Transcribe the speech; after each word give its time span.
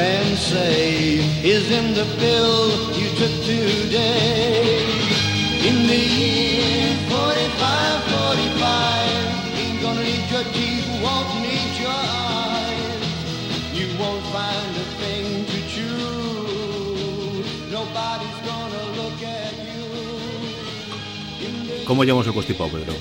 And 0.00 0.36
say 0.38 1.20
is 1.44 1.70
in 1.70 1.94
the 1.94 2.04
bill 2.18 2.60
you 2.98 3.08
took 3.20 3.34
today. 3.44 4.84
In 5.68 5.86
the 5.86 6.00
year 6.20 6.96
45, 7.08 8.04
45, 8.08 9.60
ain't 9.60 9.82
gonna 9.82 10.02
need 10.02 10.24
your 10.30 10.44
teeth, 10.56 10.86
won't 11.04 11.30
need 11.44 11.72
your 11.84 11.92
eyes. 11.92 13.04
You 13.78 13.86
won't 14.00 14.24
find 14.32 14.70
a 14.84 14.86
thing 15.00 15.26
to 15.52 15.58
chew. 15.72 17.44
Nobody's 17.70 18.38
gonna 18.48 18.82
look 18.98 19.18
at 19.22 19.52
you. 19.68 19.84
In 21.46 21.54
the 21.68 21.84
¿Cómo 21.84 22.04
llevamos 22.04 22.26
el 22.26 22.32
constipado, 22.32 22.70
Pedro? 22.70 22.94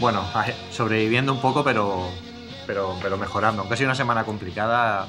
Bueno, 0.00 0.20
a- 0.34 0.46
sobreviviendo 0.72 1.32
un 1.32 1.40
poco, 1.40 1.62
pero, 1.62 2.08
pero, 2.66 2.96
pero 3.00 3.16
mejorando. 3.16 3.60
Aunque 3.62 3.74
ha 3.74 3.76
sido 3.76 3.88
una 3.88 3.94
semana 3.94 4.24
complicada, 4.24 5.06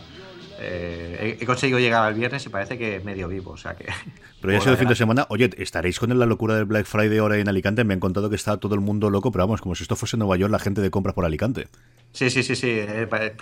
eh, 0.63 1.37
he, 1.39 1.43
he 1.43 1.45
conseguido 1.45 1.79
llegar 1.79 2.05
al 2.05 2.13
viernes 2.13 2.45
y 2.45 2.49
parece 2.49 2.77
que 2.77 2.99
medio 3.01 3.27
vivo. 3.27 3.51
O 3.51 3.57
sea 3.57 3.75
que. 3.75 3.85
Pero 4.41 4.53
ya 4.53 4.59
ha 4.59 4.61
sido 4.61 4.73
el 4.73 4.79
fin 4.79 4.87
de 4.87 4.95
semana. 4.95 5.25
Oye, 5.29 5.49
estaréis 5.57 5.99
con 5.99 6.17
la 6.17 6.25
locura 6.25 6.55
del 6.55 6.65
Black 6.65 6.85
Friday 6.85 7.17
ahora 7.17 7.37
en 7.37 7.47
Alicante. 7.47 7.83
Me 7.83 7.93
han 7.93 7.99
contado 7.99 8.29
que 8.29 8.35
está 8.35 8.57
todo 8.57 8.75
el 8.75 8.81
mundo 8.81 9.09
loco, 9.09 9.31
pero 9.31 9.45
vamos, 9.45 9.61
como 9.61 9.73
si 9.73 9.83
esto 9.83 9.95
fuese 9.95 10.17
Nueva 10.17 10.35
York, 10.35 10.51
la 10.51 10.59
gente 10.59 10.81
de 10.81 10.89
compras 10.89 11.15
por 11.15 11.23
Alicante. 11.23 11.67
Sí, 12.13 12.29
sí, 12.29 12.43
sí, 12.43 12.55
sí. 12.55 12.69
eh, 12.69 13.07
pare- 13.09 13.35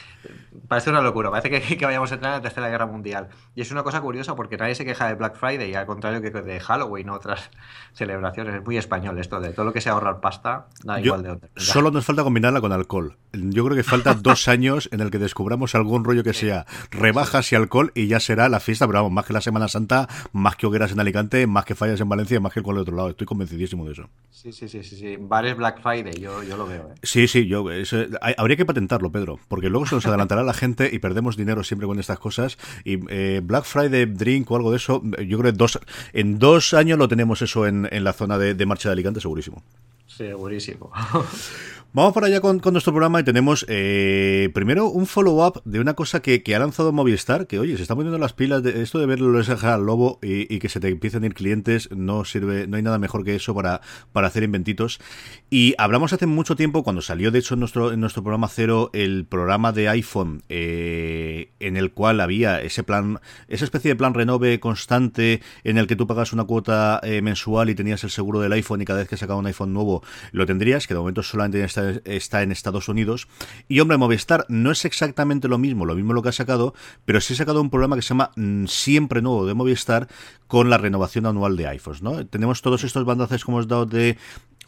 parece 0.67 0.89
una 0.89 1.01
locura. 1.01 1.29
Parece 1.29 1.49
que, 1.49 1.77
que 1.77 1.85
vayamos 1.85 2.09
a 2.11 2.15
entrar 2.15 2.31
en 2.33 2.37
la 2.37 2.41
Tercera 2.41 2.69
Guerra 2.69 2.85
Mundial. 2.87 3.27
Y 3.53 3.61
es 3.61 3.69
una 3.71 3.83
cosa 3.83 3.99
curiosa 4.01 4.35
porque 4.35 4.57
nadie 4.57 4.75
se 4.75 4.85
queja 4.85 5.07
de 5.07 5.15
Black 5.15 5.35
Friday, 5.35 5.75
al 5.75 5.85
contrario 5.85 6.21
que 6.21 6.29
de 6.31 6.59
Halloween 6.59 7.09
o 7.09 7.13
otras 7.15 7.49
celebraciones. 7.93 8.55
Es 8.55 8.63
muy 8.63 8.77
español 8.77 9.19
esto 9.19 9.39
de 9.41 9.51
todo 9.53 9.65
lo 9.65 9.73
que 9.73 9.81
sea 9.81 9.91
ahorrar 9.93 10.21
pasta, 10.21 10.67
da 10.83 10.99
Yo- 10.99 11.05
igual 11.07 11.23
de 11.23 11.29
venga. 11.29 11.47
solo 11.57 11.91
nos 11.91 12.05
falta 12.05 12.23
combinarla 12.23 12.61
con 12.61 12.71
alcohol. 12.71 13.17
Yo 13.33 13.65
creo 13.65 13.75
que 13.75 13.83
falta 13.83 14.13
dos 14.21 14.47
años 14.47 14.89
en 14.91 15.01
el 15.01 15.11
que 15.11 15.19
descubramos 15.19 15.75
algún 15.75 16.03
rollo 16.05 16.23
que 16.23 16.33
sea 16.33 16.65
rebajas 16.91 17.51
y 17.51 17.55
alcohol 17.55 17.91
y 17.95 18.07
ya 18.07 18.19
será 18.19 18.47
la 18.49 18.59
fiesta, 18.59 18.87
pero 18.87 18.99
vamos, 18.99 19.11
más 19.11 19.25
que 19.25 19.33
la 19.33 19.41
Semana 19.41 19.67
Santa, 19.67 20.07
más 20.31 20.55
que 20.55 20.65
hogueras 20.67 20.91
en 20.93 20.99
Alicante, 20.99 21.45
más 21.47 21.65
que 21.65 21.75
fallas 21.75 21.99
en 21.99 22.07
Valencia, 22.09 22.39
más 22.39 22.53
que 22.53 22.61
de 22.61 22.71
otro 22.79 22.95
lado. 22.95 23.09
Estoy 23.09 23.27
convencidísimo 23.27 23.85
de 23.85 23.91
eso. 23.93 24.09
Sí, 24.29 24.53
sí, 24.53 24.67
sí, 24.69 24.81
sí, 24.83 24.95
sí. 24.95 25.17
Bares 25.19 25.57
Black 25.57 25.81
Friday, 25.81 26.13
yo, 26.19 26.41
yo 26.43 26.55
lo 26.55 26.65
veo. 26.65 26.89
¿eh? 26.91 26.95
Sí, 27.03 27.27
sí, 27.27 27.47
yo 27.47 27.69
eso- 27.71 28.05
hay- 28.21 28.33
habría 28.37 28.55
que 28.55 28.60
patentarlo, 28.65 29.11
Pedro, 29.11 29.39
porque 29.47 29.69
luego 29.69 29.85
se 29.85 29.95
nos 29.95 30.05
adelantará 30.05 30.43
la 30.43 30.53
gente 30.53 30.89
y 30.91 30.99
perdemos 30.99 31.37
dinero 31.37 31.63
siempre 31.63 31.87
con 31.87 31.99
estas 31.99 32.19
cosas. 32.19 32.57
Y 32.83 32.99
eh, 33.09 33.41
Black 33.43 33.65
Friday 33.65 34.05
Drink 34.05 34.49
o 34.51 34.55
algo 34.55 34.71
de 34.71 34.77
eso, 34.77 35.01
yo 35.03 35.39
creo 35.39 35.51
que 35.51 35.57
dos, 35.57 35.79
en 36.13 36.39
dos 36.39 36.73
años 36.73 36.97
lo 36.97 37.07
tenemos 37.07 37.41
eso 37.41 37.67
en, 37.67 37.87
en 37.91 38.03
la 38.03 38.13
zona 38.13 38.37
de, 38.37 38.53
de 38.53 38.65
marcha 38.65 38.89
de 38.89 38.93
Alicante, 38.93 39.21
segurísimo. 39.21 39.63
Segurísimo. 40.07 40.91
Vamos 41.93 42.13
para 42.13 42.27
allá 42.27 42.39
con, 42.39 42.61
nuestro 42.71 42.93
programa 42.93 43.19
y 43.19 43.25
tenemos 43.25 43.65
eh, 43.67 44.49
primero 44.53 44.87
un 44.87 45.07
follow-up 45.07 45.61
de 45.65 45.81
una 45.81 45.93
cosa 45.93 46.21
que, 46.21 46.41
ha 46.55 46.59
lanzado 46.59 46.93
Movistar, 46.93 47.47
que 47.47 47.59
oye, 47.59 47.75
se 47.75 47.81
está 47.81 47.95
poniendo 47.95 48.17
las 48.17 48.31
pilas 48.31 48.63
de 48.63 48.81
esto 48.81 48.97
de 48.97 49.05
verlo 49.07 49.37
al 49.37 49.85
lobo 49.85 50.17
y, 50.21 50.57
que 50.59 50.69
se 50.69 50.79
te 50.79 50.87
empiecen 50.87 51.23
a 51.23 51.25
ir 51.25 51.33
clientes, 51.33 51.89
no 51.91 52.23
sirve, 52.23 52.65
no 52.65 52.77
hay 52.77 52.83
nada 52.83 52.97
mejor 52.97 53.25
que 53.25 53.35
eso 53.35 53.53
para, 53.53 53.81
para 54.13 54.27
hacer 54.27 54.43
inventitos. 54.43 55.01
Y 55.49 55.75
hablamos 55.77 56.13
hace 56.13 56.27
mucho 56.27 56.55
tiempo, 56.55 56.81
cuando 56.83 57.01
salió 57.01 57.29
de 57.29 57.39
hecho 57.39 57.55
en 57.55 57.59
nuestro, 57.59 57.93
nuestro 57.97 58.23
programa 58.23 58.47
cero, 58.47 58.89
el 58.93 59.25
programa 59.25 59.73
de 59.73 59.89
iPhone, 59.89 60.43
eh, 60.47 61.51
en 61.59 61.75
el 61.75 61.91
cual 61.91 62.21
había 62.21 62.61
ese 62.61 62.83
plan, 62.83 63.19
esa 63.49 63.65
especie 63.65 63.91
de 63.91 63.95
plan 63.97 64.13
renove 64.13 64.61
constante 64.61 65.41
en 65.65 65.77
el 65.77 65.87
que 65.87 65.97
tú 65.97 66.07
pagas 66.07 66.31
una 66.31 66.45
cuota 66.45 67.01
eh, 67.03 67.21
mensual 67.21 67.69
y 67.69 67.75
tenías 67.75 68.01
el 68.05 68.11
seguro 68.11 68.39
del 68.39 68.53
iPhone 68.53 68.81
y 68.81 68.85
cada 68.85 68.99
vez 68.99 69.09
que 69.09 69.17
sacaba 69.17 69.37
un 69.37 69.47
iPhone 69.47 69.73
nuevo 69.73 70.01
lo 70.31 70.45
tendrías, 70.45 70.87
que 70.87 70.93
de 70.93 71.01
momento 71.01 71.21
solamente 71.21 71.61
está, 71.61 71.80
está 72.05 72.43
en 72.43 72.51
Estados 72.51 72.89
Unidos. 72.89 73.27
Y 73.67 73.79
hombre, 73.79 73.97
Movistar 73.97 74.45
no 74.49 74.71
es 74.71 74.85
exactamente 74.85 75.47
lo 75.47 75.57
mismo, 75.57 75.85
lo 75.85 75.95
mismo 75.95 76.13
lo 76.13 76.21
que 76.21 76.29
ha 76.29 76.33
sacado, 76.33 76.73
pero 77.05 77.21
sí 77.21 77.33
ha 77.33 77.37
sacado 77.37 77.61
un 77.61 77.69
programa 77.69 77.95
que 77.95 78.01
se 78.01 78.09
llama 78.09 78.31
mm, 78.35 78.65
Siempre 78.65 79.21
Nuevo 79.21 79.45
de 79.45 79.53
Movistar 79.53 80.07
con 80.47 80.69
la 80.69 80.77
renovación 80.77 81.25
anual 81.25 81.57
de 81.57 81.67
iPhones, 81.67 82.01
¿no? 82.01 82.25
Tenemos 82.27 82.61
todos 82.61 82.83
estos 82.83 83.05
bandazos 83.05 83.45
como 83.45 83.57
hemos 83.57 83.67
dado 83.67 83.85
de 83.85 84.17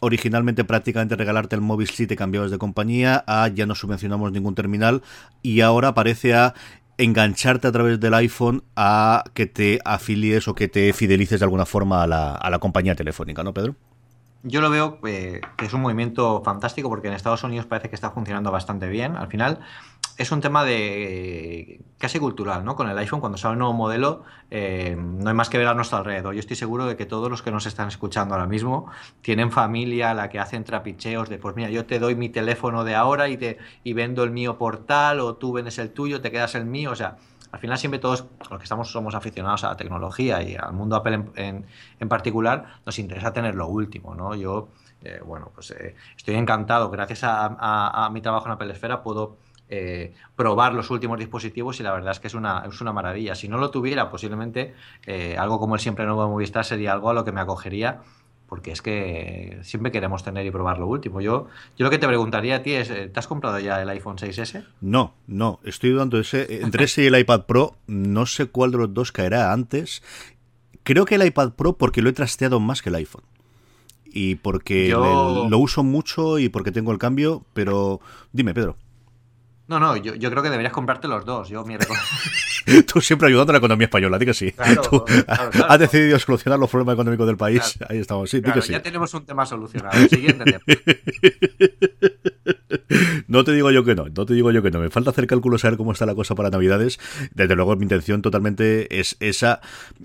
originalmente 0.00 0.64
prácticamente 0.64 1.16
regalarte 1.16 1.54
el 1.56 1.62
móvil 1.62 1.88
si 1.88 2.06
te 2.06 2.16
cambiabas 2.16 2.50
de 2.50 2.58
compañía, 2.58 3.24
a 3.26 3.48
ya 3.48 3.66
no 3.66 3.74
subvencionamos 3.74 4.32
ningún 4.32 4.54
terminal 4.54 5.02
y 5.42 5.60
ahora 5.60 5.94
parece 5.94 6.34
a 6.34 6.54
engancharte 6.98 7.66
a 7.66 7.72
través 7.72 7.98
del 7.98 8.14
iPhone 8.14 8.62
a 8.76 9.24
que 9.34 9.46
te 9.46 9.80
afilies 9.84 10.46
o 10.46 10.54
que 10.54 10.68
te 10.68 10.92
fidelices 10.92 11.40
de 11.40 11.44
alguna 11.44 11.66
forma 11.66 12.02
a 12.02 12.06
la, 12.06 12.34
a 12.34 12.50
la 12.50 12.58
compañía 12.58 12.94
telefónica, 12.94 13.42
¿no, 13.42 13.52
Pedro? 13.52 13.74
Yo 14.46 14.60
lo 14.60 14.68
veo 14.68 14.98
eh, 15.06 15.40
que 15.56 15.64
es 15.64 15.72
un 15.72 15.80
movimiento 15.80 16.42
fantástico 16.44 16.90
porque 16.90 17.08
en 17.08 17.14
Estados 17.14 17.42
Unidos 17.44 17.64
parece 17.64 17.88
que 17.88 17.94
está 17.94 18.10
funcionando 18.10 18.52
bastante 18.52 18.88
bien. 18.88 19.16
Al 19.16 19.28
final 19.28 19.60
es 20.18 20.30
un 20.32 20.42
tema 20.42 20.64
de 20.64 21.80
casi 21.96 22.18
cultural, 22.18 22.62
¿no? 22.62 22.76
Con 22.76 22.90
el 22.90 22.98
iPhone, 22.98 23.20
cuando 23.20 23.38
sale 23.38 23.54
un 23.54 23.60
nuevo 23.60 23.72
modelo, 23.72 24.22
eh, 24.50 24.98
no 24.98 25.30
hay 25.30 25.34
más 25.34 25.48
que 25.48 25.56
ver 25.56 25.66
a 25.66 25.72
nuestro 25.72 25.96
alrededor. 25.96 26.34
Yo 26.34 26.40
estoy 26.40 26.56
seguro 26.56 26.84
de 26.84 26.94
que 26.94 27.06
todos 27.06 27.30
los 27.30 27.40
que 27.40 27.50
nos 27.50 27.64
están 27.64 27.88
escuchando 27.88 28.34
ahora 28.34 28.46
mismo 28.46 28.90
tienen 29.22 29.50
familia 29.50 30.10
a 30.10 30.14
la 30.14 30.28
que 30.28 30.38
hacen 30.38 30.62
trapicheos 30.62 31.30
de, 31.30 31.38
pues 31.38 31.56
mira, 31.56 31.70
yo 31.70 31.86
te 31.86 31.98
doy 31.98 32.14
mi 32.14 32.28
teléfono 32.28 32.84
de 32.84 32.94
ahora 32.94 33.30
y, 33.30 33.38
te, 33.38 33.56
y 33.82 33.94
vendo 33.94 34.24
el 34.24 34.30
mío 34.30 34.58
por 34.58 34.84
tal, 34.84 35.20
o 35.20 35.36
tú 35.36 35.54
vendes 35.54 35.78
el 35.78 35.90
tuyo, 35.90 36.20
te 36.20 36.30
quedas 36.30 36.54
el 36.54 36.66
mío, 36.66 36.90
o 36.90 36.96
sea... 36.96 37.16
Al 37.54 37.60
final 37.60 37.78
siempre 37.78 38.00
todos 38.00 38.26
los 38.50 38.58
que 38.58 38.64
estamos 38.64 38.90
somos 38.90 39.14
aficionados 39.14 39.62
a 39.62 39.68
la 39.68 39.76
tecnología 39.76 40.42
y 40.42 40.56
al 40.56 40.72
mundo 40.72 40.96
Apple 40.96 41.26
en, 41.36 41.64
en, 42.00 42.08
particular, 42.08 42.80
nos 42.84 42.98
interesa 42.98 43.32
tener 43.32 43.54
lo 43.54 43.68
último, 43.68 44.12
¿no? 44.12 44.34
Yo, 44.34 44.70
eh, 45.04 45.20
bueno, 45.24 45.52
pues 45.54 45.70
eh, 45.70 45.94
estoy 46.16 46.34
encantado. 46.34 46.90
Gracias 46.90 47.20
a, 47.22 48.10
mi 48.12 48.20
trabajo 48.20 48.46
en 48.46 48.52
Apple 48.54 48.72
Esfera 48.72 49.04
puedo 49.04 49.36
eh, 49.68 50.14
probar 50.34 50.74
los 50.74 50.90
últimos 50.90 51.16
dispositivos 51.16 51.78
y 51.78 51.84
la 51.84 51.92
verdad 51.92 52.10
es 52.10 52.18
que 52.18 52.26
es 52.26 52.34
una, 52.34 52.64
es 52.66 52.80
una 52.80 52.92
maravilla. 52.92 53.36
Si 53.36 53.46
no 53.48 53.56
lo 53.56 53.70
tuviera, 53.70 54.10
posiblemente 54.10 54.74
algo 55.38 55.60
como 55.60 55.76
el 55.76 55.80
siempre 55.80 56.06
nuevo 56.06 56.28
Movistar 56.28 56.64
sería 56.64 56.92
algo 56.92 57.10
a 57.10 57.14
lo 57.14 57.24
que 57.24 57.30
me 57.30 57.40
acogería 57.40 58.00
porque 58.48 58.72
es 58.72 58.82
que 58.82 59.58
siempre 59.62 59.90
queremos 59.90 60.22
tener 60.22 60.46
y 60.46 60.50
probar 60.50 60.78
lo 60.78 60.86
último. 60.86 61.20
Yo, 61.20 61.48
yo 61.76 61.84
lo 61.84 61.90
que 61.90 61.98
te 61.98 62.06
preguntaría 62.06 62.56
a 62.56 62.62
ti 62.62 62.72
es, 62.72 62.88
¿te 62.88 63.12
has 63.14 63.26
comprado 63.26 63.58
ya 63.58 63.80
el 63.80 63.88
iPhone 63.88 64.16
6S? 64.16 64.64
No, 64.80 65.14
no, 65.26 65.60
estoy 65.64 65.90
dudando 65.90 66.18
ese, 66.18 66.62
entre 66.62 66.84
ese 66.84 67.04
y 67.04 67.06
el 67.06 67.18
iPad 67.18 67.46
Pro, 67.46 67.76
no 67.86 68.26
sé 68.26 68.46
cuál 68.46 68.70
de 68.70 68.78
los 68.78 68.94
dos 68.94 69.12
caerá 69.12 69.52
antes. 69.52 70.02
Creo 70.82 71.04
que 71.04 71.14
el 71.14 71.26
iPad 71.26 71.52
Pro 71.52 71.78
porque 71.78 72.02
lo 72.02 72.10
he 72.10 72.12
trasteado 72.12 72.60
más 72.60 72.82
que 72.82 72.90
el 72.90 72.96
iPhone. 72.96 73.24
Y 74.06 74.36
porque 74.36 74.88
yo... 74.88 75.48
lo 75.48 75.58
uso 75.58 75.82
mucho 75.82 76.38
y 76.38 76.48
porque 76.48 76.70
tengo 76.70 76.92
el 76.92 76.98
cambio, 76.98 77.44
pero 77.52 78.00
dime, 78.32 78.54
Pedro. 78.54 78.76
No, 79.66 79.80
no, 79.80 79.96
yo, 79.96 80.14
yo, 80.14 80.30
creo 80.30 80.42
que 80.42 80.50
deberías 80.50 80.72
comprarte 80.72 81.08
los 81.08 81.24
dos. 81.24 81.48
Yo 81.48 81.64
mi 81.64 81.76
Tú 82.86 83.00
siempre 83.00 83.28
ayudando 83.28 83.50
a 83.50 83.54
la 83.54 83.58
economía 83.58 83.86
española, 83.86 84.18
di 84.18 84.26
que 84.26 84.34
sí. 84.34 84.52
Claro, 84.52 84.82
Tú 84.82 85.04
claro, 85.04 85.50
claro. 85.50 85.72
has 85.72 85.78
decidido 85.78 86.18
solucionar 86.18 86.58
los 86.58 86.68
problemas 86.70 86.94
económicos 86.94 87.26
del 87.26 87.36
país. 87.36 87.78
Ahí 87.88 87.98
estamos, 87.98 88.28
sí, 88.28 88.40
di 88.40 88.52
que 88.52 88.60
sí. 88.60 88.72
ya 88.72 88.82
tenemos 88.82 89.12
un 89.14 89.24
tema 89.24 89.46
solucionado. 89.46 89.96
Siguiente 90.08 90.44
tema. 90.44 90.60
No 93.26 93.42
te 93.42 93.52
digo 93.52 93.70
yo 93.70 93.84
que 93.84 93.94
no, 93.94 94.06
no 94.14 94.26
te 94.26 94.34
digo 94.34 94.50
yo 94.50 94.62
que 94.62 94.70
no. 94.70 94.80
Me 94.80 94.90
falta 94.90 95.10
hacer 95.10 95.26
cálculos 95.26 95.64
a 95.64 95.70
ver 95.70 95.76
cómo 95.76 95.92
está 95.92 96.06
la 96.06 96.14
cosa 96.14 96.34
para 96.34 96.50
Navidades. 96.50 96.98
Desde 97.34 97.56
luego, 97.56 97.74
mi 97.76 97.82
intención 97.82 98.22
totalmente 98.22 99.00
es 99.00 99.16
esa. 99.20 99.60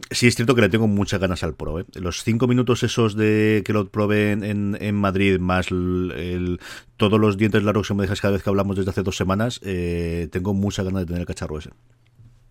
Sí, 0.10 0.28
es 0.28 0.36
cierto 0.36 0.56
que 0.56 0.62
le 0.62 0.70
tengo 0.70 0.88
muchas 0.88 1.20
ganas 1.20 1.44
al 1.44 1.54
Pro. 1.54 1.80
¿eh? 1.80 1.86
Los 1.94 2.24
cinco 2.24 2.48
minutos 2.48 2.84
esos 2.84 3.16
de 3.16 3.62
que 3.66 3.74
lo 3.74 3.90
probé 3.90 4.32
en, 4.32 4.44
en, 4.44 4.78
en 4.80 4.96
Madrid, 4.96 5.40
más 5.40 5.70
el, 5.70 6.14
el, 6.16 6.60
todos 6.98 7.20
los 7.20 7.38
dientes 7.38 7.64
largos 7.64 7.88
que 7.88 7.94
me 7.94 8.04
dejas 8.04 8.22
cada 8.22 8.34
vez 8.34 8.44
que 8.44 8.50
hablamos 8.50 8.76
desde 8.76 8.92
hace 8.92 9.04
dos 9.04 9.16
semanas, 9.16 9.49
eh, 9.64 10.28
tengo 10.32 10.54
muchas 10.54 10.86
ganas 10.86 11.02
de 11.02 11.06
tener 11.08 11.22
el 11.22 11.28
cacharro 11.28 11.58
ese. 11.58 11.72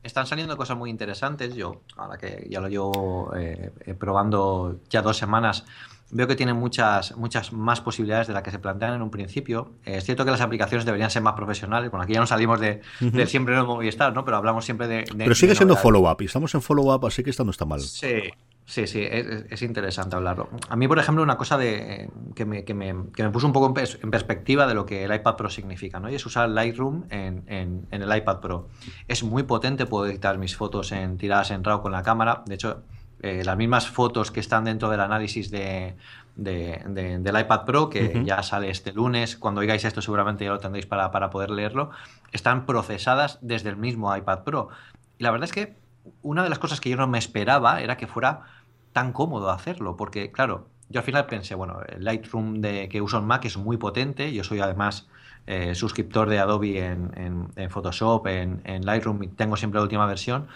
Están 0.03 0.27
saliendo 0.27 0.57
cosas 0.57 0.77
muy 0.77 0.91
interesantes. 0.91 1.55
Yo, 1.55 1.83
ahora 1.97 2.17
que 2.19 2.47
ya 2.51 2.61
lo 2.61 2.69
llevo 2.69 3.33
eh, 3.37 3.71
probando 3.99 4.81
ya 4.89 5.03
dos 5.03 5.17
semanas, 5.17 5.65
veo 6.11 6.27
que 6.27 6.37
tienen 6.37 6.57
muchas, 6.57 7.17
muchas 7.17 7.53
más 7.53 7.81
posibilidades 7.81 8.27
de 8.27 8.33
las 8.33 8.43
que 8.43 8.51
se 8.51 8.59
plantean 8.59 8.95
en 8.95 9.03
un 9.03 9.11
principio. 9.11 9.73
Eh, 9.85 9.97
es 9.97 10.05
cierto 10.05 10.25
que 10.25 10.31
las 10.31 10.41
aplicaciones 10.41 10.85
deberían 10.85 11.11
ser 11.11 11.23
más 11.23 11.35
profesionales. 11.35 11.91
Bueno, 11.91 12.05
aquí 12.05 12.15
ya 12.15 12.21
no 12.21 12.27
salimos 12.27 12.61
de, 12.61 12.81
uh 13.01 13.05
-huh. 13.05 13.11
del 13.11 13.29
siempre 13.29 13.55
no 13.55 13.67
Movistar, 13.67 14.15
¿no? 14.15 14.25
Pero 14.25 14.39
hablamos 14.39 14.65
siempre 14.65 14.89
de. 14.89 14.97
de 14.99 15.25
Pero 15.25 15.35
sigue 15.35 15.51
de 15.51 15.57
siendo 15.57 15.77
follow-up 15.77 16.17
y 16.21 16.25
estamos 16.27 16.55
en 16.55 16.63
follow-up, 16.63 17.07
así 17.07 17.23
que 17.23 17.31
esta 17.31 17.45
no 17.45 17.51
está 17.51 17.65
mal. 17.65 17.81
Sí. 17.81 18.23
Sí, 18.69 18.87
sí, 18.87 19.01
es, 19.03 19.63
interesante 19.63 20.15
hablarlo. 20.15 20.51
A 20.69 20.77
mí, 20.77 20.87
por 20.87 20.99
ejemplo, 20.99 21.23
una 21.23 21.39
cosa 21.39 21.57
de, 21.57 22.11
que, 22.35 22.45
me, 22.45 22.67
que, 22.67 22.75
me, 22.75 22.95
que 23.15 23.23
me 23.23 23.31
puso 23.31 23.47
un 23.47 23.55
poco 23.55 23.69
en, 23.69 24.11
perspectiva 24.11 24.67
de 24.67 24.75
lo 24.75 24.85
que 24.85 25.05
el 25.05 25.15
iPad 25.15 25.37
Pro 25.37 25.49
significa, 25.49 26.01
¿no? 26.01 26.11
Y 26.11 26.17
es 26.17 26.27
usar 26.27 26.51
Lightroom 26.51 27.05
en, 27.09 27.45
en, 27.47 27.87
en, 27.91 28.03
el 28.03 28.15
iPad 28.15 28.41
Pro. 28.41 28.69
Es 29.09 29.25
muy 29.25 29.45
potente, 29.45 29.87
puedo 29.87 30.05
editar 30.05 30.37
mis 30.37 30.55
fotos 30.55 30.93
en 30.93 31.17
tiradas 31.17 31.51
en 31.51 31.65
RAW 31.65 31.81
con 31.81 31.93
la 31.93 32.03
cámara. 32.03 32.43
De 32.45 32.57
hecho, 32.57 32.83
eh, 33.23 33.43
las 33.43 33.57
mismas 33.57 33.89
fotos 33.89 34.31
que 34.31 34.41
están 34.41 34.65
dentro 34.65 34.91
del 34.91 35.01
análisis 35.01 35.51
de, 35.51 35.97
de, 36.37 37.19
del 37.21 37.41
iPad 37.41 37.65
Pro, 37.65 37.89
que 37.89 38.23
ya 38.23 38.43
sale 38.43 38.69
este 38.69 38.93
lunes, 38.93 39.37
cuando 39.37 39.63
oigáis 39.63 39.83
esto 39.87 40.03
seguramente 40.03 40.45
ya 40.45 40.51
lo 40.51 40.59
tendréis 40.59 40.85
para, 40.85 41.11
para 41.11 41.31
poder 41.31 41.49
leerlo, 41.49 41.89
están 42.33 42.67
procesadas 42.67 43.39
desde 43.41 43.71
el 43.71 43.77
mismo 43.79 44.15
iPad 44.15 44.41
Pro. 44.45 44.69
Y 45.17 45.25
la 45.25 45.31
verdad 45.31 45.47
es 45.47 45.53
que 45.53 45.75
una 46.23 46.43
de 46.43 46.51
las 46.51 46.59
cosas 46.59 46.81
que 46.81 46.91
yo 46.91 46.97
no 46.97 47.07
me 47.07 47.19
esperaba 47.19 47.81
era 47.81 47.97
que 47.97 48.07
fuera 48.07 48.58
tan 48.93 49.13
cómodo 49.13 49.51
hacerlo, 49.51 49.97
porque 49.97 50.33
claro, 50.33 50.69
yo 50.89 51.01
al 51.01 51.05
final 51.05 51.27
pensé, 51.27 51.55
bueno, 51.55 51.81
el 51.89 52.05
Lightroom 52.05 52.61
de, 52.61 52.89
que 52.89 53.01
uso 53.03 53.19
en 53.19 53.25
Mac 53.25 53.45
es 53.45 53.57
muy 53.57 53.77
potente, 53.77 54.33
yo 54.33 54.43
soy 54.45 54.61
además 54.61 55.09
eh, 55.47 55.75
suscriptor 55.75 56.29
de 56.29 56.39
Adobe 56.39 56.85
en, 56.85 57.71
Photoshop, 57.71 58.27
en, 58.27 58.85
Lightroom, 58.85 59.23
y 59.23 59.29
tengo 59.29 59.57
siempre 59.57 59.79
la 59.79 59.83
última 59.83 60.07
versión, 60.07 60.47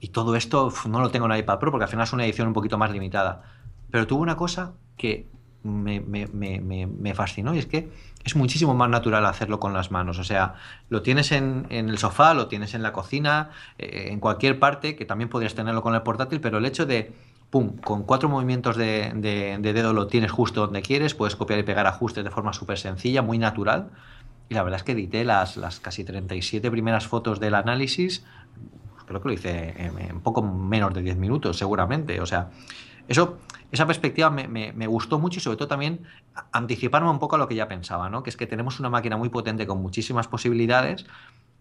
y 0.00 0.08
todo 0.08 0.36
esto 0.36 0.72
no 0.88 1.00
lo 1.00 1.10
tengo 1.10 1.26
en 1.26 1.38
iPad 1.38 1.58
Pro 1.58 1.70
porque 1.70 1.84
al 1.84 1.90
final 1.90 2.04
es 2.04 2.12
una 2.12 2.24
edición 2.24 2.48
un 2.48 2.54
poquito 2.54 2.76
más 2.76 2.90
limitada. 2.90 3.42
Pero 3.90 4.06
tuvo 4.06 4.22
una 4.22 4.36
cosa 4.36 4.72
que 4.96 5.28
me, 5.62 6.00
me, 6.00 7.14
fascinó 7.14 7.54
y 7.54 7.58
es 7.58 7.66
que 7.66 7.92
es 8.24 8.34
muchísimo 8.34 8.74
más 8.74 8.88
natural 8.88 9.24
hacerlo 9.26 9.60
con 9.60 9.72
las 9.72 9.90
manos. 9.90 10.18
O 10.18 10.24
sea, 10.24 10.54
lo 10.88 11.02
tienes 11.02 11.30
en, 11.30 11.66
el 11.70 11.98
sofá, 11.98 12.34
lo 12.34 12.48
tienes 12.48 12.74
en 12.74 12.82
la 12.82 12.92
cocina, 12.92 13.50
eh, 13.78 14.08
en 14.10 14.18
cualquier 14.18 14.58
parte, 14.58 14.96
que 14.96 15.04
también 15.04 15.28
podrías 15.28 15.54
tenerlo 15.54 15.82
con 15.82 15.94
el 15.94 16.02
portátil, 16.02 16.40
pero 16.40 16.58
el 16.58 16.64
hecho 16.64 16.86
de 16.86 17.12
pum, 17.52 17.76
con 17.76 18.04
cuatro 18.04 18.30
movimientos 18.30 18.78
de, 18.78 19.12
dedo 19.60 19.92
lo 19.92 20.06
tienes 20.06 20.32
justo 20.32 20.62
donde 20.62 20.80
quieres, 20.80 21.14
puedes 21.14 21.36
copiar 21.36 21.58
y 21.58 21.62
pegar 21.62 21.86
ajustes 21.86 22.24
de 22.24 22.30
forma 22.30 22.54
súper 22.54 22.78
sencilla, 22.78 23.20
muy 23.20 23.36
natural. 23.36 23.90
Y 24.48 24.54
la 24.54 24.62
verdad 24.62 24.78
es 24.78 24.84
que 24.84 24.92
edité 24.92 25.22
las, 25.22 25.58
las 25.58 25.78
casi 25.78 26.02
37 26.02 26.70
primeras 26.70 27.06
fotos 27.06 27.40
del 27.40 27.54
análisis, 27.54 28.24
creo 29.06 29.20
que 29.20 29.28
lo 29.28 29.34
hice 29.34 29.74
en, 29.76 30.20
poco 30.20 30.40
menos 30.40 30.94
de 30.94 31.02
10 31.02 31.18
minutos, 31.18 31.58
seguramente. 31.58 32.22
O 32.22 32.26
sea, 32.26 32.48
eso, 33.06 33.36
esa 33.70 33.86
perspectiva 33.86 34.30
me, 34.30 34.86
gustó 34.86 35.18
mucho 35.18 35.38
y 35.38 35.42
sobre 35.42 35.58
todo 35.58 35.68
también 35.68 36.04
anticiparme 36.52 37.10
un 37.10 37.18
poco 37.18 37.36
a 37.36 37.38
lo 37.38 37.48
que 37.48 37.54
ya 37.54 37.68
pensaba, 37.68 38.08
¿no? 38.08 38.22
Que 38.22 38.30
es 38.30 38.38
que 38.38 38.46
tenemos 38.46 38.80
una 38.80 38.88
máquina 38.88 39.18
muy 39.18 39.28
potente 39.28 39.66
con 39.66 39.82
muchísimas 39.82 40.26
posibilidades, 40.26 41.04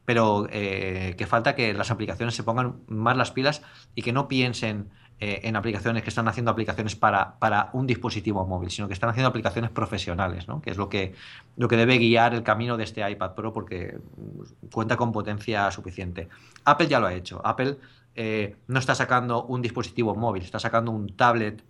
pero 0.06 0.48
eh, 0.52 1.16
que 1.18 1.28
falta 1.28 1.54
que 1.54 1.74
las 1.74 1.92
aplicaciones 1.92 2.34
se 2.34 2.44
pongan 2.44 2.76
más 2.88 3.18
las 3.18 3.32
pilas 3.32 3.62
y 3.94 4.04
que 4.04 4.14
no 4.14 4.30
piensen 4.30 4.90
eh, 5.24 5.48
en 5.48 5.56
aplicaciones 5.56 6.02
que 6.02 6.10
están 6.10 6.28
haciendo 6.28 6.50
aplicaciones 6.50 6.96
para, 6.96 7.38
para, 7.38 7.70
un 7.74 7.86
dispositivo 7.86 8.44
móvil, 8.48 8.72
sino 8.72 8.88
que 8.88 8.96
están 8.96 9.12
haciendo 9.12 9.30
aplicaciones 9.30 9.70
profesionales, 9.70 10.48
¿no? 10.48 10.64
que 10.64 10.72
es 10.72 10.78
lo 10.78 10.90
que, 10.90 11.14
lo 11.58 11.68
que 11.68 11.78
debe 11.78 12.00
guiar 12.00 12.34
el 12.34 12.42
camino 12.42 12.76
de 12.76 12.86
este 12.86 13.08
iPad 13.08 13.36
Pro 13.36 13.54
porque 13.54 14.00
cuenta 14.74 14.98
con 14.98 15.12
potencia 15.12 15.70
suficiente. 15.70 16.28
Apple 16.66 16.88
ya 16.88 17.00
lo 17.00 17.06
ha 17.06 17.14
hecho. 17.14 17.40
Apple 17.46 17.78
eh, 18.16 18.56
no 18.66 18.80
está 18.80 18.96
sacando 18.96 19.44
un 19.44 19.62
dispositivo 19.62 20.16
móvil, 20.16 20.42
está 20.42 20.58
sacando 20.58 20.90
un 20.90 21.16
tablet 21.16 21.64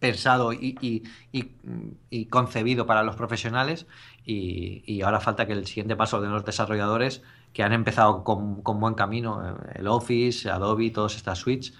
pensado 0.00 0.52
y, 0.52 1.04
y, 1.30 2.24
concebido 2.26 2.86
para 2.86 3.04
los 3.04 3.14
profesionales 3.14 3.86
y, 4.26 5.00
ahora 5.02 5.20
falta 5.20 5.46
que 5.46 5.52
el 5.52 5.64
siguiente 5.68 5.94
paso 5.94 6.20
de 6.20 6.26
los 6.26 6.44
desarrolladores 6.44 7.22
que 7.52 7.62
han 7.62 7.72
empezado 7.72 8.24
con, 8.24 8.62
con 8.62 8.80
buen 8.80 8.94
camino, 8.94 9.48
eh, 9.48 9.74
el 9.76 9.86
Office, 9.86 10.50
Adobe, 10.50 10.90
todas 10.90 11.14
estas 11.14 11.38
suites, 11.38 11.72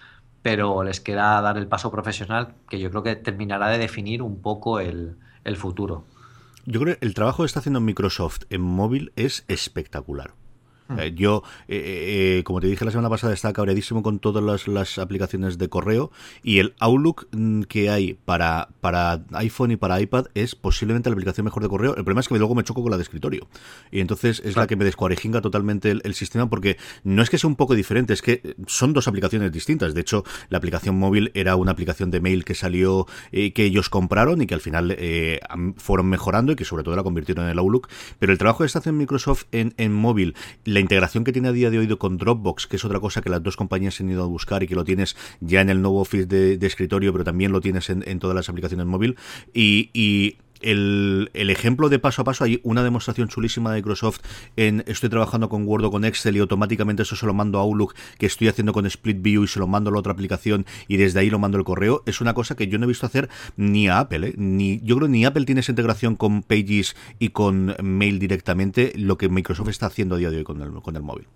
pero 0.45 0.85
les 0.85 1.01
queda 1.01 1.41
dar 1.41 1.57
el 1.57 1.67
paso 1.69 1.91
profesional 1.91 2.53
que 2.69 2.79
yo 2.79 2.91
creo 2.91 3.03
que 3.03 3.17
terminará 3.17 3.69
de 3.69 3.79
definir 3.79 4.21
un 4.21 4.43
poco 4.43 4.79
el, 4.79 5.17
futuro. 5.57 6.05
Yo 6.67 6.81
creo 6.81 6.99
que 6.99 7.07
el 7.07 7.15
trabajo 7.15 7.43
que 7.43 7.47
está 7.47 7.61
haciendo 7.61 7.81
Microsoft 7.81 8.43
en 8.51 8.61
móvil 8.61 9.11
es 9.17 9.47
espectacular. 9.49 10.35
Mm. 10.89 10.99
Eh, 10.99 11.15
yo, 11.15 11.43
eh, 11.67 12.39
eh, 12.39 12.45
como 12.45 12.61
te 12.61 12.67
dije 12.67 12.85
la 12.85 12.91
semana 12.91 13.09
pasada, 13.09 13.33
estaba 13.33 13.53
cabreadísimo 13.55 14.03
con 14.03 14.19
todas 14.19 14.67
las, 14.69 14.99
aplicaciones 14.99 15.59
de 15.59 15.69
correo 15.69 16.11
y 16.43 16.59
el 16.59 16.75
Outlook 16.79 17.29
mm, 17.33 17.63
que 17.63 17.91
hay 17.91 18.15
para, 18.15 18.69
para 18.81 19.25
iPhone 19.33 19.71
y 19.71 19.77
para 19.77 20.01
iPad 20.01 20.27
es 20.35 20.55
posiblemente 20.55 21.09
la 21.09 21.15
aplicación 21.15 21.45
mejor 21.45 21.63
de 21.63 21.69
correo. 21.69 21.97
El 21.97 22.05
problema 22.05 22.21
es 22.21 22.29
que 22.29 22.37
luego 22.37 22.55
me 22.55 22.65
choco 22.65 22.83
con 22.83 22.91
la 22.91 22.97
de 22.97 23.03
escritorio 23.03 23.49
y 23.91 24.01
entonces 24.01 24.43
es 24.45 24.57
la 24.57 24.67
que 24.67 24.77
me 24.77 24.85
descuarejinga 24.85 25.41
totalmente 25.41 25.91
el, 25.91 26.15
sistema 26.15 26.49
porque 26.49 26.77
no 27.03 27.23
es 27.23 27.31
que 27.31 27.39
sea 27.39 27.49
un 27.49 27.57
poco 27.57 27.75
diferente, 27.75 28.13
es 28.13 28.23
que 28.23 28.55
son 28.67 28.93
dos 28.93 29.09
aplicaciones 29.09 29.51
distintas. 29.51 29.95
De 29.95 30.01
hecho, 30.01 30.25
la 30.49 30.59
aplicación 30.59 30.97
móvil 30.97 31.33
era 31.35 31.57
una 31.57 31.73
aplicación 31.73 32.11
de 32.11 32.21
mail 32.21 32.45
que 32.45 32.55
salió, 32.55 33.07
que 33.33 33.53
ellos 33.57 33.91
compraron 33.91 34.41
y 34.43 34.47
que 34.47 34.55
al 34.55 34.61
final 34.61 34.97
fueron 35.77 36.07
mejorando 36.07 36.53
y 36.53 36.57
que 36.57 36.65
sobre 36.65 36.85
todo 36.85 36.95
la 36.95 37.03
convirtieron 37.03 37.47
en 37.47 37.51
el 37.51 37.59
Outlook. 37.59 37.89
Pero 38.19 38.33
el 38.33 38.39
trabajo 38.39 38.61
que 38.61 38.67
está 38.67 38.79
haciendo 38.79 39.01
Microsoft 39.01 39.45
en, 39.51 39.75
en 39.77 39.93
móvil, 39.93 40.35
la 40.75 40.81
integración 40.85 41.25
que 41.25 41.33
tiene 41.33 41.49
a 41.49 41.53
día 41.53 41.71
de 41.71 41.79
hoy 41.79 41.89
con 41.97 42.17
Dropbox, 42.17 42.67
que 42.67 42.77
es 42.77 42.85
otra 42.85 43.01
cosa 43.01 43.21
que 43.23 43.31
las 43.31 43.43
dos 43.43 43.57
compañías 43.57 44.01
han 44.01 44.11
ido 44.11 44.23
a 44.23 44.27
buscar 44.27 44.63
y 44.63 44.69
que 44.69 44.75
lo 44.75 44.85
tienes 44.85 45.17
ya 45.41 45.61
en 45.61 45.71
el 45.71 45.83
nuevo 45.83 46.01
Office 46.01 46.27
de, 46.27 46.65
escritorio, 46.65 47.13
pero 47.13 47.25
también 47.25 47.53
lo 47.53 47.61
tienes 47.61 47.91
en, 47.91 48.19
todas 48.19 48.37
las 48.37 48.49
aplicaciones 48.49 48.87
móvil. 48.87 49.17
Y, 49.53 50.37
el, 50.65 51.31
ejemplo 51.35 51.89
de 51.89 51.99
paso 51.99 52.23
a 52.23 52.25
paso, 52.25 52.45
hay 52.45 52.61
una 52.63 52.83
demostración 52.83 53.29
chulísima 53.29 53.71
de 53.71 53.79
Microsoft 53.79 54.21
en 54.57 54.83
estoy 54.87 55.11
trabajando 55.11 55.49
con 55.49 55.67
Word 55.67 55.85
o 55.85 55.91
con 55.91 56.05
Excel 56.05 56.37
y 56.37 56.41
automáticamente 56.41 57.03
eso 57.03 57.17
se 57.17 57.27
lo 57.27 57.35
mando 57.35 57.59
a 57.59 57.63
Outlook 57.63 57.95
que 58.19 58.27
estoy 58.27 58.49
haciendo 58.49 58.73
con 58.73 58.87
Split 58.87 59.21
View 59.21 59.45
y 59.45 59.49
se 59.49 59.59
lo 59.59 59.67
mando 59.67 59.91
a 59.91 59.93
la 59.93 59.99
otra 59.99 60.13
aplicación 60.13 60.67
y 60.89 60.97
desde 60.97 61.21
ahí 61.21 61.31
lo 61.31 61.39
mando 61.39 61.59
el 61.59 61.65
correo. 61.65 62.03
Es 62.07 62.21
una 62.21 62.35
cosa 62.35 62.57
que 62.57 62.67
yo 62.67 62.79
no 62.79 62.85
he 62.85 62.89
visto 62.89 63.07
hacer 63.07 63.29
ni 63.57 63.89
a 63.89 64.01
Apple, 64.01 64.29
¿eh? 64.29 64.35
ni 64.37 64.81
yo 64.83 64.97
creo 64.97 65.09
ni 65.09 65.25
Apple 65.25 65.45
tiene 65.45 65.61
esa 65.61 65.73
integración 65.73 66.17
con 66.17 66.43
Pages 66.43 66.97
y 67.19 67.31
con 67.31 67.77
Mail 67.83 68.19
directamente, 68.19 68.93
lo 68.97 69.19
que 69.19 69.29
Microsoft 69.29 69.69
está 69.69 69.87
haciendo 69.87 70.15
a 70.15 70.19
día 70.19 70.31
de 70.31 70.39
hoy 70.39 70.45
con 70.45 70.61
el, 70.63 70.73
con 70.83 70.97
el 70.97 71.03
móvil. 71.03 71.27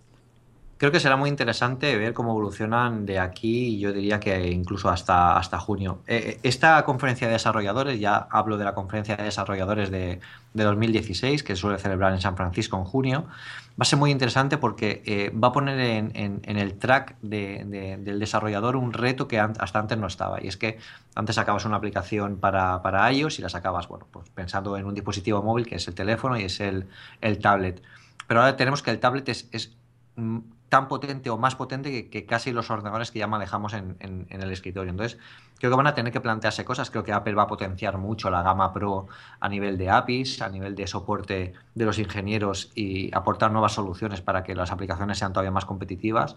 Creo 0.78 0.92
que 0.92 1.00
será 1.00 1.16
muy 1.16 1.28
interesante 1.28 1.96
ver 1.98 2.14
cómo 2.14 2.30
evolucionan 2.30 3.04
de 3.04 3.18
aquí, 3.18 3.80
yo 3.80 3.92
diría 3.92 4.20
que 4.20 4.48
incluso 4.48 4.88
hasta, 4.88 5.36
hasta 5.36 5.58
junio. 5.58 6.02
Eh, 6.06 6.22
eh, 6.24 6.40
esta 6.44 6.84
conferencia 6.84 7.26
de 7.26 7.32
desarrolladores, 7.32 7.98
ya 7.98 8.28
hablo 8.30 8.56
de 8.56 8.64
la 8.64 8.74
conferencia 8.74 9.16
de 9.16 9.24
desarrolladores 9.24 9.90
de, 9.90 10.20
2016, 10.54 11.42
que 11.42 11.56
suele 11.56 11.78
celebrar 11.78 12.12
en 12.12 12.20
San 12.20 12.36
Francisco 12.36 12.76
en 12.76 12.84
junio, 12.84 13.26
va 13.70 13.82
a 13.82 13.84
ser 13.84 13.98
muy 13.98 14.12
interesante 14.12 14.56
porque 14.56 15.02
eh, 15.04 15.30
va 15.30 15.48
a 15.48 15.52
poner 15.52 15.80
en, 15.80 16.40
el 16.44 16.78
track 16.78 17.16
del 17.22 18.18
desarrollador 18.20 18.76
un 18.76 18.92
reto 18.92 19.26
que 19.26 19.40
hasta 19.40 19.80
antes 19.80 19.98
no 19.98 20.06
estaba. 20.06 20.40
Y 20.40 20.46
es 20.46 20.56
que 20.56 20.78
antes 21.16 21.34
sacabas 21.34 21.64
una 21.64 21.76
aplicación 21.76 22.36
para, 22.36 22.82
para 22.82 23.12
iOS 23.12 23.40
y 23.40 23.42
la 23.42 23.48
sacabas, 23.48 23.88
bueno, 23.88 24.06
pues 24.12 24.30
pensando 24.30 24.76
en 24.76 24.86
un 24.86 24.94
dispositivo 24.94 25.42
móvil 25.42 25.66
que 25.66 25.74
es 25.74 25.88
el 25.88 25.94
teléfono 25.94 26.38
y 26.38 26.44
es 26.44 26.60
el, 26.60 26.86
el 27.20 27.38
tablet. 27.40 27.82
Pero 28.28 28.40
ahora 28.40 28.56
tenemos 28.56 28.82
que 28.82 28.92
el 28.92 29.00
tablet 29.00 29.28
es, 29.28 29.48
es 29.52 29.76
mm, 30.16 30.38
tan 30.68 30.88
potente 30.88 31.30
o 31.30 31.38
más 31.38 31.56
potente 31.56 32.10
que, 32.10 32.26
casi 32.26 32.52
los 32.52 32.70
ordenadores 32.70 33.10
que 33.10 33.18
ya 33.18 33.26
manejamos 33.26 33.72
en, 33.72 33.96
el 34.28 34.52
escritorio. 34.52 34.90
Entonces, 34.90 35.18
creo 35.58 35.70
que 35.70 35.76
van 35.76 35.86
a 35.86 35.94
tener 35.94 36.12
que 36.12 36.20
plantearse 36.20 36.64
cosas. 36.64 36.90
Creo 36.90 37.04
que 37.04 37.12
Apple 37.12 37.34
va 37.34 37.44
a 37.44 37.46
potenciar 37.46 37.96
mucho 37.98 38.30
la 38.30 38.42
gama 38.42 38.72
Pro 38.72 39.06
a 39.40 39.48
nivel 39.48 39.78
de 39.78 39.90
APIs, 39.90 40.42
a 40.42 40.48
nivel 40.48 40.74
de 40.74 40.86
soporte 40.86 41.54
de 41.74 41.84
los 41.84 41.98
ingenieros 41.98 42.70
y 42.74 43.14
aportar 43.14 43.50
nuevas 43.50 43.72
soluciones 43.72 44.20
para 44.20 44.42
que 44.42 44.54
las 44.54 44.70
aplicaciones 44.70 45.18
sean 45.18 45.32
todavía 45.32 45.50
más 45.50 45.64
competitivas. 45.64 46.36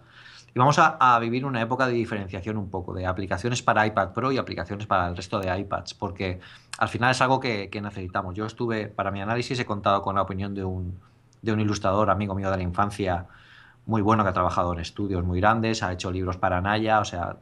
Y 0.54 0.60
vamos 0.60 0.78
a, 0.80 1.18
vivir 1.20 1.46
una 1.46 1.62
época 1.62 1.88
de 1.88 1.94
diferenciación 1.94 2.58
un 2.58 2.70
poco, 2.70 2.94
de 2.94 3.06
aplicaciones 3.06 3.62
para 3.62 3.88
iPad 3.88 4.12
Pro 4.12 4.32
y 4.34 4.38
aplicaciones 4.38 4.86
para 4.86 5.08
el 5.08 5.16
resto 5.16 5.40
de 5.40 5.58
iPads, 5.58 5.94
porque 5.94 6.42
al 6.78 6.90
final 6.90 7.12
es 7.12 7.22
algo 7.22 7.40
que, 7.40 7.70
necesitamos. 7.82 8.36
Yo 8.36 8.46
estuve, 8.46 8.88
para 8.88 9.12
mi 9.12 9.22
análisis, 9.22 9.58
he 9.60 9.66
contado 9.66 10.02
con 10.02 10.16
la 10.16 10.22
opinión 10.22 10.54
de 10.54 10.66
un, 10.66 11.00
de 11.42 11.54
un 11.54 11.60
ilustrador, 11.62 12.10
amigo 12.10 12.36
mío 12.36 12.52
de 12.52 12.58
la 12.58 12.64
infancia, 12.64 13.28
muy 13.92 14.02
bueno 14.02 14.24
que 14.24 14.30
ha 14.30 14.34
trabajado 14.34 14.72
en 14.72 14.80
estudios 14.80 15.24
muy 15.24 15.42
grandes, 15.42 15.84
ha 15.84 15.92
hecho 15.92 16.12
libros 16.12 16.38
para 16.38 16.62
Naya, 16.62 17.02
o 17.02 17.06
sea, 17.06 17.38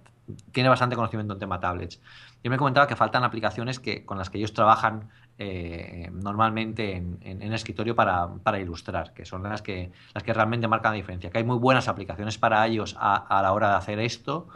tiene 0.51 0.68
bastante 0.68 0.96
conocimiento 0.96 1.34
en 1.34 1.39
tema 1.39 1.60
tablets. 1.60 2.01
Yo 2.44 2.50
me 2.50 2.58
comentaba 2.58 2.88
que 2.88 2.96
faltan 2.96 3.24
aplicaciones 3.24 3.79
que, 3.79 4.03
con 4.03 4.18
las 4.18 4.32
que 4.32 4.39
ellos 4.39 4.53
trabajan 4.53 5.10
eh, 5.38 6.10
normalmente 6.12 6.96
en, 6.96 7.53
escritorio 7.53 7.96
para, 7.96 8.27
para, 8.27 8.60
ilustrar, 8.60 9.13
que 9.13 9.25
son 9.25 9.44
las 9.44 9.62
que, 9.62 9.91
las 10.13 10.24
que 10.24 10.34
realmente 10.34 10.68
marcan 10.68 10.94
la 10.94 10.96
diferencia. 10.96 11.29
Que 11.29 11.38
hay 11.38 11.44
muy 11.44 11.58
buenas 11.58 11.88
aplicaciones 11.88 12.39
para 12.39 12.65
ellos 12.65 12.96
a 13.00 13.41
la 13.44 13.53
hora 13.53 13.70
de 13.70 13.75
hacer 13.75 14.00
esto, 14.00 14.48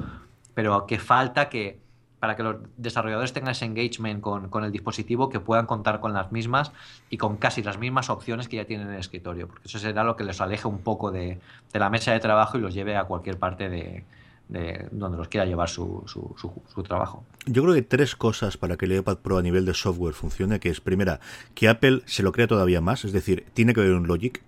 pero 0.56 0.88
que 0.88 0.98
falta 0.98 1.48
que, 1.48 1.80
para 2.24 2.38
que 2.38 2.44
los 2.44 2.56
desarrolladores 2.78 3.34
tengan 3.34 3.52
ese 3.52 3.66
engagement 3.66 4.22
con, 4.22 4.64
el 4.64 4.72
dispositivo, 4.72 5.28
que 5.28 5.42
puedan 5.42 5.66
contar 5.66 6.00
con 6.00 6.14
las 6.14 6.32
mismas 6.32 6.72
y 7.10 7.18
con 7.18 7.36
casi 7.36 7.62
las 7.64 7.78
mismas 7.78 8.10
opciones 8.10 8.48
que 8.48 8.56
ya 8.56 8.64
tienen 8.64 8.88
en 8.88 8.94
el 8.94 9.02
escritorio, 9.02 9.50
porque 9.50 9.68
eso 9.68 9.78
será 9.78 10.06
lo 10.06 10.16
que 10.16 10.24
les 10.24 10.40
aleje 10.40 10.66
un 10.66 10.80
poco 10.80 11.12
de, 11.12 11.40
la 11.74 11.90
mesa 11.90 12.14
de 12.14 12.22
trabajo 12.22 12.58
y 12.58 12.62
los 12.62 12.74
lleve 12.74 12.96
a 12.96 13.04
cualquier 13.04 13.38
parte 13.38 13.68
de, 13.68 14.06
donde 14.92 15.18
los 15.18 15.28
quiera 15.28 15.46
llevar 15.46 15.68
su, 15.68 16.02
su, 16.08 16.84
trabajo. 16.84 17.26
Yo 17.46 17.62
creo 17.64 17.76
que 17.76 17.82
tres 17.82 18.16
cosas 18.16 18.56
para 18.56 18.78
que 18.78 18.86
el 18.86 18.94
iPad 18.94 19.18
Pro 19.18 19.38
a 19.38 19.42
nivel 19.42 19.66
de 19.66 19.74
software 19.74 20.14
funcione, 20.14 20.62
que 20.62 20.70
es 20.70 20.80
primera, 20.80 21.20
que 21.56 21.68
Apple 21.68 22.04
se 22.06 22.24
lo 22.24 22.32
crea 22.32 22.48
todavía 22.48 22.80
más, 22.80 23.04
es 23.04 23.12
decir, 23.12 23.48
tiene 23.54 23.74
que 23.74 23.82
haber 23.82 23.96
un 23.96 24.08
Logic, 24.08 24.42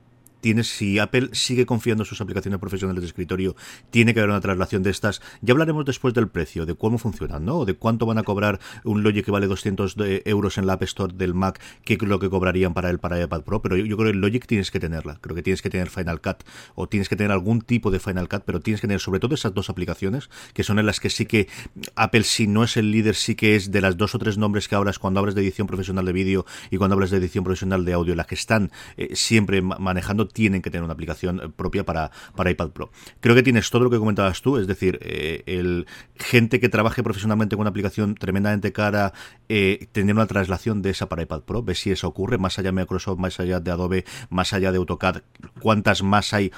tienes, 0.46 0.68
si 0.68 1.00
Apple 1.00 1.30
sigue 1.32 1.66
confiando 1.66 2.04
en 2.04 2.06
sus 2.06 2.22
aplicaciones 2.22 2.60
profesionales 2.60 3.02
de 3.02 3.08
escritorio, 3.08 3.56
tiene 3.90 4.14
que 4.14 4.20
haber 4.20 4.30
una 4.30 4.42
traslación 4.42 4.84
de 4.84 4.92
estas. 4.92 5.20
Ya 5.42 5.54
hablaremos 5.54 5.86
después 5.86 6.14
del 6.14 6.28
precio, 6.28 6.68
de 6.68 6.76
cómo 6.76 7.00
funcionan, 7.00 7.46
¿no? 7.46 7.66
De 7.66 7.74
cuánto 7.74 8.06
van 8.06 8.20
a 8.20 8.24
cobrar 8.24 8.60
un 8.84 9.02
Logic 9.02 9.26
que 9.26 9.32
vale 9.32 9.48
200 9.48 9.96
euros 10.26 10.60
en 10.60 10.68
la 10.68 10.74
App 10.74 10.84
Store 10.84 11.12
del 11.16 11.34
Mac, 11.34 11.60
qué 11.84 11.96
es 11.96 12.02
lo 12.04 12.20
que 12.20 12.30
cobrarían 12.30 12.76
para 12.76 12.92
el 12.92 13.00
para 13.00 13.20
iPad 13.20 13.42
Pro, 13.42 13.64
pero 13.64 13.76
yo, 13.76 13.98
creo 13.98 14.12
que 14.12 14.16
el 14.16 14.22
Logic 14.22 14.46
tienes 14.46 14.70
que 14.70 14.80
tenerla. 14.80 15.18
Creo 15.20 15.36
que 15.36 15.42
tienes 15.42 15.64
que 15.64 15.72
tener 15.72 15.90
Final 15.90 16.22
Cut 16.22 16.44
o 16.76 16.88
tienes 16.88 17.10
que 17.10 17.16
tener 17.16 17.32
algún 17.32 17.62
tipo 17.62 17.90
de 17.90 17.98
Final 17.98 18.30
Cut, 18.30 18.44
pero 18.46 18.60
tienes 18.60 18.82
que 18.82 18.88
tener 18.88 19.00
sobre 19.00 19.20
todo 19.20 19.34
esas 19.34 19.52
dos 19.56 19.72
aplicaciones, 19.72 20.30
que 20.54 20.64
son 20.64 20.78
en 20.78 20.86
las 20.86 21.00
que 21.00 21.10
sí 21.10 21.26
que 21.26 21.48
Apple, 21.96 22.22
si 22.22 22.46
no 22.46 22.64
es 22.64 22.78
el 22.78 22.92
líder, 22.92 23.16
sí 23.16 23.34
que 23.34 23.56
es 23.56 23.72
de 23.72 23.82
las 23.82 23.98
dos 23.98 24.14
o 24.14 24.20
tres 24.20 24.38
nombres 24.38 24.68
que 24.68 24.76
hablas 24.76 25.00
cuando 25.00 25.22
hablas 25.22 25.34
de 25.34 25.42
edición 25.42 25.66
profesional 25.66 26.06
de 26.06 26.14
vídeo 26.14 26.46
y 26.70 26.78
cuando 26.78 26.94
hablas 26.94 27.10
de 27.10 27.18
edición 27.18 27.44
profesional 27.44 27.84
de 27.84 27.94
audio, 27.94 28.14
las 28.14 28.28
que 28.28 28.36
están 28.36 28.72
eh, 28.98 29.16
siempre 29.16 29.64
manejando, 29.64 30.28
tienen 30.36 30.62
que 30.62 30.70
tener 30.70 30.84
una 30.84 30.94
aplicación 30.94 31.40
eh, 31.40 31.50
propia 31.50 31.86
para, 31.86 32.12
para 32.36 32.52
iPad 32.52 32.72
Pro. 32.72 32.92
Creo 33.22 33.34
que 33.34 33.42
tienes 33.42 33.70
todo 33.70 33.86
lo 33.86 33.90
que 33.90 33.98
comentabas 33.98 34.42
tú, 34.42 34.58
es 34.58 34.68
decir, 34.68 35.00
eh, 35.02 35.44
el 35.46 35.88
gente 36.16 36.60
que 36.60 36.68
trabaje 36.68 37.02
profesionalmente 37.02 37.56
con 37.56 37.62
una 37.62 37.70
aplicación 37.70 38.16
tremendamente 38.16 38.74
cara, 38.74 39.14
tener 39.48 40.16
una 40.16 40.28
traslación 40.28 40.82
de 40.82 40.90
esa 40.90 41.08
para 41.08 41.24
iPad 41.24 41.42
Pro, 41.42 41.64
ve 41.64 41.74
si 41.74 41.92
eso 41.92 42.08
ocurre, 42.08 42.38
más 42.38 42.60
allá 42.60 42.70
de 42.70 42.74
Microsoft, 42.74 43.18
más 43.18 43.40
allá 43.40 43.60
de 43.60 43.72
Adobe, 43.72 44.06
más 44.30 44.52
allá 44.54 44.72
de 44.72 44.78
AutoCAD, 44.78 45.22
cuántas 45.62 46.04
más 46.04 46.34
hay. 46.34 46.52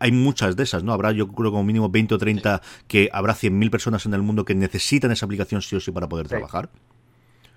Hay 0.00 0.12
muchas 0.12 0.56
de 0.56 0.62
esas, 0.62 0.82
¿no? 0.82 0.92
Habrá, 0.92 1.12
yo 1.12 1.28
creo, 1.28 1.50
como 1.50 1.64
mínimo 1.64 1.90
20 1.90 2.14
o 2.14 2.18
30 2.18 2.62
que 2.88 3.10
habrá 3.12 3.34
100.000 3.34 3.70
personas 3.70 4.06
en 4.06 4.14
el 4.14 4.22
mundo 4.22 4.44
que 4.44 4.54
necesitan 4.54 5.10
esa 5.10 5.26
aplicación 5.26 5.62
sí 5.62 5.76
o 5.76 5.80
sí 5.80 5.90
para 5.90 6.08
poder 6.08 6.28
trabajar. 6.28 6.70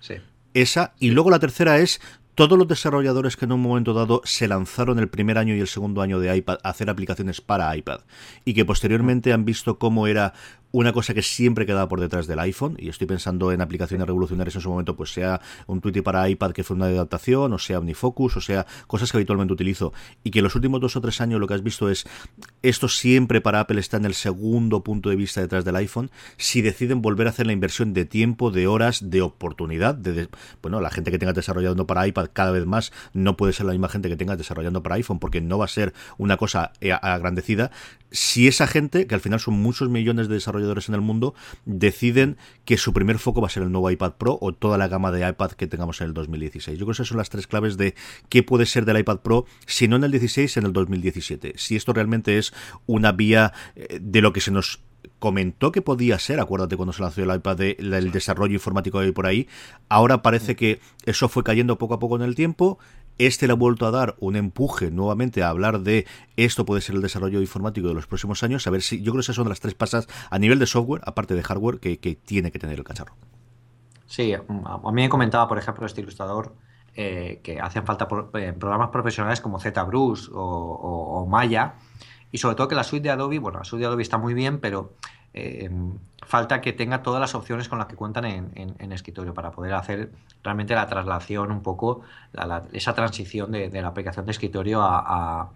Sí. 0.00 0.14
Esa. 0.52 0.94
Y 0.98 1.10
luego 1.10 1.30
la 1.30 1.38
tercera 1.38 1.78
es 1.78 2.00
todos 2.34 2.58
los 2.58 2.68
desarrolladores 2.68 3.36
que 3.36 3.44
en 3.44 3.52
un 3.52 3.62
momento 3.62 3.94
dado 3.94 4.20
se 4.24 4.48
lanzaron 4.48 4.98
el 4.98 5.08
primer 5.08 5.38
año 5.38 5.54
y 5.54 5.60
el 5.60 5.68
segundo 5.68 6.02
año 6.02 6.18
de 6.18 6.36
iPad 6.36 6.58
a 6.62 6.70
hacer 6.70 6.90
aplicaciones 6.90 7.40
para 7.40 7.76
iPad 7.76 8.00
y 8.44 8.54
que 8.54 8.64
posteriormente 8.64 9.32
han 9.32 9.44
visto 9.44 9.78
cómo 9.78 10.06
era 10.06 10.34
una 10.74 10.92
cosa 10.92 11.14
que 11.14 11.22
siempre 11.22 11.66
quedaba 11.66 11.86
por 11.86 12.00
detrás 12.00 12.26
del 12.26 12.40
iPhone, 12.40 12.74
y 12.80 12.88
estoy 12.88 13.06
pensando 13.06 13.52
en 13.52 13.60
aplicaciones 13.60 14.08
revolucionarias 14.08 14.56
en 14.56 14.60
su 14.60 14.70
momento, 14.70 14.96
pues 14.96 15.12
sea 15.12 15.40
un 15.68 15.80
Twitter 15.80 16.02
para 16.02 16.28
iPad 16.28 16.50
que 16.50 16.64
fue 16.64 16.74
una 16.74 16.86
adaptación, 16.86 17.52
o 17.52 17.60
sea 17.60 17.78
OmniFocus, 17.78 18.36
o 18.38 18.40
sea 18.40 18.66
cosas 18.88 19.12
que 19.12 19.18
habitualmente 19.18 19.54
utilizo, 19.54 19.92
y 20.24 20.32
que 20.32 20.42
los 20.42 20.56
últimos 20.56 20.80
dos 20.80 20.96
o 20.96 21.00
tres 21.00 21.20
años 21.20 21.38
lo 21.38 21.46
que 21.46 21.54
has 21.54 21.62
visto 21.62 21.88
es 21.90 22.08
esto 22.62 22.88
siempre 22.88 23.40
para 23.40 23.60
Apple 23.60 23.78
está 23.78 23.98
en 23.98 24.04
el 24.04 24.14
segundo 24.14 24.82
punto 24.82 25.10
de 25.10 25.16
vista 25.16 25.40
detrás 25.40 25.64
del 25.64 25.76
iPhone, 25.76 26.10
si 26.38 26.60
deciden 26.60 27.02
volver 27.02 27.28
a 27.28 27.30
hacer 27.30 27.46
la 27.46 27.52
inversión 27.52 27.94
de 27.94 28.04
tiempo, 28.04 28.50
de 28.50 28.66
horas, 28.66 29.08
de 29.08 29.22
oportunidad, 29.22 29.94
de, 29.94 30.28
bueno, 30.60 30.80
la 30.80 30.90
gente 30.90 31.12
que 31.12 31.20
tenga 31.20 31.32
desarrollando 31.32 31.86
para 31.86 32.04
iPad 32.08 32.30
cada 32.32 32.50
vez 32.50 32.66
más 32.66 32.92
no 33.12 33.36
puede 33.36 33.52
ser 33.52 33.66
la 33.66 33.72
misma 33.72 33.88
gente 33.88 34.08
que 34.08 34.16
tenga 34.16 34.34
desarrollando 34.34 34.82
para 34.82 34.96
iPhone, 34.96 35.20
porque 35.20 35.40
no 35.40 35.56
va 35.56 35.66
a 35.66 35.68
ser 35.68 35.94
una 36.18 36.36
cosa 36.36 36.72
eh, 36.80 36.90
agrandecida, 36.90 37.70
si 38.10 38.48
esa 38.48 38.66
gente, 38.66 39.06
que 39.06 39.14
al 39.14 39.20
final 39.20 39.38
son 39.40 39.54
muchos 39.54 39.88
millones 39.88 40.28
de 40.28 40.34
desarrolladores 40.34 40.63
en 40.64 40.94
el 40.94 41.00
mundo, 41.00 41.34
deciden 41.64 42.36
que 42.64 42.76
su 42.76 42.92
primer 42.92 43.18
foco 43.18 43.40
va 43.40 43.46
a 43.48 43.50
ser 43.50 43.62
el 43.62 43.72
nuevo 43.72 43.90
iPad 43.90 44.12
Pro 44.12 44.38
o 44.40 44.52
toda 44.52 44.78
la 44.78 44.88
gama 44.88 45.12
de 45.12 45.28
iPad 45.28 45.52
que 45.52 45.66
tengamos 45.66 46.00
en 46.00 46.08
el 46.08 46.14
2016. 46.14 46.78
Yo 46.78 46.86
creo 46.86 46.92
que 46.92 47.02
esas 47.02 47.08
son 47.08 47.18
las 47.18 47.30
tres 47.30 47.46
claves 47.46 47.76
de 47.76 47.94
qué 48.28 48.42
puede 48.42 48.66
ser 48.66 48.84
del 48.84 48.98
iPad 48.98 49.18
Pro, 49.18 49.46
si 49.66 49.88
no 49.88 49.96
en 49.96 50.04
el 50.04 50.10
16, 50.10 50.56
en 50.56 50.66
el 50.66 50.72
2017. 50.72 51.54
Si 51.56 51.76
esto 51.76 51.92
realmente 51.92 52.38
es 52.38 52.52
una 52.86 53.12
vía 53.12 53.52
eh, 53.76 53.98
de 54.00 54.20
lo 54.20 54.32
que 54.32 54.40
se 54.40 54.50
nos 54.50 54.80
comentó 55.18 55.72
que 55.72 55.82
podía 55.82 56.18
ser, 56.18 56.40
acuérdate 56.40 56.76
cuando 56.76 56.92
se 56.92 57.02
lanzó 57.02 57.22
el 57.22 57.34
iPad, 57.34 57.60
el 57.60 58.10
desarrollo 58.12 58.54
informático 58.54 59.00
de 59.00 59.12
por 59.12 59.26
ahí, 59.26 59.48
ahora 59.88 60.22
parece 60.22 60.56
que 60.56 60.80
eso 61.06 61.28
fue 61.28 61.42
cayendo 61.42 61.78
poco 61.78 61.94
a 61.94 61.98
poco 61.98 62.16
en 62.16 62.22
el 62.22 62.34
tiempo, 62.34 62.78
este 63.18 63.46
le 63.46 63.52
ha 63.52 63.56
vuelto 63.56 63.86
a 63.86 63.90
dar 63.90 64.16
un 64.18 64.36
empuje 64.36 64.90
nuevamente 64.90 65.42
a 65.42 65.48
hablar 65.48 65.80
de 65.80 66.06
esto 66.36 66.64
puede 66.64 66.80
ser 66.80 66.96
el 66.96 67.02
desarrollo 67.02 67.40
informático 67.40 67.88
de 67.88 67.94
los 67.94 68.06
próximos 68.06 68.42
años. 68.42 68.66
A 68.66 68.70
ver 68.70 68.82
si 68.82 68.98
yo 68.98 69.12
creo 69.12 69.20
que 69.20 69.20
esas 69.20 69.36
son 69.36 69.48
las 69.48 69.60
tres 69.60 69.74
pasas 69.74 70.08
a 70.30 70.38
nivel 70.38 70.58
de 70.58 70.66
software, 70.66 71.02
aparte 71.04 71.34
de 71.34 71.42
hardware, 71.42 71.78
que, 71.78 71.96
tiene 72.24 72.50
que 72.50 72.58
tener 72.58 72.78
el 72.78 72.84
cacharro. 72.84 73.14
Sí, 74.06 74.32
a 74.34 74.42
mí 74.92 75.02
me 75.02 75.08
comentaba, 75.08 75.48
por 75.48 75.58
ejemplo, 75.58 75.86
este 75.86 76.00
ilustrador 76.00 76.54
eh, 76.94 77.40
que 77.42 77.60
hacen 77.60 77.84
falta 77.84 78.06
eh, 78.34 78.52
programas 78.52 78.90
profesionales 78.90 79.40
como 79.40 79.58
ZBrush 79.58 80.30
o, 80.32 80.40
o 80.40 81.26
Maya 81.26 81.74
y 82.34 82.38
sobre 82.38 82.56
todo 82.56 82.66
que 82.66 82.74
la 82.74 82.82
suite 82.82 83.04
de 83.04 83.10
Adobe, 83.10 83.38
bueno, 83.38 83.58
la 83.58 83.64
suite 83.64 83.82
de 83.82 83.86
Adobe 83.86 84.02
está 84.02 84.18
muy 84.18 84.34
bien, 84.34 84.58
pero 84.58 84.94
eh, 85.32 85.70
falta 86.26 86.60
que 86.60 86.72
tenga 86.72 87.02
todas 87.02 87.20
las 87.20 87.34
opciones 87.34 87.68
con 87.68 87.78
las 87.78 87.86
que 87.86 87.96
cuentan 87.96 88.24
en, 88.24 88.92
escritorio 88.92 89.34
para 89.34 89.50
poder 89.50 89.74
hacer 89.74 90.10
realmente 90.42 90.74
la 90.74 90.86
traslación 90.86 91.50
un 91.50 91.62
poco, 91.62 92.02
esa 92.72 92.94
transición 92.94 93.52
de, 93.52 93.70
la 93.70 93.88
aplicación 93.88 94.26
de 94.26 94.32
escritorio 94.32 94.80
a, 94.82 95.50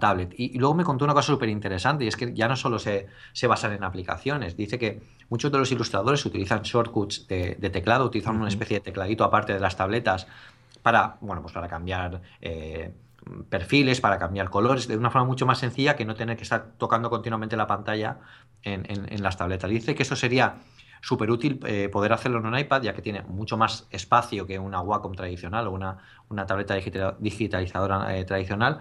tablet. 0.00 0.34
Y, 0.36 0.58
luego 0.58 0.74
me 0.74 0.84
contó 0.84 1.04
una 1.04 1.14
cosa 1.14 1.28
súper 1.28 1.48
interesante 1.48 2.04
y 2.04 2.08
es 2.08 2.16
que 2.16 2.32
ya 2.32 2.48
no 2.48 2.56
solo 2.56 2.78
se, 2.78 3.06
basan 3.48 3.72
en 3.72 3.84
aplicaciones, 3.84 4.56
dice 4.56 4.78
que 4.78 5.02
muchos 5.28 5.50
de 5.52 5.58
los 5.58 5.70
ilustradores 5.72 6.24
utilizan 6.24 6.62
shortcuts 6.62 7.26
de, 7.28 7.70
teclado, 7.70 8.04
utilizan 8.04 8.36
una 8.36 8.48
especie 8.48 8.78
de 8.78 8.80
tecladito 8.80 9.24
aparte 9.24 9.52
de 9.52 9.60
las 9.60 9.76
tabletas 9.76 10.26
para, 10.82 11.16
bueno, 11.20 11.42
pues 11.42 11.52
para 11.54 11.68
cambiar... 11.68 12.20
Eh, 12.40 12.92
perfiles, 13.48 14.00
para 14.00 14.18
cambiar 14.18 14.50
colores, 14.50 14.88
de 14.88 14.96
una 14.96 15.10
forma 15.10 15.26
mucho 15.26 15.46
más 15.46 15.58
sencilla 15.58 15.96
que 15.96 16.04
no 16.04 16.14
tener 16.14 16.36
que 16.36 16.42
estar 16.42 16.72
tocando 16.78 17.10
continuamente 17.10 17.56
la 17.56 17.66
pantalla 17.66 18.18
en, 18.62 19.22
las 19.22 19.36
tabletas. 19.36 19.70
Dice 19.70 19.94
que 19.94 20.02
eso 20.02 20.16
sería 20.16 20.56
súper 21.02 21.30
útil 21.30 21.60
eh, 21.66 21.88
poder 21.90 22.12
hacerlo 22.12 22.38
en 22.38 22.46
un 22.46 22.58
iPad, 22.58 22.82
ya 22.82 22.94
que 22.94 23.02
tiene 23.02 23.22
mucho 23.22 23.56
más 23.56 23.86
espacio 23.90 24.46
que 24.46 24.58
una 24.58 24.80
Wacom 24.80 25.14
tradicional 25.14 25.66
o 25.66 25.72
una, 25.72 25.98
una 26.28 26.46
tableta 26.46 26.74
digitalizadora 27.18 28.16
eh, 28.16 28.24
tradicional. 28.24 28.80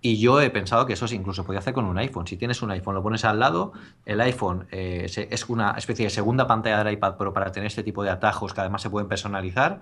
Y 0.00 0.18
yo 0.18 0.38
he 0.42 0.50
pensado 0.50 0.84
que 0.84 0.92
eso 0.92 1.06
incluso 1.14 1.44
podía 1.46 1.60
hacer 1.60 1.72
con 1.72 1.86
un 1.86 1.96
iPhone. 1.96 2.26
Si 2.26 2.36
tienes 2.36 2.60
un 2.60 2.70
iPhone, 2.70 2.94
lo 2.94 3.02
pones 3.02 3.24
al 3.24 3.38
lado, 3.38 3.72
el 4.04 4.20
iPhone 4.20 4.66
eh, 4.70 5.06
es 5.06 5.48
una 5.48 5.70
especie 5.78 6.04
de 6.04 6.10
segunda 6.10 6.46
pantalla 6.46 6.84
del 6.84 6.92
iPad, 6.92 7.14
pero 7.18 7.32
para 7.32 7.50
tener 7.52 7.68
este 7.68 7.82
tipo 7.82 8.02
de 8.02 8.10
atajos 8.10 8.52
que 8.52 8.60
además 8.60 8.82
se 8.82 8.90
pueden 8.90 9.08
personalizar 9.08 9.80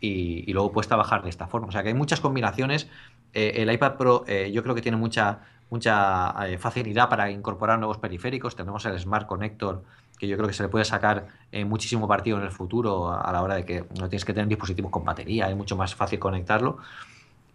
y, 0.00 0.50
y 0.50 0.52
luego 0.52 0.72
puedes 0.72 0.88
trabajar 0.88 1.22
de 1.22 1.30
esta 1.30 1.46
forma. 1.46 1.68
O 1.68 1.70
sea 1.70 1.84
que 1.84 1.88
hay 1.90 1.94
muchas 1.94 2.18
combinaciones 2.18 2.88
eh, 3.32 3.52
el 3.56 3.72
iPad 3.72 3.96
Pro 3.96 4.24
eh, 4.26 4.50
yo 4.52 4.62
creo 4.62 4.74
que 4.74 4.82
tiene 4.82 4.96
mucha, 4.96 5.40
mucha 5.70 6.34
eh, 6.46 6.58
facilidad 6.58 7.08
para 7.08 7.30
incorporar 7.30 7.78
nuevos 7.78 7.98
periféricos. 7.98 8.56
Tenemos 8.56 8.84
el 8.86 8.98
Smart 8.98 9.26
Connector, 9.26 9.84
que 10.18 10.26
yo 10.26 10.36
creo 10.36 10.48
que 10.48 10.54
se 10.54 10.62
le 10.62 10.68
puede 10.68 10.84
sacar 10.84 11.28
muchísimo 11.64 12.06
partido 12.06 12.36
en 12.38 12.44
el 12.44 12.50
futuro 12.50 13.10
a 13.10 13.32
la 13.32 13.42
hora 13.42 13.54
de 13.54 13.64
que 13.64 13.84
no 13.98 14.08
tienes 14.08 14.24
que 14.24 14.34
tener 14.34 14.48
dispositivos 14.48 14.90
con 14.90 15.02
batería, 15.02 15.48
es 15.48 15.56
mucho 15.56 15.76
más 15.76 15.94
fácil 15.94 16.18
conectarlo. 16.18 16.76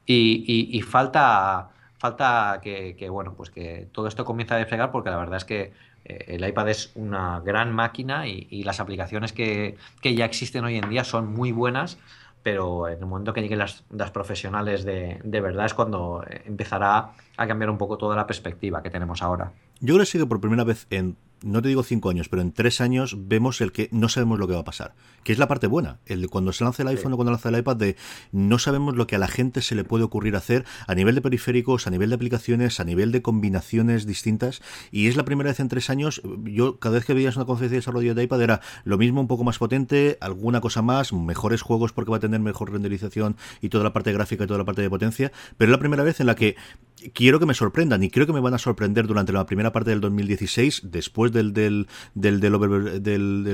Y, 0.08 0.82
falta, 0.82 1.70
falta 2.00 2.60
que, 2.64 3.08
bueno, 3.10 3.36
pues 3.36 3.52
que 3.52 3.88
todo 3.92 4.08
esto 4.08 4.26
comience 4.26 4.56
a 4.56 4.58
despegar 4.58 4.92
porque 4.92 5.12
la 5.12 5.18
verdad 5.18 5.38
es 5.38 5.46
que 5.46 5.74
el 6.04 6.44
iPad 6.48 6.70
es 6.70 6.92
una 6.96 7.40
gran 7.42 7.72
máquina 7.72 8.28
y, 8.28 8.64
las 8.64 8.80
aplicaciones 8.80 9.32
que, 9.32 9.78
que 10.02 10.16
ya 10.16 10.26
existen 10.26 10.66
hoy 10.66 10.78
en 10.78 10.90
día 10.90 11.04
son 11.04 11.32
muy 11.32 11.52
buenas 11.52 12.00
pero 12.46 12.88
en 12.88 13.00
el 13.00 13.08
momento 13.08 13.34
que 13.34 13.42
lleguen 13.42 13.58
las, 13.58 13.82
profesionales 14.14 14.86
de, 14.86 15.20
de, 15.24 15.42
verdad 15.42 15.66
es 15.66 15.74
cuando 15.74 16.24
empezará 16.46 17.14
a 17.38 17.48
cambiar 17.48 17.72
un 17.72 17.80
poco 17.80 17.98
toda 17.98 18.16
la 18.16 18.28
perspectiva 18.28 18.84
que 18.84 18.92
tenemos 18.92 19.24
ahora. 19.24 19.52
Yo 19.80 19.96
creo 19.96 20.02
que 20.02 20.06
sí 20.06 20.20
que 20.20 20.28
por 20.28 20.40
primera 20.40 20.64
vez 20.64 20.86
en 20.92 21.18
no 21.46 21.62
te 21.62 21.70
digo 21.70 21.84
cinco 21.84 22.10
años, 22.10 22.28
pero 22.28 22.42
en 22.42 22.52
tres 22.52 22.82
años 22.82 23.16
vemos 23.18 23.62
el 23.62 23.72
que 23.72 23.88
no 23.92 24.10
sabemos 24.10 24.40
lo 24.40 24.48
que 24.48 24.56
va 24.56 24.62
a 24.62 24.66
pasar. 24.66 24.96
Que 25.24 25.32
es 25.32 25.38
la 25.38 25.48
parte 25.48 25.68
buena. 25.68 26.00
El 26.06 26.22
de 26.22 26.28
cuando 26.28 26.52
se 26.52 26.64
lanza 26.64 26.82
el 26.82 26.90
iPhone 26.90 27.14
o 27.14 27.16
cuando 27.18 27.32
lanza 27.32 27.50
el 27.50 27.58
iPad, 27.58 27.76
de 27.78 27.96
no 28.32 28.58
sabemos 28.58 28.96
lo 28.96 29.06
que 29.06 29.16
a 29.16 29.20
la 29.20 29.28
gente 29.28 29.62
se 29.62 29.76
le 29.76 29.84
puede 29.84 30.04
ocurrir 30.04 30.36
hacer 30.36 30.66
a 30.88 30.96
nivel 30.96 31.14
de 31.14 31.22
periféricos, 31.22 31.86
a 31.86 31.92
nivel 31.92 32.10
de 32.10 32.16
aplicaciones, 32.16 32.80
a 32.80 32.84
nivel 32.84 33.12
de 33.12 33.22
combinaciones 33.22 34.08
distintas. 34.08 34.62
Y 34.92 35.08
es 35.08 35.16
la 35.16 35.24
primera 35.24 35.52
vez 35.52 35.60
en 35.60 35.70
tres 35.70 35.90
años. 35.92 36.22
Yo, 36.44 36.80
cada 36.80 36.96
vez 36.96 37.06
que 37.06 37.14
veías 37.14 37.36
una 37.36 37.46
conferencia 37.46 37.76
de 37.76 37.82
desarrollo 37.82 38.16
de 38.16 38.24
iPad, 38.24 38.42
era 38.42 38.62
lo 38.84 38.98
mismo, 38.98 39.22
un 39.22 39.28
poco 39.28 39.44
más 39.44 39.60
potente, 39.60 40.18
alguna 40.22 40.62
cosa 40.62 40.82
más, 40.82 41.14
mejores 41.14 41.62
juegos 41.62 41.94
porque 41.94 42.10
va 42.12 42.18
a 42.18 42.22
tener 42.22 42.40
mejor 42.40 42.72
renderización 42.72 43.38
y 43.62 43.70
toda 43.70 43.84
la 43.84 43.94
parte 43.94 44.12
gráfica 44.12 44.44
y 44.44 44.48
toda 44.48 44.58
la 44.58 44.66
parte 44.66 44.82
de 44.82 44.90
potencia. 44.90 45.32
Pero 45.58 45.70
es 45.70 45.72
la 45.72 45.80
primera 45.80 46.04
vez 46.04 46.20
en 46.20 46.26
la 46.26 46.36
que 46.36 46.56
quiero 47.14 47.40
que 47.40 47.46
me 47.46 47.54
sorprendan 47.54 48.04
y 48.04 48.10
creo 48.10 48.26
que 48.26 48.34
me 48.34 48.40
van 48.40 48.54
a 48.54 48.58
sorprender 48.58 49.08
durante 49.08 49.32
la 49.32 49.46
primera 49.46 49.72
parte 49.72 49.90
del 49.90 50.02
2016, 50.02 50.82
después 50.84 51.32
del, 51.32 51.54
del, 51.54 51.88
del, 52.14 52.40
del, 52.40 52.54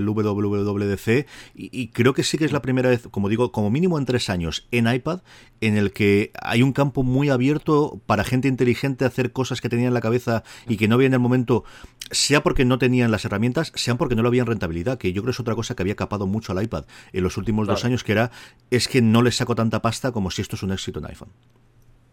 WWDC, 0.07 1.27
y, 1.55 1.87
creo 1.89 2.13
que 2.13 2.23
sí 2.23 2.37
que 2.37 2.45
es 2.45 2.51
la 2.51 2.61
primera 2.61 2.89
vez, 2.89 3.07
como 3.09 3.29
digo, 3.29 3.51
como 3.51 3.69
mínimo 3.69 3.97
en 3.97 4.05
tres 4.05 4.29
años, 4.29 4.67
en 4.71 4.91
iPad, 4.91 5.21
en 5.59 5.77
el 5.77 5.91
que 5.91 6.31
hay 6.41 6.63
un 6.63 6.73
campo 6.73 7.03
muy 7.03 7.29
abierto 7.29 8.01
para 8.05 8.23
gente 8.23 8.47
inteligente 8.47 9.05
hacer 9.05 9.31
cosas 9.31 9.61
que 9.61 9.69
tenía 9.69 9.87
en 9.87 9.93
la 9.93 10.01
cabeza 10.01 10.43
y 10.67 10.77
que 10.77 10.87
no 10.87 10.95
había 10.95 11.07
en 11.07 11.13
el 11.13 11.19
momento, 11.19 11.63
sea 12.11 12.43
porque 12.43 12.65
no 12.65 12.77
tenían 12.77 13.11
las 13.11 13.25
herramientas, 13.25 13.71
sea 13.75 13.95
porque 13.95 14.15
no 14.15 14.21
lo 14.21 14.29
habían 14.29 14.47
rentabilidad, 14.47 14.97
que 14.97 15.13
yo 15.13 15.21
creo 15.21 15.31
que 15.31 15.35
es 15.35 15.39
otra 15.39 15.55
cosa 15.55 15.75
que 15.75 15.83
había 15.83 15.95
capado 15.95 16.27
mucho 16.27 16.51
al 16.51 16.63
iPad 16.63 16.85
en 17.13 17.23
los 17.23 17.37
últimos 17.37 17.67
dos 17.67 17.85
años, 17.85 18.03
que 18.03 18.13
era, 18.13 18.31
es 18.69 18.87
que 18.87 19.01
no 19.01 19.21
le 19.21 19.31
saco 19.31 19.55
tanta 19.55 19.81
pasta 19.81 20.11
como 20.11 20.31
si 20.31 20.41
esto 20.41 20.55
es 20.55 20.63
un 20.63 20.71
éxito 20.71 20.99
en 20.99 21.05
iPhone. 21.05 21.29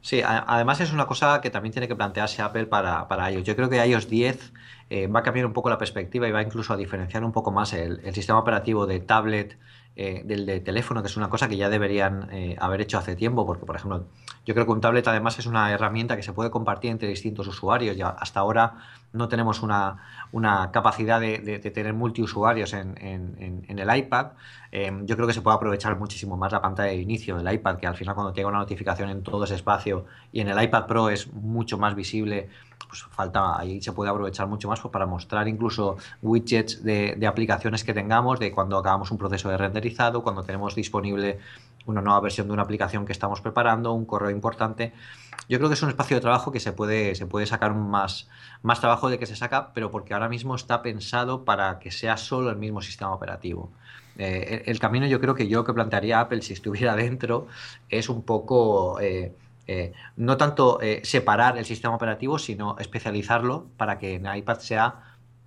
Sí, 0.09 0.23
además 0.25 0.81
es 0.81 0.91
una 0.91 1.05
cosa 1.05 1.43
que 1.43 1.51
también 1.51 1.71
tiene 1.71 1.87
que 1.87 1.95
plantearse 1.95 2.41
Apple 2.41 2.65
para, 2.65 3.07
para 3.09 3.31
iOS. 3.31 3.45
Yo 3.45 3.55
creo 3.55 3.69
que 3.69 3.77
iOS 3.87 4.09
10 4.09 4.55
eh, 4.89 5.07
va 5.07 5.21
a 5.21 5.23
cambiar 5.23 5.45
un 5.45 5.53
poco 5.53 5.69
la 5.69 5.77
perspectiva 5.77 6.27
y 6.27 6.33
va 6.33 6.41
incluso 6.41 6.73
a 6.73 6.79
diferenciar 6.79 7.25
un 7.25 7.33
poco 7.33 7.51
más 7.51 7.75
el, 7.75 8.01
sistema 8.15 8.39
operativo 8.39 8.87
de 8.87 9.01
tablet 9.01 9.59
eh, 10.01 10.23
del 10.25 10.47
de 10.47 10.61
teléfono, 10.61 11.03
que 11.03 11.09
es 11.09 11.17
una 11.17 11.29
cosa 11.29 11.49
que 11.49 11.57
ya 11.57 11.69
deberían 11.69 12.29
eh, 12.31 12.55
haber 12.61 12.81
hecho 12.81 12.99
hace 12.99 13.17
tiempo, 13.17 13.45
porque, 13.45 13.67
por 13.67 13.75
ejemplo, 13.75 14.07
yo 14.47 14.55
creo 14.55 14.65
que 14.65 14.71
un 14.71 14.81
tablet 14.81 15.09
además 15.09 15.37
es 15.41 15.47
una 15.47 15.73
herramienta 15.73 16.15
que 16.15 16.23
se 16.23 16.33
puede 16.33 16.53
compartir 16.53 16.93
entre 16.93 17.09
distintos 17.09 17.49
usuarios. 17.49 17.97
Ya 17.97 18.11
hasta 18.11 18.39
ahora 18.39 18.75
no 19.13 19.27
tenemos 19.27 19.61
una, 19.61 19.97
una 20.31 20.71
capacidad 20.71 21.21
de, 21.21 21.59
tener 21.75 21.95
multiusuarios 21.95 22.75
en, 22.75 22.97
en, 22.97 23.77
el 23.77 23.97
iPad. 23.97 24.29
Em, 24.71 25.05
yo 25.05 25.17
creo 25.17 25.27
que 25.27 25.35
se 25.35 25.43
puede 25.43 25.57
aprovechar 25.57 25.99
muchísimo 25.99 26.37
más 26.37 26.53
la 26.53 26.63
pantalla 26.63 26.91
de 26.93 26.99
inicio 26.99 27.37
del 27.37 27.53
iPad, 27.53 27.79
que 27.79 27.89
al 27.89 27.97
final 27.97 28.15
cuando 28.15 28.33
llega 28.33 28.47
una 28.47 28.59
notificación 28.59 29.11
en 29.11 29.25
todo 29.25 29.43
ese 29.43 29.57
espacio 29.57 30.05
y 30.31 30.43
en 30.43 30.49
el 30.49 30.63
iPad 30.63 30.87
Pro 30.87 31.11
es 31.11 31.33
mucho 31.33 31.77
más 31.77 31.97
visible 31.97 32.49
pues 32.87 33.03
falta, 33.03 33.59
ahí 33.59 33.83
se 33.83 33.93
puede 33.93 34.11
aprovechar 34.11 34.47
mucho 34.47 34.69
más 34.69 34.81
pues, 34.81 34.93
para 34.93 35.07
mostrar 35.07 35.49
incluso 35.49 35.97
widgets 36.23 36.83
de, 36.83 37.27
aplicaciones 37.27 37.85
que 37.85 37.93
tengamos, 37.93 38.39
de 38.41 38.53
cuando 38.53 38.79
acabamos 38.79 39.11
un 39.11 39.19
proceso 39.19 39.49
de 39.49 39.57
renderizado, 39.57 40.23
cuando 40.23 40.43
tenemos 40.43 40.75
disponible 40.75 41.39
una 41.87 42.01
nueva 42.01 42.21
versión 42.21 42.47
de 42.47 42.53
una 42.53 42.63
aplicación 42.63 43.07
que 43.07 43.13
estamos 43.13 43.41
preparando, 43.41 43.93
un 43.93 44.05
correo 44.05 44.31
importante. 44.31 44.93
Yo 45.49 45.59
creo 45.59 45.69
que 45.71 45.75
es 45.75 45.83
un 45.83 45.89
espacio 45.89 46.17
de 46.17 46.21
trabajo 46.21 46.53
que 46.53 46.61
se 46.61 46.73
puede, 46.73 47.15
se 47.15 47.27
puede 47.27 47.47
sacar 47.47 47.75
más, 47.75 48.29
más 48.63 48.81
trabajo 48.81 49.09
de 49.09 49.19
que 49.19 49.27
se 49.27 49.37
saca, 49.37 49.73
pero 49.73 49.91
porque 49.91 50.13
ahora 50.13 50.29
mismo 50.29 50.55
está 50.55 50.83
pensado 50.83 51.45
para 51.45 51.79
que 51.79 51.91
sea 51.91 52.17
solo 52.17 52.51
el 52.51 52.57
mismo 52.57 52.83
sistema 52.83 53.13
operativo. 53.13 53.71
Eh, 54.19 54.65
el, 54.67 54.81
camino 54.81 55.07
yo 55.07 55.21
creo 55.21 55.37
que 55.37 55.47
yo 55.47 55.65
que 55.65 55.73
plantearía 55.73 56.19
Apple 56.21 56.43
si 56.43 56.53
estuviera 56.53 56.97
dentro 56.97 57.47
es 57.89 58.09
un 58.09 58.23
poco... 58.23 59.01
Eh, 59.01 59.33
eh, 59.69 59.93
no 60.17 60.39
tanto 60.39 60.81
eh, 60.81 61.03
separar 61.05 61.59
el 61.59 61.67
sistema 61.67 61.95
operativo, 61.95 62.39
sino 62.39 62.77
especializarlo 62.79 63.67
para 63.77 63.99
que 63.99 64.15
en 64.15 64.35
iPad 64.35 64.59
sea 64.61 64.95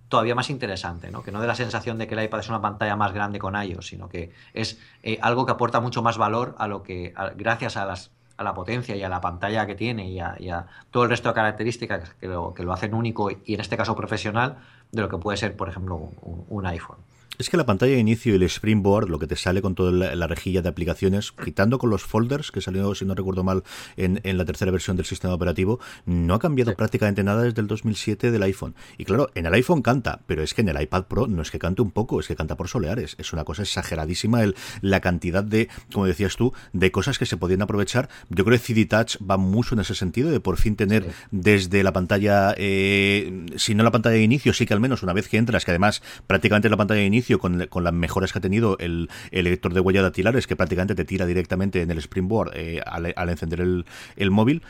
todavía 0.10 0.36
más 0.36 0.52
interesante, 0.52 1.10
¿no? 1.10 1.24
que 1.24 1.32
no 1.32 1.42
dé 1.42 1.48
la 1.48 1.56
sensación 1.56 1.98
de 1.98 2.06
que 2.06 2.14
el 2.14 2.24
iPad 2.26 2.42
es 2.42 2.50
una 2.50 2.62
pantalla 2.62 2.96
más 2.96 3.14
grande 3.14 3.40
con 3.40 3.56
iOS, 3.56 3.88
sino 3.88 4.10
que 4.10 4.32
es 4.54 4.80
eh, 5.02 5.18
algo 5.22 5.48
que 5.48 5.54
aporta 5.54 5.80
mucho 5.80 6.04
más 6.04 6.20
valor 6.20 6.54
a 6.60 6.68
lo 6.68 6.84
que, 6.84 7.16
gracias 7.36 7.78
a, 7.78 7.86
las, 7.86 8.12
a 8.38 8.44
la 8.44 8.54
potencia 8.54 8.96
y 8.96 9.02
a 9.02 9.10
la 9.10 9.22
pantalla 9.22 9.66
que 9.66 9.74
tiene 9.74 10.10
y 10.10 10.20
a, 10.20 10.68
todo 10.92 11.04
el 11.06 11.10
resto 11.10 11.30
de 11.30 11.36
características 11.36 12.14
que 12.20 12.28
lo, 12.28 12.54
que 12.54 12.62
lo, 12.62 12.74
hacen 12.74 12.94
único 12.94 13.32
y 13.32 13.56
en 13.56 13.60
este 13.60 13.76
caso 13.76 13.96
profesional, 13.96 14.58
de 14.92 15.02
lo 15.02 15.10
que 15.10 15.18
puede 15.18 15.38
ser, 15.38 15.56
por 15.56 15.68
ejemplo, 15.68 15.96
un 15.96 16.66
iPhone. 16.68 16.98
Es 17.42 17.50
que 17.50 17.58
la 17.58 17.66
pantalla 17.66 17.94
de 17.94 18.00
inicio 18.00 18.34
y 18.34 18.36
el 18.36 18.44
Springboard, 18.44 19.10
lo 19.10 19.18
que 19.18 19.26
te 19.26 19.36
sale 19.36 19.64
con 19.64 19.74
toda 19.74 19.92
la, 19.92 20.28
rejilla 20.28 20.62
de 20.62 20.70
aplicaciones, 20.70 21.32
quitando 21.32 21.80
con 21.80 21.90
los 21.90 22.04
folders, 22.04 22.52
que 22.52 22.62
salió, 22.62 22.94
si 22.94 23.04
no 23.04 23.16
recuerdo 23.16 23.44
mal, 23.44 23.64
en, 23.98 24.22
la 24.38 24.46
tercera 24.46 24.70
versión 24.70 24.96
del 24.96 25.08
sistema 25.08 25.34
operativo, 25.34 25.80
no 26.06 26.36
ha 26.36 26.40
cambiado 26.40 26.76
prácticamente 26.76 27.24
nada 27.24 27.42
desde 27.42 27.60
el 27.62 27.66
2007 27.66 28.30
del 28.30 28.44
iPhone. 28.44 28.76
Y 29.00 29.06
claro, 29.06 29.32
en 29.34 29.48
el 29.48 29.56
iPhone 29.56 29.82
canta, 29.82 30.22
pero 30.28 30.44
es 30.44 30.54
que 30.54 30.62
en 30.62 30.70
el 30.70 30.80
iPad 30.80 31.06
Pro 31.06 31.26
no 31.26 31.42
es 31.42 31.50
que 31.50 31.58
cante 31.58 31.82
un 31.82 31.90
poco, 31.90 32.20
es 32.20 32.28
que 32.28 32.36
canta 32.36 32.56
por 32.56 32.68
soleares. 32.68 33.16
Es 33.18 33.34
una 33.34 33.44
cosa 33.44 33.64
exageradísima 33.64 34.44
el, 34.44 34.56
la 34.82 35.00
cantidad 35.00 35.44
de, 35.44 35.68
como 35.92 36.06
decías 36.06 36.36
tú, 36.36 36.54
de 36.74 36.92
cosas 36.92 37.18
que 37.18 37.26
se 37.26 37.38
podían 37.38 37.64
aprovechar. 37.64 38.08
Yo 38.30 38.46
creo 38.46 38.60
que 38.60 38.64
CD 38.64 38.86
Touch 38.86 39.18
va 39.28 39.38
mucho 39.38 39.74
en 39.74 39.82
ese 39.82 39.96
sentido, 39.96 40.30
de 40.30 40.42
por 40.42 40.58
fin 40.58 40.76
tener 40.76 41.08
desde 41.32 41.82
la 41.82 41.92
pantalla, 41.92 42.54
eh, 42.56 43.48
si 43.56 43.74
no 43.74 43.84
la 43.84 43.90
pantalla 43.90 44.18
de 44.18 44.22
inicio, 44.22 44.54
sí 44.54 44.68
que 44.68 44.76
al 44.76 44.80
menos 44.80 45.02
una 45.02 45.14
vez 45.14 45.28
que 45.28 45.38
entras, 45.38 45.66
que 45.66 45.72
además 45.72 46.04
prácticamente 46.28 46.70
la 46.70 46.78
pantalla 46.78 47.00
de 47.00 47.08
inicio 47.08 47.31
con, 47.40 47.58
las 47.58 47.94
mejoras 47.94 48.32
que 48.32 48.40
ha 48.40 48.42
tenido 48.42 48.78
el, 48.80 49.10
el 49.32 49.46
lector 49.46 49.74
de 49.74 49.80
huella 49.80 50.02
dactilares, 50.02 50.48
que 50.48 50.56
prácticamente 50.56 50.96
te 50.96 51.06
tira 51.06 51.26
directamente 51.26 51.82
en 51.82 51.92
el 51.92 51.98
Springboard 52.00 52.52
eh, 52.56 52.82
al, 52.86 53.14
al, 53.16 53.30
encender 53.30 53.62
el, 53.62 53.86
el 54.16 54.32
móvil. 54.32 54.62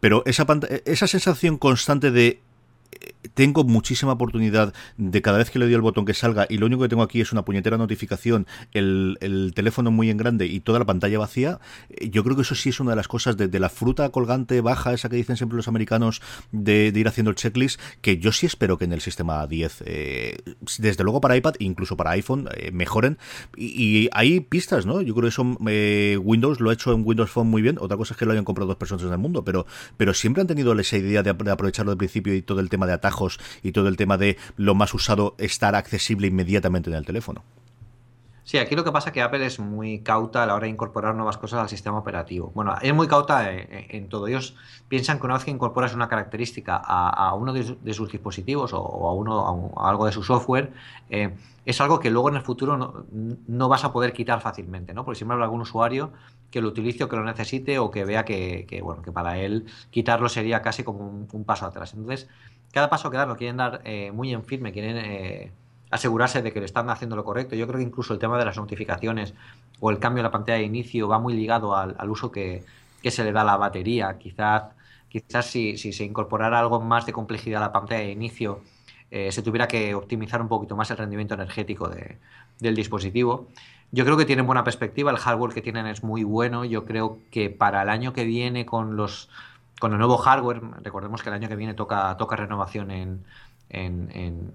Pero 0.00 0.22
esa, 0.26 0.46
esa 0.84 1.06
sensación 1.06 1.58
constante 1.58 2.10
de 2.10 2.40
tengo 3.32 3.64
muchísima 3.64 4.12
oportunidad 4.12 4.74
de 4.96 5.22
cada 5.22 5.38
vez 5.38 5.50
que 5.50 5.58
le 5.58 5.64
doy 5.64 5.74
el 5.74 5.80
botón 5.80 6.04
que 6.04 6.14
salga 6.14 6.46
y 6.48 6.58
lo 6.58 6.66
único 6.66 6.82
que 6.82 6.88
tengo 6.88 7.02
aquí 7.02 7.20
es 7.20 7.32
una 7.32 7.44
puñetera 7.44 7.78
notificación, 7.78 8.46
el, 8.72 9.16
el 9.20 9.52
teléfono 9.54 9.90
muy 9.90 10.10
en 10.10 10.16
grande 10.16 10.46
y 10.46 10.60
toda 10.60 10.78
la 10.78 10.84
pantalla 10.84 11.18
vacía, 11.18 11.60
eh, 11.90 12.10
yo 12.10 12.22
creo 12.24 12.36
que 12.36 12.42
eso 12.42 12.54
sí 12.54 12.68
es 12.68 12.80
una 12.80 12.90
de 12.90 12.96
las 12.96 13.08
cosas 13.08 13.36
de, 13.36 13.54
la 13.58 13.68
fruta 13.68 14.10
colgante 14.10 14.60
baja, 14.60 14.92
esa 14.92 15.08
que 15.08 15.16
dicen 15.16 15.36
siempre 15.36 15.56
los 15.56 15.68
americanos 15.68 16.20
de, 16.52 16.92
ir 16.94 17.08
haciendo 17.08 17.30
el 17.30 17.36
checklist, 17.36 17.80
que 18.00 18.18
yo 18.18 18.32
sí 18.32 18.46
espero 18.46 18.78
que 18.78 18.84
en 18.84 18.92
el 18.92 19.00
sistema 19.00 19.46
10, 19.46 19.84
eh, 19.86 20.36
desde 20.78 21.04
luego 21.04 21.20
para 21.20 21.36
iPad, 21.36 21.54
incluso 21.60 21.96
para 21.96 22.10
iPhone, 22.10 22.48
eh, 22.56 22.70
mejoren. 22.72 23.18
Y, 23.56 24.08
hay 24.12 24.40
pistas, 24.40 24.86
¿no? 24.86 25.00
Yo 25.00 25.14
creo 25.14 25.24
que 25.24 25.28
eso 25.28 25.42
Windows 25.42 26.60
lo 26.60 26.70
ha 26.70 26.72
hecho 26.72 26.92
en 26.92 27.02
Windows 27.06 27.30
Phone 27.30 27.48
muy 27.48 27.62
bien, 27.62 27.78
otra 27.80 27.96
cosa 27.96 28.14
es 28.14 28.18
que 28.18 28.26
lo 28.26 28.32
hayan 28.32 28.44
comprado 28.44 28.68
dos 28.68 28.76
personas 28.76 29.04
en 29.04 29.12
el 29.12 29.18
mundo, 29.18 29.44
pero, 29.44 29.66
pero 29.96 30.12
siempre 30.14 30.40
han 30.40 30.46
tenido 30.46 30.78
esa 30.78 30.96
idea 30.96 31.22
de, 31.22 31.32
de 31.32 31.50
aprovecharlo 31.50 31.92
al 31.92 31.98
principio 31.98 32.34
y 32.34 32.42
todo 32.42 32.60
el 32.60 32.68
tema 32.68 32.86
de 32.86 32.92
atajos 32.92 33.13
y 33.62 33.72
todo 33.72 33.88
el 33.88 33.96
tema 33.96 34.16
de 34.16 34.36
lo 34.56 34.74
más 34.74 34.94
usado 34.94 35.34
estar 35.38 35.74
accesible 35.74 36.26
inmediatamente 36.26 36.90
en 36.90 36.96
el 36.96 37.06
teléfono. 37.06 37.42
Sí, 38.44 38.58
aquí 38.58 38.76
lo 38.76 38.84
que 38.84 38.92
pasa 38.92 39.08
es 39.08 39.14
que 39.14 39.22
Apple 39.22 39.46
es 39.46 39.58
muy 39.58 40.00
cauta 40.00 40.42
a 40.42 40.46
la 40.46 40.54
hora 40.54 40.64
de 40.64 40.70
incorporar 40.70 41.14
nuevas 41.14 41.38
cosas 41.38 41.60
al 41.60 41.68
sistema 41.70 41.96
operativo. 41.96 42.52
Bueno, 42.54 42.74
es 42.82 42.94
muy 42.94 43.08
cauta 43.08 43.50
en, 43.50 44.10
todo. 44.10 44.26
Ellos 44.26 44.54
piensan 44.86 45.18
que 45.18 45.24
una 45.24 45.34
vez 45.36 45.44
que 45.46 45.50
incorporas 45.50 45.94
una 45.94 46.08
característica 46.08 46.76
a, 46.76 47.32
uno 47.34 47.54
de, 47.54 47.94
sus 47.94 48.12
dispositivos 48.12 48.74
o, 48.74 49.08
a, 49.08 49.14
uno, 49.14 49.72
algo 49.78 50.04
de 50.04 50.12
su 50.12 50.22
software, 50.22 50.74
eh, 51.08 51.34
es 51.64 51.80
algo 51.80 51.98
que 52.00 52.10
luego 52.10 52.28
en 52.28 52.36
el 52.36 52.42
futuro 52.42 53.06
no, 53.46 53.68
vas 53.68 53.84
a 53.84 53.94
poder 53.94 54.12
quitar 54.12 54.42
fácilmente, 54.42 54.92
¿no? 54.92 55.06
Porque 55.06 55.16
siempre 55.16 55.32
habrá 55.32 55.46
algún 55.46 55.62
usuario 55.62 56.12
que 56.50 56.60
lo 56.60 56.68
utilice 56.68 57.04
o 57.04 57.08
que 57.08 57.16
lo 57.16 57.24
necesite 57.24 57.78
o 57.78 57.90
que 57.90 58.04
vea 58.04 58.26
que, 58.26 58.80
bueno, 58.84 59.00
que 59.00 59.10
para 59.10 59.38
él 59.38 59.64
quitarlo 59.90 60.28
sería 60.28 60.60
casi 60.60 60.84
como 60.84 61.26
un, 61.32 61.44
paso 61.44 61.64
atrás. 61.64 61.94
Entonces, 61.94 62.28
cada 62.74 62.90
paso 62.90 63.10
que 63.10 63.16
dan 63.16 63.28
lo 63.28 63.36
quieren 63.36 63.56
dar 63.56 63.80
eh, 63.84 64.10
muy 64.12 64.32
en 64.34 64.44
firme, 64.44 64.72
quieren... 64.72 64.96
Eh, 64.98 65.52
asegurarse 65.90 66.42
de 66.42 66.52
que 66.52 66.58
le 66.58 66.66
están 66.66 66.90
haciendo 66.90 67.14
lo 67.14 67.22
correcto. 67.22 67.54
Yo 67.54 67.68
creo 67.68 67.78
que 67.78 67.84
incluso 67.84 68.12
el 68.12 68.18
tema 68.18 68.36
de 68.36 68.44
las 68.44 68.56
notificaciones 68.56 69.32
o 69.78 69.90
el 69.90 70.00
cambio 70.00 70.24
de 70.24 70.28
la 70.28 70.32
pantalla 70.32 70.58
de 70.58 70.64
inicio 70.64 71.06
va 71.06 71.20
muy 71.20 71.34
ligado 71.34 71.76
al, 71.76 72.10
uso 72.10 72.32
que, 72.32 72.64
se 73.04 73.22
le 73.22 73.30
da 73.30 73.42
a 73.42 73.44
la 73.44 73.56
batería. 73.56 74.18
Quizás, 74.18 74.64
quizás 75.08 75.46
si, 75.46 75.76
si, 75.76 75.92
se 75.92 76.02
incorporara 76.02 76.58
algo 76.58 76.80
más 76.80 77.06
de 77.06 77.12
complejidad 77.12 77.62
a 77.62 77.66
la 77.66 77.72
pantalla 77.72 78.00
de 78.00 78.10
inicio, 78.10 78.60
eh, 79.12 79.30
se 79.30 79.42
tuviera 79.42 79.68
que 79.68 79.94
optimizar 79.94 80.42
un 80.42 80.48
poquito 80.48 80.74
más 80.74 80.90
el 80.90 80.96
rendimiento 80.96 81.34
energético 81.34 81.88
del 82.58 82.74
dispositivo. 82.74 83.46
Yo 83.92 84.04
creo 84.04 84.16
que 84.16 84.24
tienen 84.24 84.46
buena 84.46 84.64
perspectiva, 84.64 85.12
el 85.12 85.18
hardware 85.18 85.54
que 85.54 85.62
tienen 85.62 85.86
es 85.86 86.02
muy 86.02 86.24
bueno. 86.24 86.64
Yo 86.64 86.84
creo 86.84 87.20
que 87.30 87.50
para 87.50 87.82
el 87.82 87.88
año 87.88 88.12
que 88.12 88.24
viene 88.24 88.66
con 88.66 88.96
los 88.96 89.30
con 89.84 89.92
el 89.92 89.98
nuevo 89.98 90.16
hardware, 90.16 90.62
recordemos 90.82 91.22
que 91.22 91.28
el 91.28 91.34
año 91.34 91.46
que 91.46 91.56
viene 91.56 91.74
toca, 91.74 92.16
renovación 92.30 92.90
en, 92.90 94.54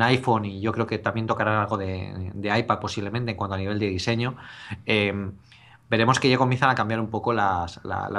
iPhone 0.00 0.46
y 0.46 0.62
yo 0.62 0.72
creo 0.72 0.86
que 0.86 0.96
también 0.96 1.26
tocarán 1.26 1.56
algo 1.60 1.76
de, 1.76 2.32
iPad 2.58 2.78
posiblemente 2.78 3.32
en 3.32 3.36
cuanto 3.36 3.54
a 3.54 3.58
nivel 3.58 3.78
de 3.78 3.88
diseño. 3.88 4.34
Em, 4.86 5.32
veremos 5.90 6.18
que 6.18 6.30
ya 6.30 6.38
comienzan 6.38 6.70
a 6.70 6.74
cambiar 6.74 7.00
un 7.00 7.08
poco 7.08 7.34
la, 7.34 7.66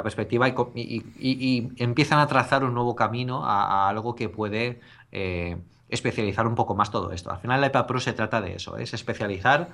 perspectiva 0.04 0.46
y, 0.76 1.72
empiezan 1.76 2.20
a 2.20 2.28
trazar 2.28 2.62
un 2.62 2.72
nuevo 2.72 2.94
camino 2.94 3.44
a, 3.44 3.88
algo 3.88 4.14
que 4.14 4.28
puede 4.28 4.78
eh, 5.10 5.56
especializar 5.88 6.46
un 6.46 6.54
poco 6.54 6.76
más 6.76 6.92
todo 6.92 7.10
esto. 7.10 7.32
Al 7.32 7.38
final 7.38 7.64
el 7.64 7.66
iPad 7.68 7.86
Pro 7.86 7.98
se 7.98 8.12
trata 8.12 8.40
de 8.40 8.54
eso, 8.54 8.76
es 8.76 8.94
especializar 8.94 9.70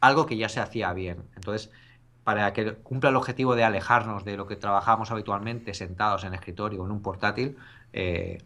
algo 0.00 0.26
que 0.26 0.36
ya 0.36 0.48
se 0.48 0.60
hacía 0.60 0.92
bien. 0.92 1.24
Entonces, 1.34 1.72
para 2.24 2.52
que 2.52 2.74
cumpla 2.74 3.10
el 3.10 3.16
objetivo 3.16 3.54
de 3.54 3.64
alejarnos 3.64 4.24
de 4.24 4.36
lo 4.36 4.46
que 4.46 4.56
trabajamos 4.56 5.10
habitualmente 5.10 5.74
sentados 5.74 6.24
en 6.24 6.34
escritorio 6.34 6.82
o 6.82 6.86
en 6.86 6.92
un 6.92 7.02
portátil, 7.02 7.56
eh, 7.92 8.38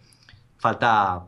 falta 0.58 1.26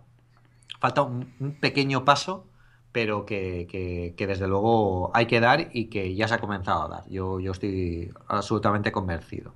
falta 0.79 1.03
un, 1.03 1.57
pequeño 1.61 2.05
paso, 2.05 2.47
pero 2.93 3.27
que, 3.27 4.15
desde 4.17 4.49
luego 4.49 5.11
hay 5.15 5.27
que 5.27 5.41
dar 5.41 5.69
y 5.73 5.87
que 5.87 6.15
ya 6.15 6.29
se 6.29 6.35
ha 6.35 6.39
comenzado 6.39 6.85
a 6.85 6.89
dar. 6.89 7.09
Yo, 7.09 7.41
yo 7.41 7.53
estoy 7.53 8.11
absolutamente 8.29 8.93
convencido. 8.93 9.53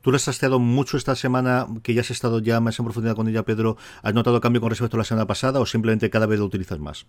¿Tú 0.00 0.10
le 0.10 0.16
has 0.16 0.24
testeado 0.24 0.58
mucho 0.58 0.96
esta 0.96 1.16
semana, 1.16 1.66
que 1.82 1.92
ya 1.92 2.02
has 2.02 2.10
estado 2.10 2.38
ya 2.38 2.60
más 2.60 2.78
en 2.78 2.84
profundidad 2.84 3.16
con 3.16 3.28
ella, 3.28 3.42
Pedro? 3.42 3.76
¿Has 4.02 4.14
notado 4.14 4.40
cambio 4.40 4.60
con 4.60 4.70
respecto 4.70 4.96
a 4.96 4.98
la 4.98 5.04
semana 5.04 5.26
pasada 5.26 5.60
o 5.60 5.66
simplemente 5.66 6.08
cada 6.08 6.26
vez 6.26 6.38
lo 6.38 6.46
utilizas 6.46 6.78
más? 6.78 7.06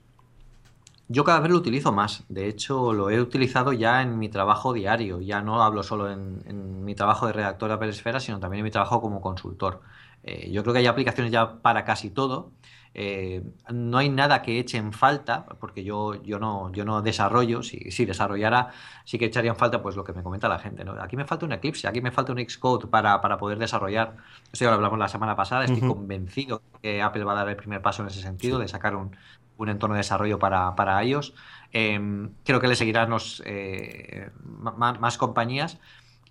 Yo 1.12 1.24
cada 1.24 1.40
vez 1.40 1.52
lo 1.52 1.58
utilizo 1.58 1.92
más. 1.92 2.24
De 2.30 2.48
hecho, 2.48 2.94
lo 2.94 3.10
he 3.10 3.20
utilizado 3.20 3.74
ya 3.74 4.04
en 4.04 4.20
mi 4.20 4.30
trabajo 4.30 4.74
diario. 4.74 5.20
Ya 5.22 5.42
no 5.42 5.64
hablo 5.64 5.82
solo 5.82 6.12
en, 6.12 6.86
mi 6.86 6.94
trabajo 6.94 7.26
de 7.26 7.34
redactor 7.34 7.70
de 7.70 7.76
Apple 7.76 7.90
Esfera, 7.90 8.20
sino 8.20 8.40
también 8.40 8.60
en 8.60 8.66
mi 8.66 8.72
trabajo 8.72 9.02
como 9.02 9.20
consultor. 9.20 9.82
Eh, 10.24 10.52
yo 10.52 10.62
creo 10.62 10.74
que 10.74 10.80
hay 10.80 10.88
aplicaciones 10.88 11.32
ya 11.32 11.62
para 11.64 11.84
casi 11.84 12.12
todo. 12.12 12.52
Eh, 12.94 13.44
no 13.72 13.98
hay 13.98 14.10
nada 14.10 14.42
que 14.44 14.60
eche 14.60 14.78
en 14.78 14.94
falta, 14.94 15.46
porque 15.60 15.84
yo, 15.84 16.22
yo, 16.24 16.38
no, 16.38 16.72
yo 16.74 16.86
no 16.86 17.02
desarrollo, 17.02 17.64
si, 17.64 17.92
si, 17.92 18.06
desarrollara, 18.06 18.72
sí 19.06 19.18
que 19.18 19.26
echaría 19.26 19.52
en 19.52 19.58
falta 19.58 19.82
pues 19.82 19.96
lo 19.96 20.04
que 20.04 20.14
me 20.14 20.22
comenta 20.22 20.48
la 20.48 20.60
gente. 20.60 20.84
¿no? 20.84 20.94
Aquí 21.02 21.16
me 21.16 21.26
falta 21.26 21.46
un 21.46 21.54
Eclipse, 21.54 21.88
aquí 21.88 22.02
me 22.02 22.12
falta 22.12 22.34
un 22.34 22.40
Xcode 22.40 22.88
para, 22.88 23.20
para 23.22 23.38
poder 23.38 23.58
desarrollar. 23.58 24.16
Eso 24.52 24.66
ya 24.66 24.70
lo 24.70 24.76
hablamos 24.76 25.00
la 25.00 25.08
semana 25.08 25.36
pasada, 25.36 25.66
estoy 25.66 25.88
convencido 25.88 26.62
que 26.82 27.02
Apple 27.02 27.24
va 27.24 27.32
a 27.34 27.36
dar 27.36 27.50
el 27.50 27.56
primer 27.56 27.82
paso 27.82 28.04
en 28.04 28.10
ese 28.10 28.22
sentido, 28.22 28.60
de 28.60 28.68
sacar 28.68 28.96
un, 28.96 29.16
un, 29.60 29.70
entorno 29.70 29.96
de 29.96 30.00
desarrollo 30.00 30.40
para, 30.40 30.76
para 30.76 31.02
ellos. 31.04 31.34
Em, 31.72 32.32
creo 32.44 32.60
que 32.60 32.68
le 32.68 32.76
seguirán 32.76 33.10
los, 33.10 33.44
eh, 33.46 34.32
más, 34.44 35.00
más 35.00 35.18
compañías. 35.18 35.78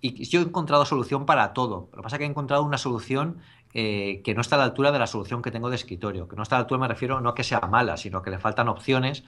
Y 0.01 0.25
yo 0.25 0.39
he 0.41 0.43
encontrado 0.43 0.85
solución 0.85 1.25
para 1.25 1.53
todo. 1.53 1.89
Lo 1.91 1.97
que 1.97 2.03
pasa 2.03 2.15
es 2.15 2.19
que 2.19 2.25
he 2.25 2.29
encontrado 2.29 2.63
una 2.63 2.77
solución 2.77 3.39
eh, 3.73 4.21
que 4.23 4.33
no 4.33 4.41
está 4.41 4.55
a 4.55 4.59
la 4.59 4.65
altura 4.65 4.91
de 4.91 4.99
la 4.99 5.07
solución 5.07 5.41
que 5.41 5.51
tengo 5.51 5.69
de 5.69 5.75
escritorio. 5.75 6.27
Que 6.27 6.35
no 6.35 6.43
está 6.43 6.55
a 6.55 6.59
la 6.59 6.61
altura, 6.61 6.81
me 6.81 6.87
refiero 6.87 7.21
no 7.21 7.29
a 7.29 7.35
que 7.35 7.43
sea 7.43 7.59
mala, 7.61 7.97
sino 7.97 8.21
que 8.21 8.29
le 8.29 8.39
faltan 8.39 8.67
opciones 8.69 9.23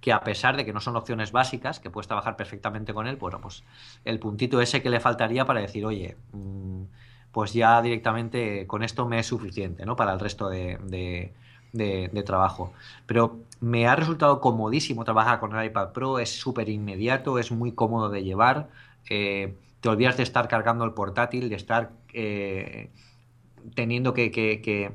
que 0.00 0.12
a 0.12 0.20
pesar 0.20 0.56
de 0.56 0.64
que 0.64 0.72
no 0.72 0.80
son 0.80 0.96
opciones 0.96 1.32
básicas, 1.32 1.80
que 1.80 1.90
puedes 1.90 2.06
trabajar 2.06 2.36
perfectamente 2.36 2.94
con 2.94 3.06
él, 3.06 3.16
bueno, 3.16 3.40
pues 3.40 3.64
el 4.04 4.18
puntito 4.18 4.60
ese 4.60 4.82
que 4.82 4.90
le 4.90 5.00
faltaría 5.00 5.44
para 5.46 5.60
decir, 5.60 5.84
oye, 5.84 6.16
mm, 6.32 6.82
pues 7.32 7.52
ya 7.52 7.82
directamente 7.82 8.66
con 8.66 8.82
esto 8.82 9.06
me 9.06 9.18
es 9.18 9.26
suficiente, 9.26 9.84
¿no? 9.84 9.96
Para 9.96 10.12
el 10.12 10.20
resto 10.20 10.48
de, 10.48 11.34
trabajo. 12.24 12.72
Pero 13.06 13.40
me 13.60 13.86
ha 13.86 13.96
resultado 13.96 14.40
comodísimo 14.40 15.04
trabajar 15.04 15.40
con 15.40 15.56
el 15.56 15.66
iPad 15.66 15.92
Pro, 15.92 16.18
es 16.18 16.38
súper 16.38 16.68
inmediato, 16.68 17.38
es 17.38 17.52
muy 17.52 17.72
cómodo 17.72 18.08
de 18.10 18.22
llevar. 18.24 18.68
Eh, 19.08 19.54
te 19.80 19.88
olvidas 19.88 20.16
de 20.16 20.22
estar 20.22 20.48
cargando 20.48 20.84
el 20.84 20.92
portátil, 20.92 21.48
de 21.48 21.56
estar 21.56 21.92
eh, 22.12 22.90
teniendo 23.74 24.14
que, 24.14 24.30
que, 24.30 24.92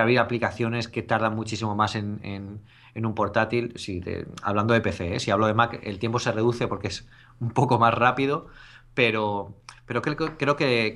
abrir 0.00 0.18
aplicaciones 0.18 0.88
que 0.88 1.02
tardan 1.02 1.34
muchísimo 1.34 1.74
más 1.74 1.96
en, 1.96 2.60
un 2.94 3.14
portátil. 3.14 3.72
Si 3.76 4.02
hablando 4.42 4.74
de 4.74 4.80
PC, 4.80 5.16
¿eh? 5.16 5.20
si 5.20 5.30
hablo 5.30 5.46
de 5.46 5.54
Mac, 5.54 5.80
el 5.82 5.98
tiempo 5.98 6.18
se 6.18 6.32
reduce 6.32 6.66
porque 6.66 6.88
es 6.88 7.08
un 7.40 7.50
poco 7.50 7.78
más 7.78 7.94
rápido, 7.94 8.46
pero, 8.94 9.54
pero 9.86 10.02
creo, 10.02 10.16
creo 10.16 10.56
que, 10.56 10.94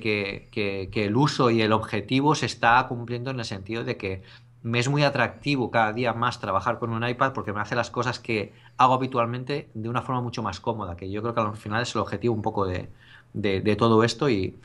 que, 0.51 1.05
el 1.05 1.15
uso 1.15 1.49
y 1.49 1.61
el 1.61 1.71
objetivo 1.71 2.35
se 2.35 2.45
está 2.45 2.85
cumpliendo 2.87 3.31
en 3.31 3.39
el 3.39 3.45
sentido 3.45 3.83
de 3.83 3.97
que 3.97 4.23
me 4.63 4.79
es 4.79 4.89
muy 4.89 5.03
atractivo 5.03 5.71
cada 5.71 5.93
día 5.93 6.13
más 6.13 6.39
trabajar 6.39 6.79
con 6.79 6.91
un 6.91 7.07
iPad 7.07 7.33
porque 7.33 7.53
me 7.53 7.61
hace 7.61 7.75
las 7.75 7.91
cosas 7.91 8.19
que 8.19 8.53
hago 8.77 8.93
habitualmente 8.93 9.69
de 9.73 9.89
una 9.89 10.01
forma 10.01 10.21
mucho 10.21 10.43
más 10.43 10.59
cómoda, 10.59 10.97
que 10.97 11.09
yo 11.09 11.21
creo 11.21 11.33
que 11.33 11.41
al 11.41 11.55
final 11.55 11.83
es 11.83 11.95
el 11.95 12.01
objetivo 12.01 12.33
un 12.33 12.41
poco 12.41 12.65
de, 12.65 12.89
de, 13.33 13.75
todo 13.75 14.03
esto 14.03 14.29
y, 14.29 14.55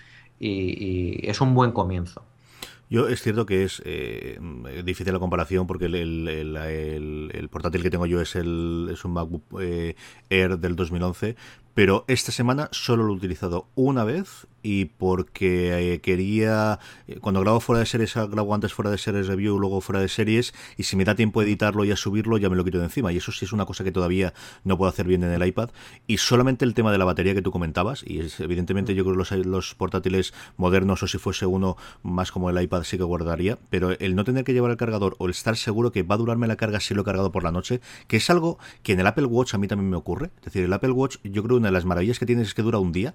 es 0.40 1.40
un 1.40 1.54
buen 1.54 1.72
comienzo. 1.72 2.24
Yo 2.90 3.08
es 3.08 3.22
cierto 3.22 3.46
que 3.46 3.64
es 3.64 3.80
eh, 3.86 4.38
difícil 4.84 5.14
la 5.14 5.18
comparación 5.18 5.66
porque 5.66 5.86
el, 5.86 7.48
portátil 7.50 7.82
que 7.82 7.90
tengo 7.90 8.06
yo 8.06 8.20
es, 8.20 8.36
el, 8.36 8.88
es 8.92 9.04
un 9.04 9.12
MacBook 9.12 9.44
eh, 9.60 9.94
Air 10.28 10.58
del 10.58 10.76
2011, 10.76 11.36
pero 11.74 12.04
esta 12.08 12.32
semana 12.32 12.68
solo 12.72 13.04
lo 13.04 13.12
he 13.12 13.16
utilizado 13.16 13.66
una 13.74 14.04
vez 14.04 14.46
y 14.62 14.86
porque 14.86 15.94
eh, 15.94 16.00
quería 16.00 16.78
eh, 17.08 17.18
cuando 17.20 17.40
grabo 17.40 17.60
fuera 17.60 17.80
de 17.80 17.86
series 17.86 18.14
grabo 18.14 18.54
antes 18.54 18.72
fuera 18.72 18.90
de 18.90 18.98
series 18.98 19.26
review 19.26 19.58
luego 19.58 19.80
fuera 19.80 20.00
de 20.00 20.08
series 20.08 20.54
y 20.76 20.84
si 20.84 20.96
me 20.96 21.04
da 21.04 21.14
tiempo 21.14 21.42
editarlo 21.42 21.84
y 21.84 21.90
a 21.90 21.96
subirlo 21.96 22.38
ya 22.38 22.48
me 22.48 22.56
lo 22.56 22.64
quito 22.64 22.78
de 22.78 22.84
encima. 22.84 23.12
Y 23.12 23.16
eso 23.16 23.32
sí 23.32 23.44
es 23.44 23.52
una 23.52 23.66
cosa 23.66 23.84
que 23.84 23.92
todavía 23.92 24.32
no 24.64 24.78
puedo 24.78 24.88
hacer 24.88 25.06
bien 25.06 25.24
en 25.24 25.32
el 25.32 25.46
iPad. 25.46 25.70
Y 26.06 26.18
solamente 26.18 26.64
el 26.64 26.74
tema 26.74 26.92
de 26.92 26.98
la 26.98 27.04
batería 27.04 27.34
que 27.34 27.42
tú 27.42 27.50
comentabas 27.50 28.04
y 28.06 28.20
es, 28.20 28.40
evidentemente 28.40 28.94
yo 28.94 29.04
creo 29.04 29.14
que 29.14 29.18
los, 29.18 29.46
los 29.46 29.74
portátiles 29.74 30.32
modernos 30.56 31.02
o 31.02 31.06
si 31.06 31.18
fuese 31.18 31.46
uno 31.46 31.76
más 32.02 32.30
como 32.30 32.50
el 32.50 32.62
iPad 32.62 32.84
sí 32.84 32.96
que 32.96 33.04
guardaría. 33.04 33.58
Pero 33.70 33.90
el 33.98 34.14
no 34.14 34.24
tener 34.24 34.44
que 34.44 34.52
llevar 34.52 34.70
el 34.70 34.76
cargador 34.76 35.16
o 35.18 35.26
el 35.26 35.32
estar 35.32 35.56
seguro 35.56 35.92
que 35.92 36.02
va 36.02 36.14
a 36.14 36.18
durarme 36.18 36.46
la 36.46 36.56
carga 36.56 36.80
si 36.80 36.94
lo 36.94 37.02
he 37.02 37.04
cargado 37.04 37.32
por 37.32 37.42
la 37.42 37.50
noche 37.50 37.80
que 38.06 38.18
es 38.18 38.30
algo 38.30 38.58
que 38.82 38.92
en 38.92 39.00
el 39.00 39.06
Apple 39.06 39.26
Watch 39.26 39.54
a 39.54 39.58
mí 39.58 39.68
también 39.68 39.90
me 39.90 39.96
ocurre. 39.96 40.30
Es 40.38 40.46
decir 40.46 40.64
el 40.64 40.72
Apple 40.72 40.92
Watch 40.92 41.16
yo 41.24 41.42
creo 41.42 41.60
una 41.62 41.68
de 41.68 41.72
las 41.72 41.84
maravillas 41.84 42.18
que 42.18 42.26
tienes 42.26 42.48
es 42.48 42.54
que 42.54 42.62
dura 42.62 42.78
un 42.78 42.92
día 42.92 43.14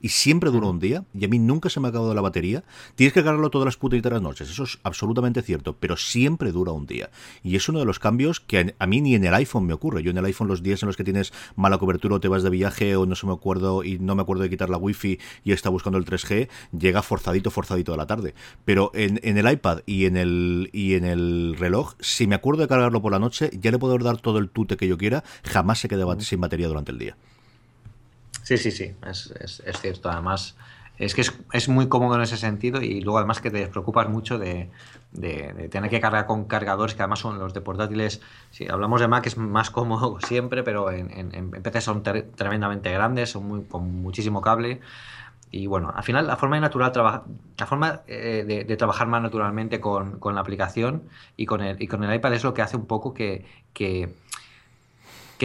y 0.00 0.08
siempre 0.10 0.50
dura 0.50 0.68
un 0.68 0.78
día 0.78 1.04
y 1.14 1.24
a 1.24 1.28
mí 1.28 1.38
nunca 1.38 1.68
se 1.70 1.80
me 1.80 1.88
ha 1.88 1.90
acabado 1.90 2.14
la 2.14 2.20
batería. 2.20 2.64
Tienes 2.94 3.12
que 3.12 3.22
cargarlo 3.22 3.50
todas 3.50 3.66
las 3.66 3.76
putitas 3.76 4.22
noches, 4.22 4.50
eso 4.50 4.64
es 4.64 4.78
absolutamente 4.82 5.42
cierto, 5.42 5.76
pero 5.78 5.96
siempre 5.96 6.52
dura 6.52 6.72
un 6.72 6.86
día. 6.86 7.10
Y 7.42 7.56
es 7.56 7.68
uno 7.68 7.80
de 7.80 7.84
los 7.84 7.98
cambios 7.98 8.40
que 8.40 8.74
a, 8.78 8.86
mí 8.86 9.00
ni 9.00 9.14
en 9.14 9.24
el 9.24 9.34
iPhone 9.34 9.66
me 9.66 9.72
ocurre. 9.72 10.02
Yo 10.02 10.10
en 10.10 10.18
el 10.18 10.24
iPhone 10.24 10.48
los 10.48 10.62
días 10.62 10.82
en 10.82 10.86
los 10.86 10.96
que 10.96 11.04
tienes 11.04 11.32
mala 11.56 11.78
cobertura 11.78 12.16
o 12.16 12.20
te 12.20 12.28
vas 12.28 12.42
de 12.42 12.50
viaje 12.50 12.96
o 12.96 13.06
no 13.06 13.14
se 13.14 13.26
me 13.26 13.32
acuerdo 13.32 13.84
y 13.84 13.98
no 13.98 14.14
me 14.14 14.22
acuerdo 14.22 14.42
de 14.42 14.50
quitar 14.50 14.70
la 14.70 14.76
wifi 14.76 15.18
y 15.44 15.52
está 15.52 15.68
buscando 15.68 15.98
el 15.98 16.04
3G, 16.04 16.48
llega 16.78 17.02
forzadito, 17.02 17.50
forzadito 17.50 17.92
de 17.92 17.98
la 17.98 18.06
tarde. 18.06 18.34
Pero 18.64 18.90
en, 18.94 19.18
el 19.22 19.50
iPad 19.50 19.80
y 19.86 20.06
en 20.06 20.16
el, 20.16 20.70
y 20.72 20.94
en 20.94 21.04
el 21.04 21.56
reloj, 21.58 21.94
si 22.00 22.26
me 22.26 22.34
acuerdo 22.34 22.62
de 22.62 22.68
cargarlo 22.68 23.02
por 23.02 23.12
la 23.12 23.18
noche, 23.18 23.50
ya 23.60 23.70
le 23.70 23.78
puedo 23.78 23.98
dar 23.98 24.20
todo 24.20 24.38
el 24.38 24.48
tute 24.48 24.76
que 24.76 24.88
yo 24.88 24.96
quiera, 24.96 25.24
jamás 25.44 25.80
se 25.80 25.88
queda 25.88 26.08
sin 26.20 26.40
batería 26.40 26.68
durante 26.68 26.92
el 26.92 26.98
día. 26.98 27.16
Sí, 28.48 28.56
sí, 28.56 28.70
sí, 28.70 28.94
es, 29.06 29.78
cierto. 29.78 30.08
Además, 30.08 30.56
es 30.96 31.14
que 31.14 31.20
es, 31.52 31.68
muy 31.68 31.86
cómodo 31.86 32.14
en 32.14 32.22
ese 32.22 32.38
sentido 32.38 32.80
y 32.80 33.02
luego 33.02 33.18
además 33.18 33.42
que 33.42 33.50
te 33.50 33.58
despreocupas 33.58 34.08
mucho 34.08 34.38
de, 34.38 34.70
tener 35.70 35.90
que 35.90 36.00
cargar 36.00 36.24
con 36.24 36.46
cargadores 36.46 36.94
que 36.94 37.02
además 37.02 37.18
son 37.18 37.38
los 37.38 37.52
de 37.52 37.60
portátiles. 37.60 38.22
Si 38.50 38.66
hablamos 38.66 39.02
de 39.02 39.08
Mac 39.08 39.26
es 39.26 39.36
más 39.36 39.68
cómodo 39.68 40.18
siempre, 40.26 40.62
pero 40.62 40.90
en, 40.90 41.10
en, 41.34 41.50
PC 41.50 41.82
son 41.82 42.02
tremendamente 42.02 42.90
grandes, 42.90 43.32
son 43.32 43.46
muy, 43.46 43.64
con 43.64 44.00
muchísimo 44.00 44.40
cable. 44.40 44.80
Y 45.50 45.66
bueno, 45.66 45.92
al 45.94 46.02
final 46.02 46.26
la 46.26 46.38
forma 46.38 46.58
natural 46.58 46.90
la 47.58 47.66
forma 47.66 48.00
eh, 48.06 48.64
de, 48.66 48.76
trabajar 48.78 49.08
más 49.08 49.20
naturalmente 49.20 49.78
con, 49.78 50.18
la 50.24 50.40
aplicación 50.40 51.02
y 51.36 51.44
con, 51.44 51.60
el, 51.60 51.82
y 51.82 51.86
con 51.86 52.02
el 52.02 52.14
iPad 52.14 52.32
es 52.32 52.44
lo 52.44 52.54
que 52.54 52.62
hace 52.62 52.78
un 52.78 52.86
poco 52.86 53.12
que 53.12 53.44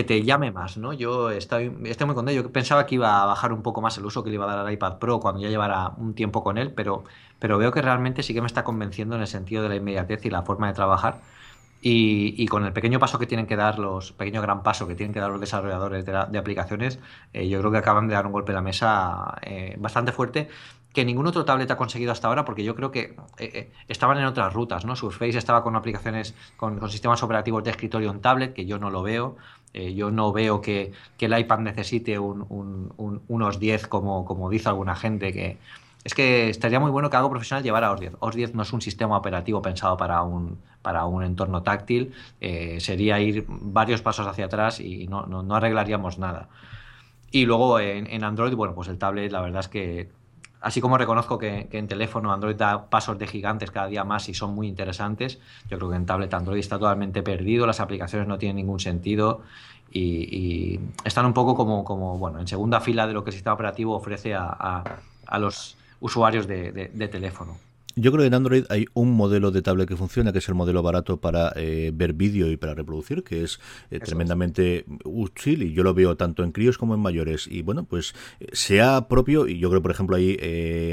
te 0.04 0.24
llame 0.24 0.52
más, 0.52 0.78
¿no? 0.78 0.92
Yo 0.94 1.30
estoy, 1.30 1.72
estoy 1.86 2.08
muy 2.08 2.16
contento. 2.16 2.42
Yo 2.42 2.52
pensaba 2.52 2.88
que 2.88 2.96
iba 2.96 3.22
a 3.22 3.26
bajar 3.28 3.54
un 3.54 3.62
poco 3.62 3.82
más 3.82 3.96
el 4.00 4.06
uso 4.06 4.24
que 4.24 4.32
le 4.32 4.36
iba 4.36 4.46
a 4.46 4.56
dar 4.56 4.66
al 4.66 4.74
iPad 4.74 4.98
Pro 4.98 5.20
cuando 5.20 5.42
ya 5.42 5.50
llevara 5.50 5.92
un 5.98 6.16
tiempo 6.16 6.44
con 6.44 6.58
él, 6.58 6.74
pero, 6.74 7.04
pero 7.38 7.60
veo 7.60 7.72
que 7.72 7.82
realmente 7.82 8.24
sí 8.24 8.34
que 8.34 8.42
me 8.42 8.48
está 8.48 8.64
convenciendo 8.64 9.16
en 9.16 9.22
el 9.22 9.28
sentido 9.28 9.62
de 9.62 9.70
la 9.70 9.76
inmediatez 9.76 10.26
y 10.26 10.32
la 10.32 10.42
forma 10.42 10.68
de 10.68 10.74
trabajar. 10.74 11.22
Y, 11.86 12.48
con 12.48 12.64
el 12.64 12.72
pequeño 12.72 12.98
paso 12.98 13.20
que 13.20 13.28
tienen 13.28 13.46
que 13.46 13.58
dar 13.58 13.78
los, 13.78 14.14
pequeño 14.14 14.42
gran 14.42 14.64
paso 14.64 14.88
que 14.88 14.96
tienen 14.96 15.14
que 15.14 15.20
dar 15.20 15.30
los 15.30 15.42
desarrolladores 15.42 16.06
de, 16.06 16.16
aplicaciones, 16.16 16.98
eh, 17.34 17.50
yo 17.50 17.60
creo 17.60 17.72
que 17.74 17.78
acaban 17.78 18.08
de 18.08 18.14
dar 18.14 18.26
un 18.26 18.32
golpe 18.32 18.54
a 18.54 18.56
la 18.56 18.62
mesa 18.62 19.38
eh, 19.42 19.76
bastante 19.78 20.14
fuerte 20.14 20.48
que 20.94 21.04
ningún 21.04 21.28
otro 21.28 21.44
tablet 21.44 21.70
ha 21.72 21.76
conseguido 21.76 22.12
hasta 22.12 22.28
ahora, 22.28 22.46
porque 22.46 22.64
yo 22.64 22.76
creo 22.76 22.92
que 22.92 23.16
eh, 23.40 23.72
estaban 23.88 24.18
en 24.20 24.26
otras 24.26 24.54
rutas, 24.54 24.86
¿no? 24.86 24.96
Surface 24.96 25.38
estaba 25.38 25.64
con 25.64 25.76
aplicaciones, 25.76 26.36
con, 26.56 26.78
con, 26.80 26.90
sistemas 26.90 27.22
operativos 27.24 27.64
de 27.64 27.72
escritorio 27.72 28.12
en 28.12 28.22
tablet, 28.22 28.54
que 28.54 28.66
yo 28.66 28.78
no 28.78 28.92
lo 28.92 29.02
veo. 29.02 29.36
Eh, 29.74 29.94
yo 29.94 30.12
no 30.12 30.32
veo 30.32 30.62
que, 30.62 30.92
el 31.20 31.38
iPad 31.38 31.60
necesite 31.60 32.20
unos 32.20 33.60
10 33.60 33.88
como, 33.88 34.26
como 34.26 34.50
dice 34.50 34.70
alguna 34.70 34.96
gente 34.96 35.32
que... 35.34 35.58
Es 36.04 36.14
que 36.14 36.50
estaría 36.50 36.82
muy 36.82 36.92
bueno 36.92 37.10
que 37.10 37.16
algo 37.16 37.30
profesional 37.30 37.64
llevara 37.64 37.92
OS 37.94 38.02
10. 38.02 38.14
OS 38.20 38.36
10 38.36 38.56
no 38.56 38.64
es 38.64 38.74
un 38.74 38.82
sistema 38.82 39.18
operativo 39.18 39.62
pensado 39.62 39.96
para 39.96 40.22
un, 40.22 40.58
para 40.84 41.06
un 41.06 41.24
entorno 41.24 41.64
táctil, 41.64 42.14
eh, 42.42 42.80
sería 42.82 43.20
ir 43.20 43.46
varios 43.48 44.02
pasos 44.02 44.28
hacia 44.28 44.46
atrás 44.46 44.80
y 44.80 45.08
no, 45.08 45.26
no, 45.26 45.56
arreglaríamos 45.56 46.20
nada. 46.20 46.50
Y 47.32 47.46
luego 47.46 47.80
en, 47.80 48.24
Android, 48.24 48.54
bueno, 48.54 48.76
pues 48.76 48.90
el 48.90 49.00
tablet 49.00 49.32
la 49.32 49.42
verdad 49.42 49.62
es 49.62 49.70
que 49.70 50.10
Así 50.64 50.80
como 50.80 50.98
reconozco 50.98 51.38
que, 51.38 51.68
en 51.70 51.88
teléfono 51.90 52.32
Android 52.32 52.56
da 52.56 52.90
pasos 52.90 53.20
de 53.20 53.28
gigantes 53.28 53.70
cada 53.70 53.88
día 53.88 54.06
más 54.06 54.30
y 54.30 54.34
son 54.34 54.56
muy 54.56 54.70
interesantes, 54.70 55.40
yo 55.70 55.78
creo 55.78 55.90
que 55.90 55.98
en 55.98 56.06
tablet 56.06 56.34
Android 56.34 56.60
está 56.60 56.80
totalmente 56.80 57.22
perdido, 57.22 57.68
las 57.68 57.82
aplicaciones 57.82 58.30
no 58.30 58.38
tienen 58.38 58.56
ningún 58.56 58.80
sentido 58.80 59.42
y, 59.92 60.80
están 61.04 61.26
un 61.26 61.34
poco 61.34 61.56
como, 61.56 61.84
como, 61.84 62.18
bueno, 62.18 62.40
en 62.40 62.48
segunda 62.48 62.80
fila 62.80 63.06
de 63.08 63.14
lo 63.14 63.26
que 63.26 63.32
el 63.32 63.34
sistema 63.34 63.56
operativo 63.56 63.94
ofrece 63.94 64.34
a, 64.36 64.84
los 65.38 65.76
usuarios 66.00 66.48
de 66.48 67.10
teléfono. 67.12 67.58
Yo 67.96 68.12
creo 68.12 68.24
que 68.24 68.28
en 68.28 68.34
Android 68.34 68.66
hay 68.70 68.88
un 68.96 69.12
modelo 69.12 69.52
de 69.52 69.62
tablet 69.62 69.88
que 69.88 69.96
funciona, 69.96 70.32
que 70.32 70.40
es 70.40 70.50
el 70.50 70.56
modelo 70.56 70.82
barato 70.82 71.22
para 71.22 71.54
eh, 71.56 71.92
ver 71.94 72.14
vídeo 72.14 72.50
y 72.50 72.58
para 72.58 72.74
reproducir, 72.74 73.24
que 73.24 73.44
es 73.44 73.60
eh, 73.92 74.00
tremendamente 74.00 74.86
útil 75.04 75.62
y 75.62 75.74
yo 75.74 75.84
lo 75.84 75.94
veo 75.94 76.18
tanto 76.18 76.44
en 76.44 76.52
críos 76.52 76.80
como 76.80 76.96
en 76.96 77.02
mayores. 77.02 77.46
Y 77.46 77.62
bueno, 77.62 77.84
pues 77.84 78.16
eh, 78.40 78.48
sea 78.52 79.08
propio, 79.08 79.48
y 79.48 79.60
yo 79.60 79.70
creo, 79.70 79.84
por 79.84 79.92
ejemplo, 79.92 80.16
ahí 80.16 80.40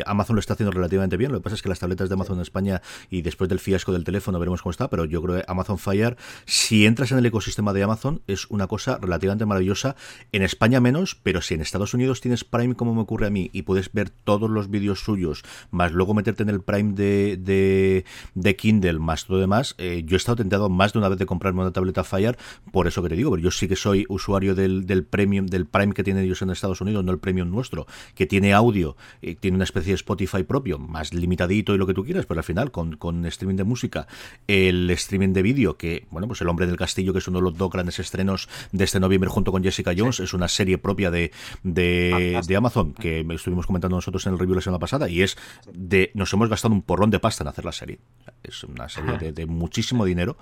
Amazon 0.05 0.37
lo 0.37 0.41
está 0.41 0.53
haciendo 0.53 0.73
relativamente 0.73 1.17
bien. 1.17 1.33
Lo 1.33 1.39
que 1.39 1.45
pasa 1.45 1.57
es 1.57 1.63
que 1.63 1.71
las 1.71 1.79
tabletas 1.79 2.11
de 2.11 2.15
Amazon 2.15 2.37
en 2.37 2.43
España 2.43 2.83
y 3.09 3.23
después 3.23 3.49
del 3.49 3.61
fiasco 3.61 3.93
del 3.93 4.05
teléfono 4.05 4.39
veremos 4.39 4.61
cómo 4.61 4.71
está, 4.71 4.91
pero 4.91 5.07
yo 5.07 5.23
creo 5.23 5.37
que 5.37 5.45
Amazon 5.49 5.79
Fire, 5.79 6.19
si 6.45 6.85
entras 6.85 7.13
en 7.13 7.19
el 7.19 7.25
ecosistema 7.25 7.73
de 7.73 7.83
Amazon, 7.83 8.21
es 8.27 8.45
una 8.51 8.67
cosa 8.67 8.99
relativamente 8.99 9.47
maravillosa. 9.47 9.97
En 10.33 10.43
España 10.43 10.81
menos, 10.81 11.15
pero 11.15 11.41
si 11.41 11.55
en 11.55 11.63
Estados 11.63 11.95
Unidos 11.95 12.21
tienes 12.21 12.45
Prime, 12.45 12.75
como 12.75 12.95
me 12.95 13.01
ocurre 13.01 13.29
a 13.29 13.31
mí, 13.31 13.49
y 13.55 13.63
puedes 13.63 13.91
ver 13.91 14.11
todos 14.11 14.51
los 14.51 14.69
vídeos 14.69 15.01
suyos, 15.01 15.43
más 15.71 15.93
luego 15.93 16.13
meterte 16.13 16.43
en 16.43 16.51
el 16.51 16.61
Prime 16.61 16.90
de, 16.95 18.05
de, 18.35 18.57
Kindle 18.57 18.99
más 18.99 19.27
todo 19.27 19.39
demás, 19.39 19.75
eh, 19.79 20.03
yo 20.05 20.17
he 20.17 20.19
estado 20.19 20.37
tentado 20.37 20.69
más 20.69 20.93
de 20.93 20.99
una 20.99 21.09
vez 21.09 21.19
de 21.19 21.27
comprarme 21.27 21.63
una 21.63 21.73
tableta 21.73 22.05
Fire, 22.05 22.37
por 22.73 22.87
eso 22.87 23.03
que 23.03 23.09
te 23.09 23.17
digo, 23.17 23.31
pero 23.31 23.43
yo 23.43 23.51
sí 23.51 23.69
que 23.69 23.77
soy 23.77 24.07
usuario 24.09 24.55
del, 24.55 24.87
del 24.87 25.05
premium, 25.05 25.47
del 25.47 25.67
Prime 25.67 25.93
que 25.93 26.05
tienen 26.05 26.25
ellos 26.25 26.43
en 26.43 26.51
Estados 26.51 26.81
Unidos, 26.81 27.05
no 27.05 27.13
el 27.13 27.19
premium 27.19 27.51
nuestro, 27.51 27.87
que 28.15 28.27
tiene 28.27 28.53
audio, 28.53 28.97
eh, 29.23 29.35
tiene 29.35 29.57
una 29.57 29.65
especie 29.65 29.93
de 29.93 29.97
Spotify 29.97 30.43
propio, 30.43 30.79
más 30.79 31.15
limitadito 31.15 31.75
y 31.75 31.79
lo 31.79 31.87
que 31.87 31.95
tú 31.95 32.05
quieras, 32.05 32.27
pero 32.27 32.41
al 32.41 32.45
final 32.45 32.71
con, 32.71 32.97
con 32.97 33.25
streaming 33.27 33.57
de 33.57 33.65
música, 33.65 34.07
el 34.47 34.91
streaming 34.91 35.33
de 35.33 35.43
vídeo, 35.43 35.77
que, 35.77 36.07
bueno, 36.11 36.27
pues 36.27 36.41
El 36.41 36.49
Hombre 36.49 36.67
del 36.67 36.77
Castillo, 36.77 37.13
que 37.13 37.19
es 37.19 37.29
uno 37.29 37.39
de 37.39 37.45
los 37.45 37.57
dos 37.57 37.71
grandes 37.71 37.99
estrenos 37.99 38.49
de 38.73 38.85
este 38.85 39.01
noviembre 39.01 39.31
junto 39.31 39.53
con 39.53 39.63
Jessica 39.63 39.93
Jones, 39.97 40.21
es 40.21 40.35
una 40.35 40.49
serie 40.49 40.79
propia 40.79 41.11
de, 41.11 41.33
de, 41.63 42.41
de 42.47 42.57
Amazon, 42.57 42.93
que 42.95 43.27
estuvimos 43.31 43.67
comentando 43.67 43.97
nosotros 43.97 44.27
en 44.27 44.33
el 44.33 44.39
review 44.39 44.55
la 44.55 44.61
semana 44.61 44.79
pasada, 44.79 45.09
y 45.09 45.23
es 45.23 45.37
de, 45.73 46.11
nos 46.15 46.33
hemos 46.33 46.49
gastado 46.49 46.75
un 46.75 46.80
porrón 46.83 47.11
de 47.11 47.19
pasta 47.19 47.45
en 47.45 47.49
hacer 47.49 47.65
la 47.65 47.73
serie. 47.73 47.99
Es 48.43 48.65
una 48.65 48.89
serie 48.89 49.33
de, 49.33 49.47
muchísimo 49.47 50.05
dinero. 50.05 50.37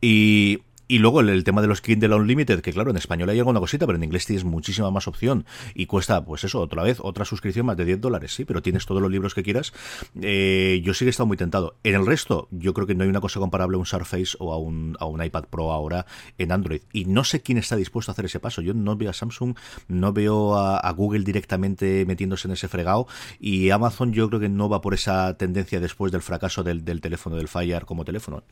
Y 0.00 0.62
Y 0.86 0.98
luego 0.98 1.20
el, 1.20 1.44
tema 1.44 1.62
de 1.62 1.68
los 1.68 1.80
Kindle 1.80 2.14
Unlimited, 2.14 2.60
que 2.60 2.72
claro, 2.72 2.90
en 2.90 2.96
español 2.96 3.30
hay 3.30 3.38
alguna 3.38 3.60
cosita, 3.60 3.86
pero 3.86 3.96
en 3.96 4.04
inglés 4.04 4.26
tienes 4.26 4.44
muchísima 4.44 4.90
más 4.90 5.08
opción 5.08 5.46
y 5.74 5.86
cuesta, 5.86 6.24
pues 6.24 6.44
eso, 6.44 6.60
otra 6.60 6.82
vez, 6.82 6.98
otra 7.00 7.24
suscripción 7.24 7.66
más 7.66 7.76
de 7.76 7.84
10 7.84 8.00
dólares, 8.00 8.34
sí, 8.34 8.44
pero 8.44 8.60
tienes 8.60 8.84
todos 8.84 9.00
los 9.00 9.10
libros 9.10 9.34
que 9.34 9.42
quieras. 9.42 9.72
Eh, 10.20 10.82
yo 10.84 10.92
sí 10.92 11.04
que 11.04 11.08
he 11.08 11.10
estado 11.10 11.26
muy 11.26 11.36
tentado. 11.36 11.76
En 11.84 11.94
el 11.94 12.06
resto, 12.06 12.48
yo 12.50 12.74
creo 12.74 12.86
que 12.86 12.94
no 12.94 13.04
hay 13.04 13.08
una 13.08 13.20
cosa 13.20 13.40
comparable 13.40 13.76
a 13.76 13.78
un 13.78 13.86
Surface 13.86 14.36
o 14.38 14.52
a 14.52 14.58
un, 14.58 14.96
a 15.00 15.06
un 15.06 15.22
iPad 15.22 15.44
Pro 15.44 15.72
ahora 15.72 16.06
en 16.38 16.52
Android. 16.52 16.82
Y 16.92 17.06
no 17.06 17.24
sé 17.24 17.40
quién 17.40 17.58
está 17.58 17.76
dispuesto 17.76 18.10
a 18.10 18.12
hacer 18.12 18.26
ese 18.26 18.40
paso. 18.40 18.60
Yo 18.60 18.74
no 18.74 18.96
veo 18.96 19.10
a 19.10 19.14
Samsung, 19.14 19.56
no 19.88 20.12
veo 20.12 20.56
a, 20.56 20.94
Google 20.94 21.24
directamente 21.24 22.04
metiéndose 22.06 22.46
en 22.46 22.52
ese 22.52 22.68
fregado 22.68 23.08
y 23.40 23.70
Amazon 23.70 24.12
yo 24.12 24.28
creo 24.28 24.38
que 24.38 24.48
no 24.48 24.68
va 24.68 24.80
por 24.80 24.94
esa 24.94 25.36
tendencia 25.36 25.80
después 25.80 26.12
del 26.12 26.22
fracaso 26.22 26.62
del, 26.62 26.84
del 26.84 27.00
teléfono, 27.00 27.34
del 27.34 27.48
Fire 27.48 27.84
como 27.84 28.04
teléfono. 28.04 28.44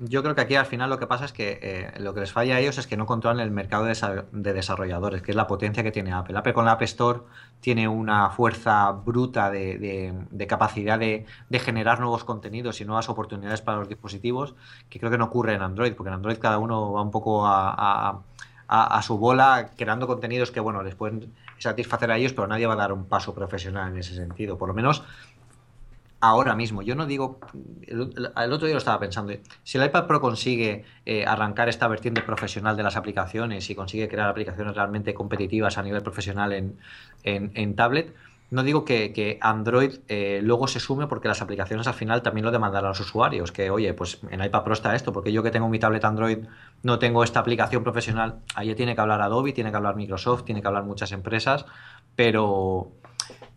Yo 0.00 0.22
creo 0.22 0.36
que 0.36 0.42
aquí 0.42 0.54
al 0.54 0.66
final 0.66 0.90
lo 0.90 1.00
que 1.00 1.08
pasa 1.08 1.24
es 1.24 1.32
que 1.32 1.58
eh, 1.60 1.92
lo 1.98 2.14
que 2.14 2.20
les 2.20 2.30
falla 2.30 2.54
a 2.54 2.60
ellos 2.60 2.78
es 2.78 2.86
que 2.86 2.96
no 2.96 3.04
controlan 3.04 3.40
el 3.40 3.50
mercado 3.50 3.84
de, 3.84 4.52
desarrolladores, 4.52 5.22
que 5.22 5.32
es 5.32 5.36
la 5.36 5.48
potencia 5.48 5.82
que 5.82 5.90
tiene 5.90 6.12
Apple. 6.12 6.38
Apple 6.38 6.52
con 6.52 6.64
la 6.66 6.72
App 6.72 6.82
Store 6.82 7.20
tiene 7.60 7.88
una 7.88 8.30
fuerza 8.30 8.92
bruta 8.92 9.50
de, 9.50 10.14
capacidad 10.48 11.00
de, 11.00 11.26
generar 11.50 11.98
nuevos 11.98 12.22
contenidos 12.22 12.80
y 12.80 12.84
nuevas 12.84 13.08
oportunidades 13.08 13.60
para 13.60 13.78
los 13.78 13.88
dispositivos, 13.88 14.54
que 14.88 15.00
creo 15.00 15.10
que 15.10 15.18
no 15.18 15.24
ocurre 15.24 15.54
en 15.54 15.62
Android, 15.62 15.94
porque 15.94 16.10
en 16.10 16.14
Android 16.14 16.38
cada 16.38 16.58
uno 16.58 16.92
va 16.92 17.02
un 17.02 17.10
poco 17.10 17.44
a, 17.44 18.22
su 19.02 19.18
bola 19.18 19.70
creando 19.76 20.06
contenidos 20.06 20.52
que, 20.52 20.60
bueno, 20.60 20.84
les 20.84 20.94
pueden 20.94 21.34
satisfacer 21.58 22.12
a 22.12 22.18
ellos, 22.18 22.34
pero 22.34 22.46
nadie 22.46 22.68
va 22.68 22.74
a 22.74 22.76
dar 22.76 22.92
un 22.92 23.06
paso 23.06 23.34
profesional 23.34 23.90
en 23.90 23.98
ese 23.98 24.14
sentido. 24.14 24.58
Por 24.58 24.68
lo 24.68 24.74
menos 24.74 25.02
ahora 26.20 26.54
mismo. 26.54 26.82
Yo 26.82 26.94
no 26.94 27.06
digo, 27.06 27.38
el, 27.86 28.00
otro 28.52 28.66
día 28.66 28.74
lo 28.74 28.78
estaba 28.78 28.98
pensando, 28.98 29.32
si 29.62 29.78
el 29.78 29.84
iPad 29.84 30.06
Pro 30.06 30.20
consigue 30.20 30.84
eh, 31.06 31.24
arrancar 31.24 31.68
esta 31.68 31.86
vertiente 31.88 32.22
profesional 32.22 32.76
de 32.76 32.82
las 32.82 32.96
aplicaciones 32.96 33.68
y 33.70 33.74
consigue 33.74 34.08
crear 34.08 34.28
aplicaciones 34.28 34.74
realmente 34.74 35.14
competitivas 35.14 35.78
a 35.78 35.82
nivel 35.82 36.02
profesional 36.02 36.52
en, 36.52 36.78
en, 37.22 37.76
tablet, 37.76 38.14
no 38.50 38.62
digo 38.62 38.84
que, 38.84 39.38
Android 39.40 39.98
eh, 40.08 40.40
luego 40.42 40.66
se 40.66 40.80
sume 40.80 41.06
porque 41.06 41.28
las 41.28 41.42
aplicaciones 41.42 41.86
al 41.86 41.94
final 41.94 42.22
también 42.22 42.46
lo 42.46 42.50
demandarán 42.50 42.88
los 42.88 43.00
usuarios, 43.00 43.52
que 43.52 43.70
oye, 43.70 43.92
pues 43.94 44.20
en 44.30 44.42
iPad 44.42 44.64
Pro 44.64 44.72
está 44.72 44.94
esto, 44.94 45.12
porque 45.12 45.32
yo 45.32 45.42
que 45.42 45.50
tengo 45.50 45.68
mi 45.68 45.78
tablet 45.78 46.04
Android 46.04 46.38
no 46.82 46.98
tengo 46.98 47.22
esta 47.22 47.40
aplicación 47.40 47.84
profesional, 47.84 48.40
ahí 48.54 48.74
tiene 48.74 48.94
que 48.94 49.00
hablar 49.00 49.20
Adobe, 49.20 49.52
tiene 49.52 49.70
que 49.70 49.76
hablar 49.76 49.96
Microsoft, 49.96 50.44
tiene 50.44 50.62
que 50.62 50.68
hablar 50.68 50.84
muchas 50.84 51.12
empresas, 51.12 51.66
pero 52.16 52.90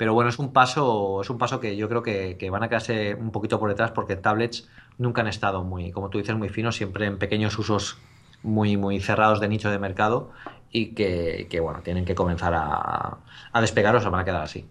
pero 0.01 0.15
bueno, 0.15 0.31
es 0.31 0.39
un 0.39 0.51
paso, 0.51 1.21
es 1.21 1.29
un 1.29 1.37
paso 1.37 1.59
que 1.59 1.77
yo 1.77 1.87
creo 1.87 2.01
que, 2.01 2.49
van 2.49 2.63
a 2.63 2.69
quedarse 2.69 3.13
un 3.13 3.29
poquito 3.29 3.59
por 3.59 3.69
detrás 3.69 3.91
porque 3.91 4.15
tablets 4.15 4.67
nunca 4.97 5.21
han 5.21 5.27
estado 5.27 5.63
muy, 5.63 5.91
como 5.91 6.09
tú 6.09 6.17
dices, 6.17 6.35
muy 6.35 6.49
finos, 6.49 6.75
siempre 6.75 7.05
en 7.05 7.19
pequeños 7.19 7.55
usos 7.59 7.99
muy, 8.41 8.77
muy 8.77 8.99
cerrados 8.99 9.39
de 9.39 9.47
nicho 9.47 9.69
de 9.69 9.77
mercado 9.77 10.31
y 10.71 10.95
que, 10.95 11.59
bueno, 11.61 11.81
tienen 11.83 12.03
que 12.03 12.15
comenzar 12.15 12.55
a, 12.55 13.19
a 13.53 13.61
despegar 13.61 13.95
o 13.95 14.01
se 14.01 14.09
van 14.09 14.21
a 14.21 14.25
quedar 14.25 14.41
así. 14.41 14.65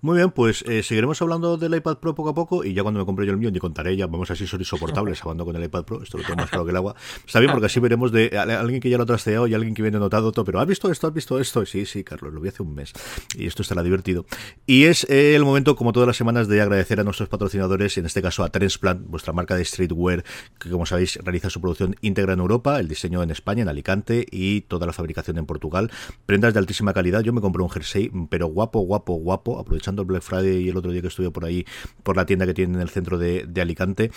Muy 0.00 0.18
bien, 0.18 0.30
pues 0.30 0.62
eh, 0.62 0.82
seguiremos 0.82 1.20
hablando 1.22 1.56
del 1.56 1.74
iPad 1.74 1.98
Pro 1.98 2.14
poco 2.14 2.30
a 2.30 2.34
poco 2.34 2.64
y 2.64 2.74
ya 2.74 2.82
cuando 2.82 3.00
me 3.00 3.06
compre 3.06 3.26
yo 3.26 3.32
el 3.32 3.38
mío, 3.38 3.50
ni 3.50 3.58
contaré 3.58 3.96
ya, 3.96 4.06
vamos 4.06 4.30
así, 4.30 4.46
son 4.46 4.60
insoportables 4.60 5.20
hablando 5.22 5.44
con 5.46 5.56
el 5.56 5.64
iPad 5.64 5.84
Pro, 5.84 6.02
esto 6.02 6.18
lo 6.18 6.24
tengo 6.24 6.36
más 6.36 6.50
claro 6.50 6.64
que 6.64 6.70
el 6.70 6.76
agua. 6.76 6.94
Está 7.24 7.40
bien 7.40 7.50
porque 7.52 7.66
así 7.66 7.80
veremos 7.80 8.12
de 8.12 8.36
alguien 8.38 8.80
que 8.80 8.90
ya 8.90 8.96
lo 8.96 9.04
ha 9.04 9.06
trasteado 9.06 9.46
y 9.46 9.54
alguien 9.54 9.74
que 9.74 9.82
viene 9.82 9.98
notado 9.98 10.32
todo, 10.32 10.44
pero 10.44 10.60
¿has 10.60 10.66
visto 10.66 10.90
esto? 10.90 11.06
¿Has 11.06 11.14
visto 11.14 11.40
esto? 11.40 11.64
Sí, 11.66 11.86
sí, 11.86 12.04
Carlos, 12.04 12.32
lo 12.32 12.40
vi 12.40 12.48
hace 12.48 12.62
un 12.62 12.74
mes 12.74 12.92
y 13.36 13.46
esto 13.46 13.62
estará 13.62 13.82
divertido. 13.82 14.26
Y 14.66 14.84
es 14.84 15.04
eh, 15.10 15.34
el 15.34 15.44
momento, 15.44 15.76
como 15.76 15.92
todas 15.92 16.06
las 16.06 16.16
semanas, 16.16 16.48
de 16.48 16.60
agradecer 16.60 17.00
a 17.00 17.04
nuestros 17.04 17.28
patrocinadores, 17.28 17.98
en 17.98 18.06
este 18.06 18.22
caso 18.22 18.44
a 18.44 18.50
Transplant, 18.50 19.06
vuestra 19.06 19.32
marca 19.32 19.56
de 19.56 19.64
streetwear, 19.64 20.24
que 20.58 20.70
como 20.70 20.86
sabéis 20.86 21.16
realiza 21.22 21.50
su 21.50 21.60
producción 21.60 21.96
íntegra 22.00 22.34
en 22.34 22.40
Europa, 22.40 22.78
el 22.80 22.88
diseño 22.88 23.22
en 23.22 23.30
España, 23.30 23.62
en 23.62 23.68
Alicante 23.68 24.26
y 24.30 24.62
toda 24.62 24.86
la 24.86 24.92
fabricación 24.92 25.38
en 25.38 25.46
Portugal. 25.46 25.90
Prendas 26.26 26.52
de 26.52 26.58
altísima 26.58 26.92
calidad, 26.92 27.22
yo 27.22 27.32
me 27.32 27.40
compré 27.40 27.62
un 27.62 27.70
jersey, 27.70 28.10
pero 28.30 28.46
guapo, 28.46 28.80
guapo, 28.80 29.14
guapo, 29.14 29.58
aprovechando 29.86 30.02
el 30.02 30.08
Black 30.08 30.22
Friday 30.22 30.64
y 30.64 30.68
el 30.68 30.76
otro 30.76 30.90
día 30.90 31.00
que 31.00 31.08
estuve 31.08 31.30
por 31.30 31.44
ahí, 31.44 31.64
por 32.02 32.16
la 32.16 32.26
tienda 32.26 32.46
que 32.46 32.54
tienen 32.54 32.76
en 32.76 32.82
el 32.82 32.88
centro 32.88 33.18
de, 33.18 33.46
Alicante. 33.60 34.10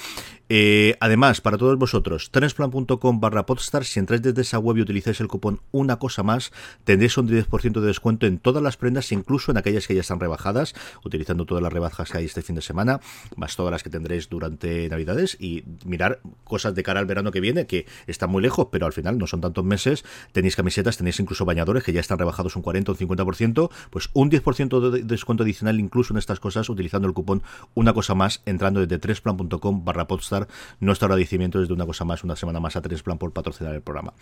Eh, 0.50 0.96
además, 1.00 1.42
para 1.42 1.58
todos 1.58 1.78
vosotros, 1.78 2.30
transplan.com 2.32 3.20
barra 3.20 3.46
podstar, 3.46 3.86
si 3.86 4.00
entráis 4.00 4.22
desde 4.22 4.42
esa 4.42 4.60
web 4.60 4.78
y 4.78 4.82
utilizáis 4.82 5.20
el 5.22 5.28
cupón 5.28 5.62
una 5.72 5.98
cosa 5.98 6.24
más, 6.24 6.52
tendréis 6.84 7.18
un 7.18 7.28
10% 7.28 7.80
de 7.80 7.88
descuento 7.88 8.26
en 8.26 8.38
todas 8.38 8.62
las 8.62 8.78
prendas, 8.78 9.12
incluso 9.12 9.52
en 9.52 9.58
aquellas 9.58 9.88
que 9.88 9.96
ya 9.96 10.02
están 10.02 10.20
rebajadas, 10.20 10.76
utilizando 11.04 11.46
todas 11.46 11.64
las 11.64 11.72
rebajas 11.72 12.12
que 12.12 12.18
hay 12.18 12.26
este 12.26 12.42
fin 12.42 12.56
de 12.56 12.62
semana, 12.62 13.00
más 13.38 13.56
todas 13.56 13.72
las 13.72 13.82
que 13.82 13.90
tendréis 13.90 14.30
durante 14.30 14.90
Navidades 14.90 15.38
y 15.40 15.64
mirar 15.86 16.20
cosas 16.44 16.76
de 16.76 16.84
cara 16.84 17.00
al 17.00 17.06
verano 17.06 17.32
que 17.32 17.40
viene, 17.40 17.66
que 17.66 17.86
están 18.08 18.30
muy 18.30 18.42
lejos, 18.42 18.68
pero 18.72 18.86
al 18.86 18.94
final 18.94 19.18
no 19.18 19.26
son 19.26 19.42
tantos 19.42 19.64
meses. 19.64 20.04
Tenéis 20.32 20.56
camisetas, 20.56 20.98
tenéis 20.98 21.20
incluso 21.20 21.46
bañadores 21.46 21.84
que 21.84 21.94
ya 21.94 22.02
están 22.02 22.20
rebajados 22.20 22.56
un 22.56 22.62
40 22.62 22.92
o 22.92 22.96
un 23.00 23.08
50%, 23.08 23.70
pues 23.90 24.10
un 24.14 24.30
10% 24.30 24.90
de 24.92 25.04
descuento 25.04 25.44
adicional 25.60 25.80
incluso 25.80 26.14
en 26.14 26.18
estas 26.18 26.40
cosas 26.40 26.70
utilizando 26.70 27.08
el 27.08 27.14
cupón 27.14 27.44
una 27.74 27.94
cosa 27.94 28.16
más 28.16 28.42
entrando 28.46 28.80
desde 28.80 28.98
tresplan.com 29.00 29.86
barra 29.86 30.08
podstar. 30.08 30.48
Nuestro 30.80 31.08
agradecimiento 31.08 31.60
desde 31.60 31.74
una 31.74 31.86
cosa 31.86 32.06
más 32.06 32.24
una 32.24 32.36
semana 32.36 32.60
más 32.60 32.76
a 32.76 32.82
Tresplan 32.82 33.18
por 33.18 33.34
patrocinar 33.34 33.74
el 33.76 33.82
programa. 33.82 34.14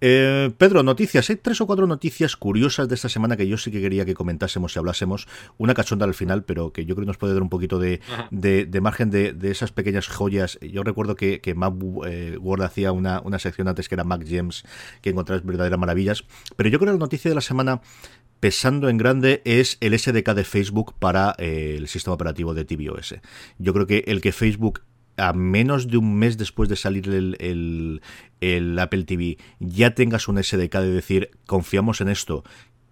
Eh, 0.00 0.50
Pedro, 0.56 0.82
noticias, 0.82 1.28
hay 1.30 1.36
tres 1.36 1.60
o 1.60 1.66
cuatro 1.66 1.86
noticias 1.86 2.36
curiosas 2.36 2.88
de 2.88 2.94
esta 2.94 3.08
semana 3.08 3.36
que 3.36 3.46
yo 3.46 3.56
sí 3.56 3.70
que 3.70 3.80
quería 3.80 4.04
que 4.04 4.14
comentásemos 4.14 4.74
y 4.74 4.78
hablásemos, 4.78 5.28
una 5.58 5.74
cachonda 5.74 6.06
al 6.06 6.14
final 6.14 6.44
pero 6.44 6.72
que 6.72 6.84
yo 6.84 6.94
creo 6.94 7.04
que 7.04 7.08
nos 7.08 7.18
puede 7.18 7.34
dar 7.34 7.42
un 7.42 7.48
poquito 7.48 7.78
de, 7.78 8.00
de, 8.30 8.80
margen 8.80 9.10
de, 9.10 9.36
esas 9.50 9.72
pequeñas 9.72 10.08
joyas, 10.08 10.58
yo 10.60 10.82
recuerdo 10.82 11.16
que, 11.16 11.40
que 11.40 11.54
Mac 11.54 11.74
eh, 12.06 12.38
Word 12.40 12.62
hacía 12.62 12.92
una, 12.92 13.20
una 13.20 13.38
sección 13.38 13.68
antes 13.68 13.88
que 13.88 13.94
era 13.94 14.04
Mac 14.04 14.24
Gems, 14.24 14.64
que 15.02 15.10
encontrás 15.10 15.44
verdaderas 15.44 15.78
maravillas, 15.78 16.24
pero 16.56 16.68
yo 16.70 16.78
creo 16.78 16.92
que 16.92 16.98
la 16.98 17.04
noticia 17.04 17.30
de 17.30 17.34
la 17.34 17.40
semana 17.40 17.80
pesando 18.40 18.88
en 18.88 18.98
grande 18.98 19.42
es 19.44 19.76
el 19.80 19.96
SDK 19.96 20.30
de 20.34 20.44
Facebook 20.44 20.94
para 20.98 21.34
eh, 21.38 21.74
el 21.76 21.88
sistema 21.88 22.14
operativo 22.14 22.54
de 22.54 22.64
tvOS. 22.64 23.16
Yo 23.58 23.72
creo 23.72 23.86
que 23.86 24.04
el 24.06 24.20
que 24.20 24.32
Facebook 24.32 24.82
a 25.16 25.32
menos 25.34 25.88
de 25.88 25.98
un 25.98 26.18
mes 26.18 26.38
después 26.38 26.68
de 26.68 26.76
salir 26.76 27.08
el, 27.08 28.00
el, 28.40 28.78
Apple 28.78 29.04
TV 29.04 29.36
ya 29.58 29.94
tengas 29.94 30.28
un 30.28 30.42
SDK 30.42 30.76
de 30.76 30.90
decir 30.90 31.30
confiamos 31.46 32.00
en 32.00 32.08
esto 32.08 32.42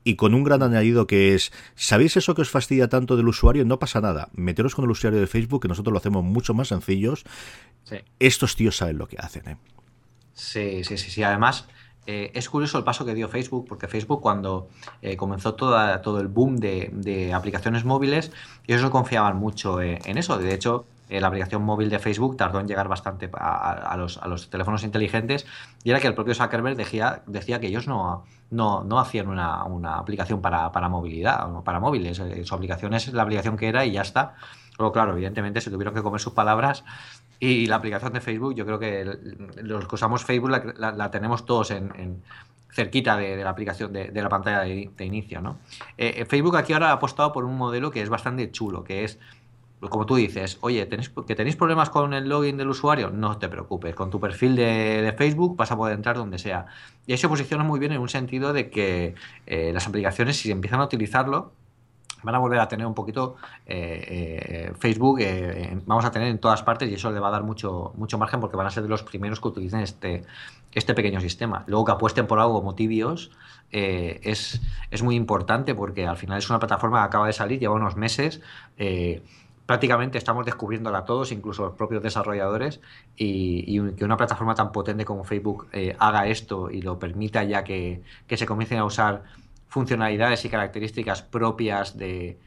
y 0.04 0.16
con 0.16 0.34
un 0.34 0.44
gran 0.44 0.62
añadido 0.62 1.06
que 1.06 1.34
es, 1.34 1.52
¿sabéis 1.74 2.16
eso 2.16 2.34
que 2.34 2.42
os 2.42 2.50
fastidia 2.50 2.88
tanto 2.88 3.16
del 3.16 3.28
usuario? 3.28 3.64
No 3.64 3.78
pasa 3.78 4.00
nada, 4.00 4.28
meteros 4.32 4.74
con 4.74 4.84
el 4.84 4.90
usuario 4.90 5.20
de 5.20 5.26
Facebook, 5.26 5.60
que 5.62 5.68
nosotros 5.68 5.92
lo 5.92 5.98
hacemos 5.98 6.24
mucho 6.24 6.54
más 6.54 6.68
sencillos. 6.68 7.24
Estos 8.18 8.56
tíos 8.56 8.76
saben 8.76 8.96
lo 8.96 9.06
que 9.06 9.16
hacen. 9.18 9.48
¿eh? 9.48 9.56
Sí, 10.32 10.82
sí, 10.84 10.96
sí, 10.96 11.10
sí. 11.10 11.22
Además, 11.22 11.68
eh, 12.10 12.30
es 12.32 12.48
curioso 12.48 12.78
el 12.78 12.84
paso 12.84 13.04
que 13.04 13.14
dio 13.14 13.28
Facebook, 13.28 13.66
porque 13.68 13.86
Facebook 13.86 14.22
cuando 14.22 14.70
eh, 15.02 15.14
comenzó 15.18 15.52
todo 15.52 16.18
el 16.18 16.28
boom 16.28 16.56
de, 16.56 17.32
aplicaciones 17.34 17.84
móviles, 17.84 18.32
ellos 18.66 18.80
no 18.80 18.90
confiaban 18.90 19.36
mucho 19.36 19.82
eh, 19.82 19.98
en 20.06 20.16
eso. 20.16 20.38
De 20.38 20.54
hecho, 20.54 20.86
la 21.10 21.26
aplicación 21.26 21.62
móvil 21.62 21.90
de 21.90 21.98
Facebook 21.98 22.38
tardó 22.38 22.60
en 22.60 22.66
llegar 22.66 22.88
bastante 22.88 23.28
a, 23.34 23.94
los, 23.98 24.48
teléfonos 24.48 24.84
inteligentes 24.84 25.46
y 25.84 25.90
era 25.90 26.00
que 26.00 26.06
el 26.06 26.14
propio 26.14 26.34
Zuckerberg 26.34 26.76
decía, 26.76 27.22
que 27.60 27.66
ellos 27.66 27.86
no, 27.86 28.24
no, 28.50 28.98
hacían 28.98 29.28
una, 29.28 29.98
aplicación 29.98 30.40
para, 30.40 30.72
para 30.72 30.88
movilidad, 30.88 31.46
para 31.62 31.78
móviles. 31.78 32.22
Su 32.44 32.54
aplicación 32.54 32.94
es 32.94 33.12
la 33.12 33.22
aplicación 33.22 33.58
que 33.58 33.68
era 33.68 33.84
y 33.84 33.92
ya 33.92 34.00
está. 34.00 34.34
Luego, 34.78 34.92
claro, 34.92 35.12
evidentemente 35.12 35.60
se 35.60 35.70
tuvieron 35.70 35.92
que 35.92 36.02
comer 36.02 36.20
sus 36.20 36.32
palabras 36.32 36.84
y 37.40 37.66
la 37.66 37.76
aplicación 37.76 38.12
de 38.12 38.20
Facebook, 38.20 38.54
yo 38.54 38.64
creo 38.64 38.78
que 38.78 39.04
los 39.62 39.86
que 39.86 39.94
usamos 39.94 40.24
Facebook 40.24 40.50
la, 40.50 41.10
tenemos 41.10 41.44
todos 41.44 41.70
en, 41.70 42.22
cerquita 42.70 43.16
de, 43.16 43.42
la 43.42 43.50
aplicación 43.50 43.92
de, 43.92 44.10
la 44.12 44.28
pantalla 44.28 44.60
de, 44.60 45.04
inicio. 45.04 45.40
¿no? 45.40 45.58
Eh, 45.96 46.14
eh, 46.18 46.24
Facebook 46.24 46.56
aquí 46.56 46.72
ahora 46.72 46.90
ha 46.90 46.92
apostado 46.92 47.32
por 47.32 47.44
un 47.44 47.56
modelo 47.56 47.90
que 47.90 48.02
es 48.02 48.08
bastante 48.08 48.50
chulo, 48.50 48.84
que 48.84 49.04
es, 49.04 49.18
como 49.80 50.06
tú 50.06 50.16
dices, 50.16 50.58
oye, 50.60 50.84
¿tenéis, 50.86 51.10
que 51.26 51.34
tenéis 51.36 51.56
problemas 51.56 51.90
con 51.90 52.12
el 52.12 52.28
login 52.28 52.56
del 52.56 52.68
usuario, 52.68 53.10
no 53.10 53.38
te 53.38 53.48
preocupes, 53.48 53.94
con 53.94 54.10
tu 54.10 54.20
perfil 54.20 54.56
de, 54.56 55.14
Facebook 55.16 55.56
vas 55.56 55.70
a 55.70 55.76
poder 55.76 55.94
entrar 55.94 56.16
donde 56.16 56.38
sea. 56.38 56.66
Y 57.06 57.12
eso 57.12 57.22
se 57.22 57.28
posiciona 57.28 57.62
muy 57.62 57.78
bien 57.78 57.92
en 57.92 58.00
un 58.00 58.08
sentido 58.08 58.52
de 58.52 58.70
que 58.70 59.14
eh, 59.46 59.72
las 59.72 59.86
aplicaciones, 59.86 60.36
si 60.38 60.50
empiezan 60.50 60.80
a 60.80 60.84
utilizarlo, 60.84 61.52
van 62.22 62.34
a 62.34 62.38
volver 62.38 62.58
a 62.60 62.68
tener 62.68 62.86
un 62.86 62.94
poquito 62.94 63.36
eh, 63.66 64.04
eh, 64.08 64.72
Facebook, 64.78 65.20
eh, 65.20 65.80
vamos 65.86 66.04
a 66.04 66.10
tener 66.10 66.28
en 66.28 66.38
todas 66.38 66.62
partes 66.62 66.90
y 66.90 66.94
eso 66.94 67.10
le 67.10 67.20
va 67.20 67.28
a 67.28 67.30
dar 67.30 67.42
mucho, 67.42 67.92
mucho 67.96 68.18
margen 68.18 68.40
porque 68.40 68.56
van 68.56 68.66
a 68.66 68.70
ser 68.70 68.82
de 68.82 68.88
los 68.88 69.02
primeros 69.02 69.40
que 69.40 69.48
utilicen 69.48 69.80
este, 69.80 70.24
este 70.72 70.94
pequeño 70.94 71.20
sistema. 71.20 71.64
Luego 71.66 71.84
que 71.84 71.92
apuesten 71.92 72.26
por 72.26 72.40
algo 72.40 72.54
como 72.54 72.74
Tibios 72.74 73.30
es, 73.70 74.62
es, 74.90 75.02
muy 75.02 75.14
importante 75.14 75.74
porque 75.74 76.06
al 76.06 76.16
final 76.16 76.38
es 76.38 76.48
una 76.48 76.58
plataforma 76.58 77.00
que 77.00 77.06
acaba 77.06 77.26
de 77.26 77.34
salir, 77.34 77.60
lleva 77.60 77.74
unos 77.74 77.96
meses. 77.96 78.40
prácticamente 79.66 80.16
estamos 80.16 80.46
descubriéndola 80.46 81.04
todos, 81.04 81.30
incluso 81.30 81.66
los 81.66 81.74
propios 81.74 82.02
desarrolladores, 82.02 82.80
y, 83.16 83.78
que 83.92 84.04
una 84.06 84.16
plataforma 84.16 84.54
tan 84.54 84.72
potente 84.72 85.04
como 85.04 85.24
Facebook 85.24 85.68
haga 85.98 86.26
esto 86.26 86.70
y 86.70 86.80
lo 86.80 86.98
permita 86.98 87.44
ya 87.44 87.62
que, 87.62 88.02
que 88.26 88.36
se 88.38 88.46
comiencen 88.46 88.78
a 88.78 88.84
usar 88.84 89.24
funcionalidades 89.68 90.44
y 90.44 90.48
características 90.48 91.22
propias 91.22 91.96
de, 91.96 92.38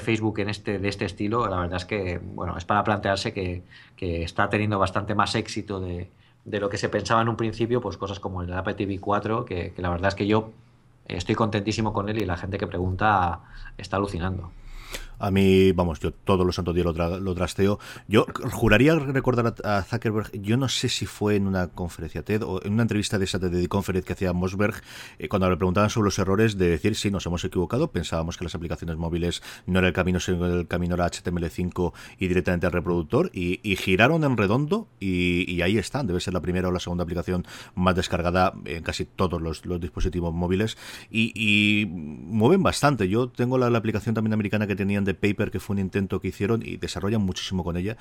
Facebook 0.00 0.40
en 0.40 0.48
este, 0.48 0.78
de 0.78 0.88
este 0.88 1.04
estilo, 1.04 1.46
la 1.48 1.60
verdad 1.60 1.76
es 1.76 1.84
que 1.84 2.18
bueno, 2.18 2.56
es 2.56 2.64
para 2.64 2.82
plantearse 2.84 3.32
que, 3.32 3.62
está 3.96 4.48
teniendo 4.48 4.78
bastante 4.78 5.14
más 5.14 5.34
éxito 5.34 5.80
de, 5.80 6.08
de 6.44 6.60
lo 6.60 6.68
que 6.68 6.78
se 6.78 6.88
pensaba 6.88 7.22
en 7.22 7.28
un 7.28 7.36
principio, 7.36 7.80
pues 7.80 7.96
cosas 7.96 8.20
como 8.20 8.42
el 8.42 8.52
Apple 8.52 8.74
TV 8.74 8.98
4, 8.98 9.44
que, 9.44 9.72
que 9.72 9.82
la 9.82 9.90
verdad 9.90 10.08
es 10.08 10.14
que 10.14 10.26
yo 10.26 10.50
estoy 11.06 11.34
contentísimo 11.34 11.92
con 11.92 12.08
él 12.08 12.22
y 12.22 12.24
la 12.24 12.36
gente 12.36 12.58
que 12.58 12.66
pregunta 12.66 13.40
está 13.76 13.96
alucinando. 13.96 14.50
A 15.18 15.30
mí, 15.30 15.72
vamos, 15.72 16.00
yo 16.00 16.12
todos 16.12 16.46
los 16.46 16.54
santos 16.54 16.74
días 16.74 16.86
lo, 16.86 17.20
lo 17.20 17.34
trasteo. 17.34 17.78
Yo 18.06 18.26
juraría 18.52 18.94
recordar 18.94 19.54
a, 19.64 19.82
Zuckerberg, 19.82 20.30
yo 20.40 20.56
no 20.56 20.68
sé 20.68 20.88
si 20.88 21.06
fue 21.06 21.36
en 21.36 21.46
una 21.46 21.68
conferencia 21.68 22.22
TED 22.22 22.42
o 22.42 22.62
en 22.64 22.72
una 22.72 22.82
entrevista 22.82 23.18
de 23.18 23.24
esa 23.24 23.38
TED 23.38 23.66
Conference 23.66 24.06
que 24.06 24.12
hacía 24.12 24.32
Mosberg, 24.32 24.74
eh, 25.18 25.28
cuando 25.28 25.50
le 25.50 25.56
preguntaban 25.56 25.90
sobre 25.90 26.06
los 26.06 26.18
errores, 26.18 26.56
de 26.56 26.68
decir, 26.68 26.94
sí, 26.94 27.10
nos 27.10 27.26
hemos 27.26 27.44
equivocado, 27.44 27.90
pensábamos 27.90 28.36
que 28.36 28.44
las 28.44 28.54
aplicaciones 28.54 28.96
móviles 28.96 29.42
no 29.66 29.78
era 29.78 29.88
el 29.88 29.94
camino, 29.94 30.20
sino 30.20 30.46
el 30.46 30.66
camino 30.66 30.94
era 30.94 31.06
HTML5 31.06 31.92
y 32.18 32.28
directamente 32.28 32.66
al 32.66 32.72
reproductor, 32.72 33.30
y, 33.32 33.58
giraron 33.76 34.24
en 34.24 34.36
redondo, 34.36 34.88
y, 35.00 35.60
ahí 35.62 35.78
están, 35.78 36.06
debe 36.06 36.20
ser 36.20 36.34
la 36.34 36.40
primera 36.40 36.68
o 36.68 36.72
la 36.72 36.80
segunda 36.80 37.04
aplicación 37.04 37.46
más 37.74 37.94
descargada 37.94 38.54
en 38.64 38.82
casi 38.82 39.04
todos 39.04 39.40
los, 39.40 39.62
dispositivos 39.80 40.32
móviles, 40.34 40.76
y, 41.10 41.86
mueven 41.88 42.62
bastante. 42.62 43.08
Yo 43.08 43.28
tengo 43.28 43.58
la 43.58 43.76
aplicación 43.76 44.14
también 44.14 44.32
americana 44.32 44.66
que 44.66 44.76
tenían 44.76 45.04
de 45.08 45.14
Paper, 45.14 45.50
que 45.50 45.58
fue 45.58 45.74
un 45.74 45.80
intento 45.80 46.20
que 46.20 46.28
hicieron 46.28 46.62
y 46.64 46.76
desarrollan 46.76 47.22
muchísimo 47.22 47.64
con 47.64 47.76
ella. 47.76 47.96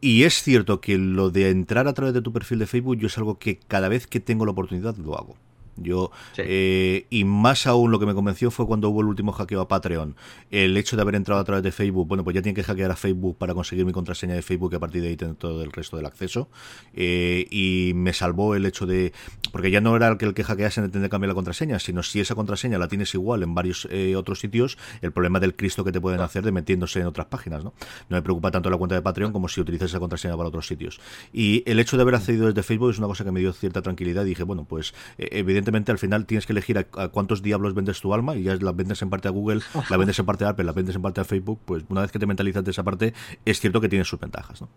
Y 0.00 0.24
es 0.24 0.42
cierto 0.42 0.80
que 0.80 0.98
lo 0.98 1.30
de 1.30 1.50
entrar 1.50 1.86
a 1.86 1.92
través 1.92 2.12
de 2.12 2.22
tu 2.22 2.32
perfil 2.32 2.58
de 2.58 2.66
Facebook 2.66 2.96
yo 2.96 3.06
es 3.06 3.16
algo 3.18 3.38
que 3.38 3.60
cada 3.68 3.88
vez 3.88 4.08
que 4.08 4.18
tengo 4.18 4.44
la 4.44 4.50
oportunidad 4.50 4.96
lo 4.96 5.16
hago. 5.16 5.36
Yo, 5.76 6.10
eh, 6.36 7.06
y 7.08 7.24
más 7.24 7.66
aún 7.66 7.90
lo 7.90 7.98
que 7.98 8.04
me 8.06 8.14
convenció 8.14 8.50
fue 8.50 8.66
cuando 8.66 8.90
hubo 8.90 9.00
el 9.00 9.06
último 9.06 9.32
hackeo 9.32 9.62
a 9.62 9.68
Patreon. 9.68 10.16
El 10.50 10.76
hecho 10.76 10.96
de 10.96 11.02
haber 11.02 11.14
entrado 11.14 11.40
a 11.40 11.44
través 11.44 11.62
de 11.62 11.72
Facebook, 11.72 12.06
bueno, 12.06 12.24
pues 12.24 12.34
ya 12.34 12.42
tienen 12.42 12.54
que 12.54 12.62
hackear 12.62 12.90
a 12.90 12.96
Facebook 12.96 13.38
para 13.38 13.54
conseguir 13.54 13.86
mi 13.86 13.92
contraseña 13.92 14.34
de 14.34 14.42
Facebook 14.42 14.72
y 14.72 14.76
a 14.76 14.80
partir 14.80 15.00
de 15.00 15.08
ahí 15.08 15.16
tener 15.16 15.34
todo 15.36 15.62
el 15.62 15.72
resto 15.72 15.96
del 15.96 16.04
acceso. 16.04 16.48
Eh, 16.94 17.46
y 17.50 17.92
me 17.94 18.12
salvó 18.12 18.54
el 18.54 18.66
hecho 18.66 18.84
de, 18.84 19.12
porque 19.50 19.70
ya 19.70 19.80
no 19.80 19.96
era 19.96 20.08
el 20.08 20.18
que 20.18 20.26
el 20.26 20.34
que 20.34 20.44
hackease 20.44 20.88
tener 20.88 21.08
que 21.08 21.10
cambiar 21.10 21.28
la 21.28 21.34
contraseña, 21.34 21.78
sino 21.78 22.02
si 22.02 22.20
esa 22.20 22.34
contraseña 22.34 22.78
la 22.78 22.88
tienes 22.88 23.14
igual 23.14 23.42
en 23.42 23.54
varios 23.54 23.88
eh, 23.90 24.14
otros 24.14 24.40
sitios, 24.40 24.76
el 25.00 25.12
problema 25.12 25.40
del 25.40 25.56
Cristo 25.56 25.84
que 25.84 25.92
te 25.92 26.00
pueden 26.00 26.20
hacer 26.20 26.44
de 26.44 26.52
metiéndose 26.52 27.00
en 27.00 27.06
otras 27.06 27.28
páginas, 27.28 27.64
¿no? 27.64 27.72
No 28.10 28.16
me 28.16 28.22
preocupa 28.22 28.50
tanto 28.50 28.68
la 28.68 28.76
cuenta 28.76 28.94
de 28.94 29.02
Patreon 29.02 29.32
como 29.32 29.48
si 29.48 29.60
utilizas 29.60 29.90
esa 29.90 30.00
contraseña 30.00 30.36
para 30.36 30.48
otros 30.50 30.66
sitios. 30.66 31.00
Y 31.32 31.62
el 31.64 31.80
hecho 31.80 31.96
de 31.96 32.02
haber 32.02 32.16
accedido 32.16 32.46
desde 32.46 32.62
Facebook 32.62 32.90
es 32.90 32.98
una 32.98 33.06
cosa 33.06 33.24
que 33.24 33.32
me 33.32 33.40
dio 33.40 33.54
cierta 33.54 33.80
tranquilidad 33.80 34.24
y 34.24 34.30
dije, 34.30 34.42
bueno, 34.42 34.64
pues 34.64 34.92
evidentemente 35.16 35.61
al 35.92 35.98
final 35.98 36.26
tienes 36.26 36.46
que 36.46 36.52
elegir 36.52 36.78
a, 36.78 37.08
cuántos 37.08 37.42
diablos 37.42 37.74
vendes 37.74 38.00
tu 38.00 38.12
alma 38.14 38.36
y 38.36 38.44
ya 38.44 38.56
la 38.56 38.72
vendes 38.72 39.02
en 39.02 39.10
parte 39.10 39.28
a 39.28 39.30
Google, 39.30 39.62
la 39.90 39.96
vendes 39.96 40.18
en 40.18 40.26
parte 40.26 40.44
a 40.44 40.50
Apple, 40.50 40.64
la 40.64 40.72
vendes 40.72 40.96
en 40.96 41.02
parte 41.02 41.20
a 41.20 41.24
Facebook, 41.24 41.60
pues 41.64 41.84
una 41.88 42.02
vez 42.02 42.12
que 42.12 42.18
te 42.18 42.26
mentalizas 42.26 42.64
de 42.64 42.70
esa 42.70 42.82
parte, 42.82 43.14
es 43.44 43.60
cierto 43.60 43.80
que 43.80 43.88
tiene 43.88 44.04
sus 44.04 44.18
ventajas, 44.18 44.60
¿no? 44.60 44.68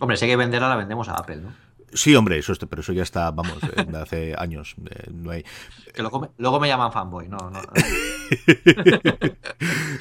Hombre, 0.00 0.16
si 0.16 0.24
hay 0.24 0.30
que 0.30 0.36
venderla, 0.36 0.68
la 0.68 0.76
vendemos 0.76 1.08
a 1.08 1.14
Apple, 1.14 1.38
¿no? 1.38 1.67
Sí, 1.92 2.14
hombre, 2.14 2.38
eso 2.38 2.52
pero 2.68 2.82
eso 2.82 2.92
ya 2.92 3.02
está, 3.02 3.30
vamos, 3.30 3.58
hace 3.94 4.34
años. 4.38 4.76
Eh, 4.90 5.10
no 5.12 5.30
hay... 5.30 5.44
Que 5.94 6.02
luego 6.02 6.60
me, 6.60 6.68
llaman 6.68 6.92
fanboy, 6.92 7.28
no, 7.28 7.50
no. 7.50 7.60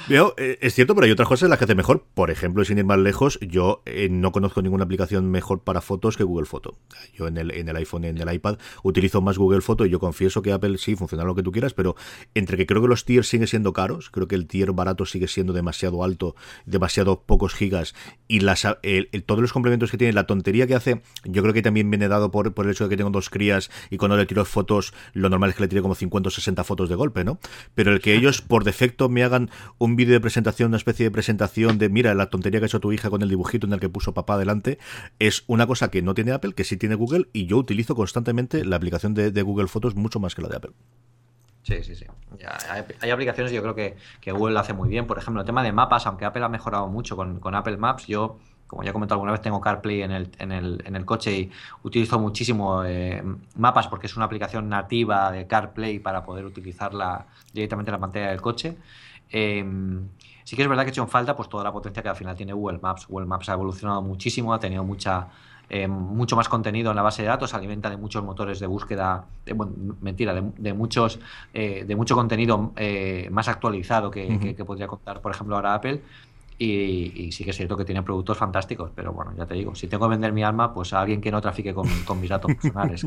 Eh, 0.10 0.58
es 0.62 0.74
cierto, 0.74 0.96
pero 0.96 1.06
hay 1.06 1.12
otras 1.12 1.28
cosas 1.28 1.44
en 1.44 1.50
las 1.50 1.60
que 1.60 1.66
hace 1.66 1.76
mejor. 1.76 2.06
Por 2.14 2.32
ejemplo, 2.32 2.64
sin 2.64 2.78
ir 2.78 2.86
más 2.86 2.98
lejos, 2.98 3.40
yo 3.42 3.82
eh, 3.86 4.08
no 4.10 4.32
conozco 4.32 4.62
ninguna 4.62 4.84
aplicación 4.84 5.30
mejor 5.30 5.64
para 5.64 5.82
fotos 5.82 6.18
que 6.18 6.24
Google 6.24 6.46
Photo. 6.46 6.78
Yo 7.14 7.28
en 7.28 7.38
el, 7.38 7.52
en 7.52 7.68
el 7.68 7.76
iPhone 7.76 8.06
y 8.06 8.08
en 8.08 8.18
el 8.18 8.34
iPad 8.34 8.58
utilizo 8.84 9.22
más 9.22 9.38
Google 9.38 9.62
Photo 9.62 9.86
y 9.86 9.90
yo 9.90 10.00
confieso 10.00 10.42
que 10.42 10.52
Apple 10.52 10.78
sí 10.78 10.96
funciona 10.96 11.24
lo 11.24 11.36
que 11.36 11.44
tú 11.44 11.52
quieras, 11.52 11.74
pero 11.74 11.96
entre 12.36 12.58
que 12.58 12.66
creo 12.66 12.82
que 12.82 12.88
los 12.88 13.06
tiers 13.06 13.28
siguen 13.28 13.48
siendo 13.48 13.74
caros, 13.74 14.10
creo 14.10 14.28
que 14.28 14.36
el 14.36 14.48
tier 14.48 14.72
barato 14.72 15.06
sigue 15.06 15.28
siendo 15.28 15.54
demasiado 15.54 16.04
alto, 16.04 16.36
demasiado 16.66 17.24
pocos 17.24 17.54
gigas 17.54 17.96
y 18.28 18.40
las, 18.40 18.66
todos 19.26 19.42
los 19.42 19.54
complementos 19.54 19.92
que 19.92 19.98
tiene, 19.98 20.14
la 20.14 20.26
tontería 20.26 20.68
que 20.68 20.76
hace, 20.76 21.02
yo 21.26 21.42
creo 21.42 21.54
que 21.54 21.62
también 21.62 21.77
viene 21.84 22.08
dado 22.08 22.32
por, 22.32 22.54
por 22.54 22.66
el 22.66 22.72
hecho 22.72 22.86
de 22.86 22.90
que 22.90 22.98
tengo 22.98 23.10
dos 23.10 23.30
crías 23.30 23.70
y 23.90 23.98
cuando 23.98 24.18
le 24.18 24.26
tiro 24.26 24.46
fotos, 24.46 24.94
lo 25.14 25.30
normal 25.30 25.52
es 25.52 25.56
que 25.56 25.64
le 25.64 25.68
tire 25.68 25.82
como 25.82 25.96
50 25.96 26.28
o 26.28 26.32
60 26.32 26.64
fotos 26.64 26.90
de 26.90 26.96
golpe, 26.96 27.24
¿no? 27.24 27.40
Pero 27.76 27.92
el 27.92 28.00
que 28.00 28.16
ellos 28.16 28.42
por 28.42 28.64
defecto 28.64 29.10
me 29.10 29.24
hagan 29.24 29.50
un 29.78 29.96
vídeo 29.96 30.14
de 30.14 30.22
presentación, 30.22 30.70
una 30.70 30.78
especie 30.78 31.06
de 31.06 31.12
presentación 31.12 31.78
de 31.78 31.90
mira 31.90 32.14
la 32.14 32.30
tontería 32.30 32.60
que 32.60 32.66
ha 32.66 32.68
hecho 32.68 32.80
tu 32.80 32.92
hija 32.92 33.10
con 33.10 33.22
el 33.22 33.30
dibujito 33.30 33.68
en 33.68 33.74
el 33.74 33.80
que 33.80 33.90
puso 33.90 34.14
papá 34.14 34.36
adelante, 34.36 34.80
es 35.20 35.44
una 35.48 35.68
cosa 35.68 35.90
que 35.90 36.02
no 36.02 36.14
tiene 36.14 36.32
Apple, 36.32 36.54
que 36.54 36.64
sí 36.64 36.78
tiene 36.78 36.96
Google 36.96 37.28
y 37.34 37.46
yo 37.46 37.58
utilizo 37.58 37.96
constantemente 37.96 38.66
la 38.66 38.76
aplicación 38.76 39.14
de, 39.14 39.42
Google 39.42 39.68
Fotos 39.68 39.96
mucho 39.96 40.20
más 40.20 40.36
que 40.36 40.42
la 40.42 40.50
de 40.50 40.58
Apple. 40.58 40.72
Sí, 41.64 41.84
sí, 41.84 41.96
sí. 41.96 42.06
hay, 43.02 43.10
aplicaciones, 43.10 43.52
yo 43.52 43.62
creo 43.62 43.76
que, 43.76 43.98
que, 44.22 44.32
Google 44.32 44.54
lo 44.54 44.60
hace 44.62 44.74
muy 44.74 44.90
bien. 44.90 45.06
Por 45.06 45.18
ejemplo, 45.18 45.42
el 45.42 45.46
tema 45.46 45.64
de 45.64 45.74
mapas, 45.74 46.06
aunque 46.08 46.26
Apple 46.26 46.44
ha 46.44 46.50
mejorado 46.50 46.88
mucho 46.88 47.16
con, 47.16 47.40
con 47.40 47.56
Apple 47.56 47.78
Maps, 47.78 48.08
yo 48.08 48.40
como 48.68 48.84
ya 48.84 48.90
he 48.90 48.94
comentado 48.94 49.16
alguna 49.16 49.32
vez, 49.32 49.42
tengo 49.42 49.62
CarPlay 49.62 50.02
en 50.02 50.12
el, 50.12 50.30
en 50.40 50.52
el, 50.52 50.84
en 50.86 50.96
el 50.96 51.06
coche 51.06 51.38
y 51.38 51.52
utilizo 51.84 52.20
muchísimo 52.20 52.84
eh, 52.84 53.24
mapas 53.56 53.88
porque 53.88 54.08
es 54.08 54.16
una 54.18 54.26
aplicación 54.26 54.68
nativa 54.70 55.32
de 55.32 55.48
CarPlay 55.48 56.00
para 56.00 56.24
poder 56.26 56.46
utilizarla 56.46 57.26
directamente 57.54 57.90
en 57.90 57.94
la 57.94 58.00
pantalla 58.00 58.28
del 58.30 58.42
coche. 58.42 58.78
Em, 59.30 60.08
sí 60.44 60.56
que 60.56 60.62
es 60.62 60.68
verdad 60.68 60.84
que 60.84 60.90
he 60.90 60.92
hecho 60.92 61.02
en 61.02 61.10
falta 61.10 61.36
pues, 61.36 61.50
toda 61.50 61.64
la 61.64 61.72
potencia 61.72 62.04
que 62.04 62.10
al 62.10 62.16
final 62.16 62.36
tiene 62.36 62.54
Google 62.54 62.80
Maps. 62.82 63.08
Google 63.08 63.26
Maps 63.26 63.50
ha 63.50 63.54
evolucionado 63.54 64.02
muchísimo, 64.02 64.54
ha 64.54 64.60
tenido 64.60 64.84
mucha, 64.84 65.28
em, 65.70 65.92
mucho 65.92 66.36
más 66.36 66.50
contenido 66.50 66.92
en 66.92 66.98
la 66.98 67.04
base 67.04 67.22
de 67.22 67.30
datos, 67.30 67.54
alimenta 67.54 67.90
de 67.90 67.98
muchos 67.98 68.24
motores 68.24 68.60
de 68.60 68.68
búsqueda, 68.68 69.26
mentira, 70.02 70.34
de, 70.34 70.74
muchos, 70.74 71.20
eh, 71.54 71.86
de 71.88 71.96
mucho 71.96 72.16
contenido 72.16 72.74
eh, 72.76 73.30
más 73.32 73.48
actualizado 73.48 74.12
que, 74.12 74.56
que, 74.56 74.66
podría 74.66 74.88
contar, 74.88 75.22
por 75.22 75.32
ejemplo, 75.32 75.56
ahora 75.56 75.74
Apple. 75.74 76.02
Y, 76.60 77.32
sí 77.32 77.44
que 77.44 77.52
es 77.52 77.56
cierto 77.56 77.78
que 77.78 77.86
tiene 77.86 78.02
productos 78.02 78.38
fantásticos, 78.38 78.92
pero 78.96 79.14
bueno, 79.14 79.34
ya 79.38 79.46
te 79.46 79.54
digo, 79.54 79.76
si 79.76 79.88
tengo 79.88 80.06
que 80.06 80.12
vender 80.12 80.34
mi 80.34 80.44
alma, 80.44 80.74
pues 80.74 80.92
a 80.94 81.02
alguien 81.02 81.22
que 81.22 81.32
no 81.32 81.40
trafique 81.40 81.74
con, 81.74 81.88
mis 82.20 82.30
datos 82.30 82.54
personales, 82.56 83.06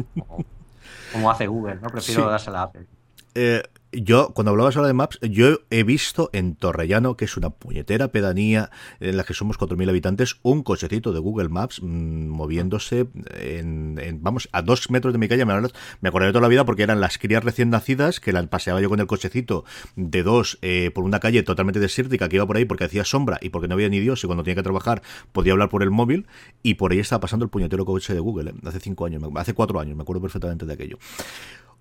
como, 1.13 1.31
hace 1.31 1.47
Google, 1.47 1.77
¿no? 1.77 1.89
Prefiero 1.89 2.31
dársela 2.31 2.61
a 2.61 2.63
Apple. 2.65 2.87
Eh, 3.35 3.63
yo, 3.93 4.33
cuando 4.35 4.51
hablabas 4.51 4.77
ahora 4.77 4.89
de 4.89 4.95
Maps, 4.95 5.19
yo 5.23 5.61
he 5.71 5.83
visto 5.83 6.31
en 6.33 6.55
Torrellano, 6.55 7.17
que 7.17 7.25
es 7.25 7.37
una 7.37 7.51
puñetera 7.51 8.09
pedanía 8.09 8.71
en 9.01 9.17
la 9.17 9.25
que 9.25 9.35
somos 9.35 9.59
4.000 9.59 9.89
habitantes, 9.89 10.37
un 10.43 10.63
cochecito 10.63 11.13
de 11.13 11.19
Google 11.19 11.49
Maps 11.49 11.83
mm, 11.83 12.29
moviéndose 12.29 13.09
en, 13.35 13.99
vamos, 14.23 14.49
a 14.53 14.63
dos 14.63 14.91
metros 14.91 15.13
de 15.13 15.19
mi 15.19 15.29
calle. 15.29 15.45
Me, 15.45 15.55
me 16.01 16.09
acordé 16.09 16.27
de 16.27 16.33
toda 16.33 16.43
la 16.43 16.49
vida 16.49 16.65
porque 16.65 16.83
eran 16.83 17.01
las 17.01 17.19
crías 17.19 17.43
recién 17.43 17.71
nacidas 17.71 18.21
que 18.21 18.33
la 18.33 18.47
paseaba 18.47 18.81
yo 18.81 18.89
con 18.89 19.01
el 19.01 19.07
cochecito 19.07 19.65
de 19.97 20.23
dos 20.23 20.59
eh, 20.63 20.91
por 20.95 21.05
una 21.05 21.21
calle 21.21 21.43
totalmente 21.43 21.81
desértica 21.81 22.29
que 22.29 22.37
iba 22.37 22.47
por 22.47 22.57
ahí 22.57 22.65
porque 22.65 22.85
hacía 22.85 23.05
sombra 23.05 23.39
y 23.41 23.51
porque 23.51 23.69
no 23.69 23.75
había 23.75 23.89
ni 23.89 24.01
Dios 24.01 24.23
y 24.23 24.27
cuando 24.27 24.45
tenía 24.45 24.57
que 24.57 24.63
trabajar 24.63 25.03
podía 25.33 25.53
hablar 25.53 25.69
por 25.69 25.83
el 25.83 25.91
móvil 25.91 26.27
y 26.63 26.75
por 26.75 26.93
ahí 26.93 26.99
estaba 26.99 27.21
pasando 27.21 27.45
el 27.45 27.51
puñetero 27.51 27.85
coche 27.85 28.15
de 28.15 28.21
Google, 28.21 28.51
¿eh? 28.51 28.55
hace 28.67 28.81
cinco 28.81 29.07
años, 29.07 29.23
hace 29.37 29.55
cuatro 29.55 29.81
años, 29.81 29.97
me 29.97 30.03
acuerdo 30.03 30.23
perfectamente 30.23 30.67
de 30.67 30.73
aquello. 30.73 30.99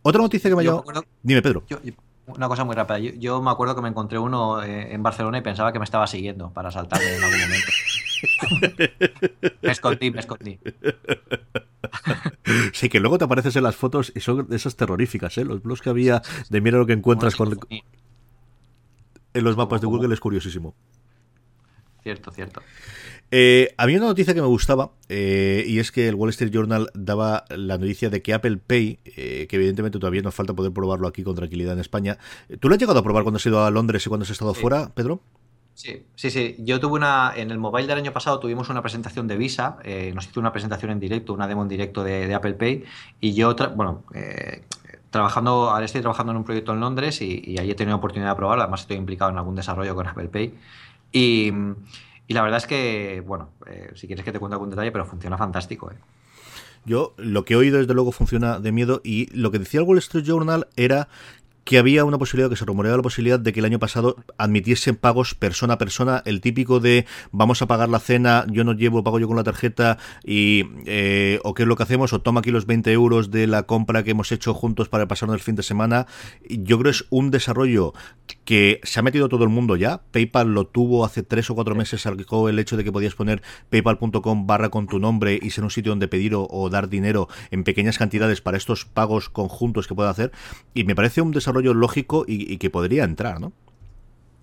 Otra 0.02 0.22
noticia 0.22 0.50
que 0.50 0.56
me 0.56 0.62
ha 0.62 0.66
llamado. 0.66 1.04
Dime, 1.22 1.42
Pedro. 1.42 1.64
una 2.28 2.48
cosa 2.48 2.64
muy 2.64 2.76
rápida. 2.76 3.00
Yo, 3.00 3.42
me 3.42 3.52
acuerdo 3.52 3.76
que 3.76 3.82
me 3.82 3.90
encontré 3.90 4.18
uno 4.18 4.64
eh, 4.64 4.94
en 4.94 5.04
Barcelona 5.04 5.40
y 5.40 5.42
pensaba 5.42 5.72
que 5.72 5.80
me 5.80 5.86
estaba 5.86 6.08
siguiendo 6.08 6.52
para 6.52 6.72
saltarme 6.72 7.16
en 7.16 7.24
algún 7.24 7.40
momento. 7.42 7.72
me 9.62 9.72
escondí, 9.72 10.12
me 10.12 10.20
escondí. 10.20 10.60
Sí, 12.74 12.90
que 12.90 13.00
luego 13.00 13.18
te 13.18 13.26
apareces 13.26 13.56
en 13.56 13.64
las 13.64 13.76
fotos 13.76 14.12
y 14.16 14.20
son 14.20 14.48
esas 14.52 14.76
terroríficas, 14.76 15.38
¿eh? 15.38 15.46
Los 15.46 15.62
blogs 15.62 15.82
que 15.82 15.90
había 15.90 16.22
de 16.50 16.62
mira 16.62 16.78
lo 16.78 16.86
que 16.86 16.94
encuentras 16.94 17.36
con... 17.36 17.58
En 19.34 19.44
los 19.44 19.56
mapas 19.56 19.82
de 19.82 19.88
Google 19.88 20.14
es 20.14 20.20
curiosísimo. 20.20 20.76
Cierto, 22.02 22.32
cierto. 22.32 22.62
Eh, 23.32 23.76
había 23.78 23.98
una 23.98 24.08
noticia 24.08 24.34
que 24.34 24.42
me 24.42 24.48
gustaba 24.48 24.92
eh, 25.08 25.64
y 25.68 25.80
es 25.80 25.92
que 25.92 26.08
el 26.08 26.16
Wall 26.16 26.32
Street 26.32 26.52
Journal 26.52 26.90
daba 26.96 27.46
la 27.50 27.78
noticia 27.78 28.10
de 28.10 28.24
que 28.24 28.34
Apple 28.34 28.58
Pay, 28.58 29.00
eh, 29.06 29.46
que 29.48 29.56
evidentemente 29.56 30.00
todavía 30.00 30.22
nos 30.22 30.34
falta 30.34 30.54
poder 30.54 30.72
probarlo 30.72 31.08
aquí 31.08 31.24
con 31.24 31.36
tranquilidad 31.36 31.74
en 31.74 31.80
España, 31.80 32.18
¿tú 32.60 32.70
lo 32.70 32.76
has 32.76 32.80
llegado 32.80 33.00
a 33.00 33.04
probar 33.04 33.24
cuando 33.24 33.38
has 33.38 33.46
ido 33.46 33.64
a 33.64 33.70
Londres 33.70 34.06
y 34.06 34.10
cuando 34.10 34.24
has 34.24 34.32
estado 34.32 34.54
fuera, 34.54 34.90
Pedro? 34.96 35.22
Sí, 35.76 36.04
sí, 36.16 36.30
sí. 36.30 36.56
Yo 36.60 36.82
tuve 36.82 36.96
una. 36.96 37.32
En 37.38 37.52
el 37.52 37.58
mobile 37.58 37.88
del 37.88 38.00
año 38.00 38.12
pasado 38.12 38.38
tuvimos 38.40 38.68
una 38.68 38.82
presentación 38.82 39.28
de 39.28 39.38
Visa. 39.38 39.78
nos 40.14 40.28
hizo 40.28 40.42
una 40.42 40.52
presentación 40.52 40.92
en 40.92 41.00
directo, 41.00 41.34
una 41.34 41.48
demo 41.48 41.62
en 41.62 41.70
directo 41.70 42.04
de, 42.04 42.34
Apple 42.34 42.56
Pay. 42.56 42.84
Y 43.22 43.34
yo, 43.34 43.56
bueno, 43.76 44.04
trabajando. 45.10 45.70
Ahora 45.70 45.86
estoy 45.86 46.02
trabajando 46.02 46.34
en 46.34 46.38
un 46.40 46.44
proyecto 46.44 46.74
en 46.74 46.82
Londres 46.82 47.22
y, 47.22 47.42
y 47.46 47.60
ahí 47.60 47.72
he 47.72 47.76
tenido 47.76 47.96
oportunidad 47.96 48.32
de 48.32 48.36
probarlo. 48.36 48.64
Además, 48.64 48.82
estoy 48.82 48.98
implicado 48.98 49.32
en 49.32 49.38
algún 49.38 49.56
desarrollo 49.56 49.96
con 49.96 50.06
Apple 50.06 50.28
Pay. 50.28 50.54
Y. 51.14 51.54
Y 52.30 52.36
la 52.36 52.44
verdad 52.44 52.58
es 52.58 52.68
que, 52.68 53.24
bueno, 53.26 53.50
eh, 53.66 53.90
si 53.96 54.06
quieres 54.06 54.24
que 54.24 54.32
te 54.32 54.38
cuente 54.38 54.54
algún 54.54 54.70
detalle, 54.70 54.92
pero 54.92 55.04
funciona 55.04 55.36
fantástico. 55.36 55.90
¿eh? 55.90 55.96
Yo 56.86 57.16
lo 57.18 57.44
que 57.44 57.56
he 57.56 57.58
oído 57.58 57.80
desde 57.80 57.96
luego 57.96 58.12
funciona 58.12 58.60
de 58.60 58.72
miedo 58.72 59.02
y 59.04 59.36
lo 59.36 59.50
que 59.50 59.58
decía 59.58 59.80
el 59.80 59.88
Wall 59.88 59.98
Street 59.98 60.24
Journal 60.24 60.68
era 60.76 61.10
que 61.70 61.78
había 61.78 62.04
una 62.04 62.18
posibilidad, 62.18 62.50
que 62.50 62.56
se 62.56 62.66
rumoreaba 62.66 62.98
la 62.98 63.04
posibilidad 63.04 63.40
de 63.40 63.54
que 63.54 63.60
el 63.60 63.66
año 63.68 63.78
pasado 63.78 64.16
admitiesen 64.40 64.96
pagos 64.96 65.36
persona 65.36 65.76
a 65.76 65.78
persona, 65.78 66.24
el 66.26 66.42
típico 66.42 66.80
de 66.80 67.06
vamos 67.32 67.62
a 67.62 67.68
pagar 67.68 67.90
la 67.90 68.00
cena, 68.00 68.44
yo 68.50 68.64
no 68.64 68.74
llevo, 68.74 69.04
pago 69.04 69.20
yo 69.20 69.28
con 69.28 69.38
la 69.38 69.44
tarjeta 69.44 70.00
y 70.26 70.64
eh, 70.88 71.40
o 71.44 71.54
qué 71.54 71.62
es 71.62 71.68
lo 71.68 71.76
que 71.76 71.84
hacemos, 71.84 72.12
o 72.12 72.22
toma 72.22 72.40
aquí 72.40 72.50
los 72.50 72.66
20 72.66 72.92
euros 72.92 73.30
de 73.30 73.46
la 73.46 73.68
compra 73.68 74.02
que 74.02 74.10
hemos 74.10 74.32
hecho 74.32 74.56
juntos 74.56 74.90
para 74.90 75.08
pasarnos 75.08 75.36
el 75.36 75.42
fin 75.42 75.54
de 75.54 75.62
semana. 75.62 76.08
Yo 76.50 76.80
creo 76.80 76.92
que 76.92 76.98
es 76.98 77.06
un 77.12 77.30
desarrollo 77.30 77.94
que 78.46 78.82
se 78.82 79.00
ha 79.00 79.04
metido 79.04 79.30
todo 79.30 79.44
el 79.44 79.52
mundo 79.52 79.76
ya. 79.76 80.02
PayPal 80.10 80.52
lo 80.52 80.66
tuvo 80.66 81.06
hace 81.06 81.22
tres 81.22 81.52
o 81.52 81.56
cuatro 81.56 81.76
meses, 81.76 82.02
sacó 82.02 82.50
el 82.50 82.58
hecho 82.58 82.78
de 82.78 82.84
que 82.84 82.92
podías 82.92 83.14
poner 83.14 83.44
paypal.com 83.70 84.48
barra 84.48 84.70
con 84.70 84.88
tu 84.88 84.98
nombre 84.98 85.40
y 85.40 85.52
ser 85.52 85.64
un 85.64 85.70
sitio 85.70 85.92
donde 85.92 86.08
pedir 86.08 86.34
o, 86.36 86.70
dar 86.72 86.90
dinero 86.90 87.28
en 87.52 87.64
pequeñas 87.64 88.00
cantidades 88.00 88.42
para 88.42 88.58
estos 88.58 88.86
pagos 88.86 89.30
conjuntos 89.30 89.88
que 89.88 89.94
pueda 89.94 90.10
hacer. 90.10 90.32
Y 90.74 90.84
me 90.84 90.96
parece 90.96 91.22
un 91.22 91.32
desarrollo 91.32 91.59
lógico 91.62 92.26
y, 92.28 92.58
que 92.58 92.70
podría 92.70 93.04
entrar, 93.04 93.40
¿no? 93.40 93.52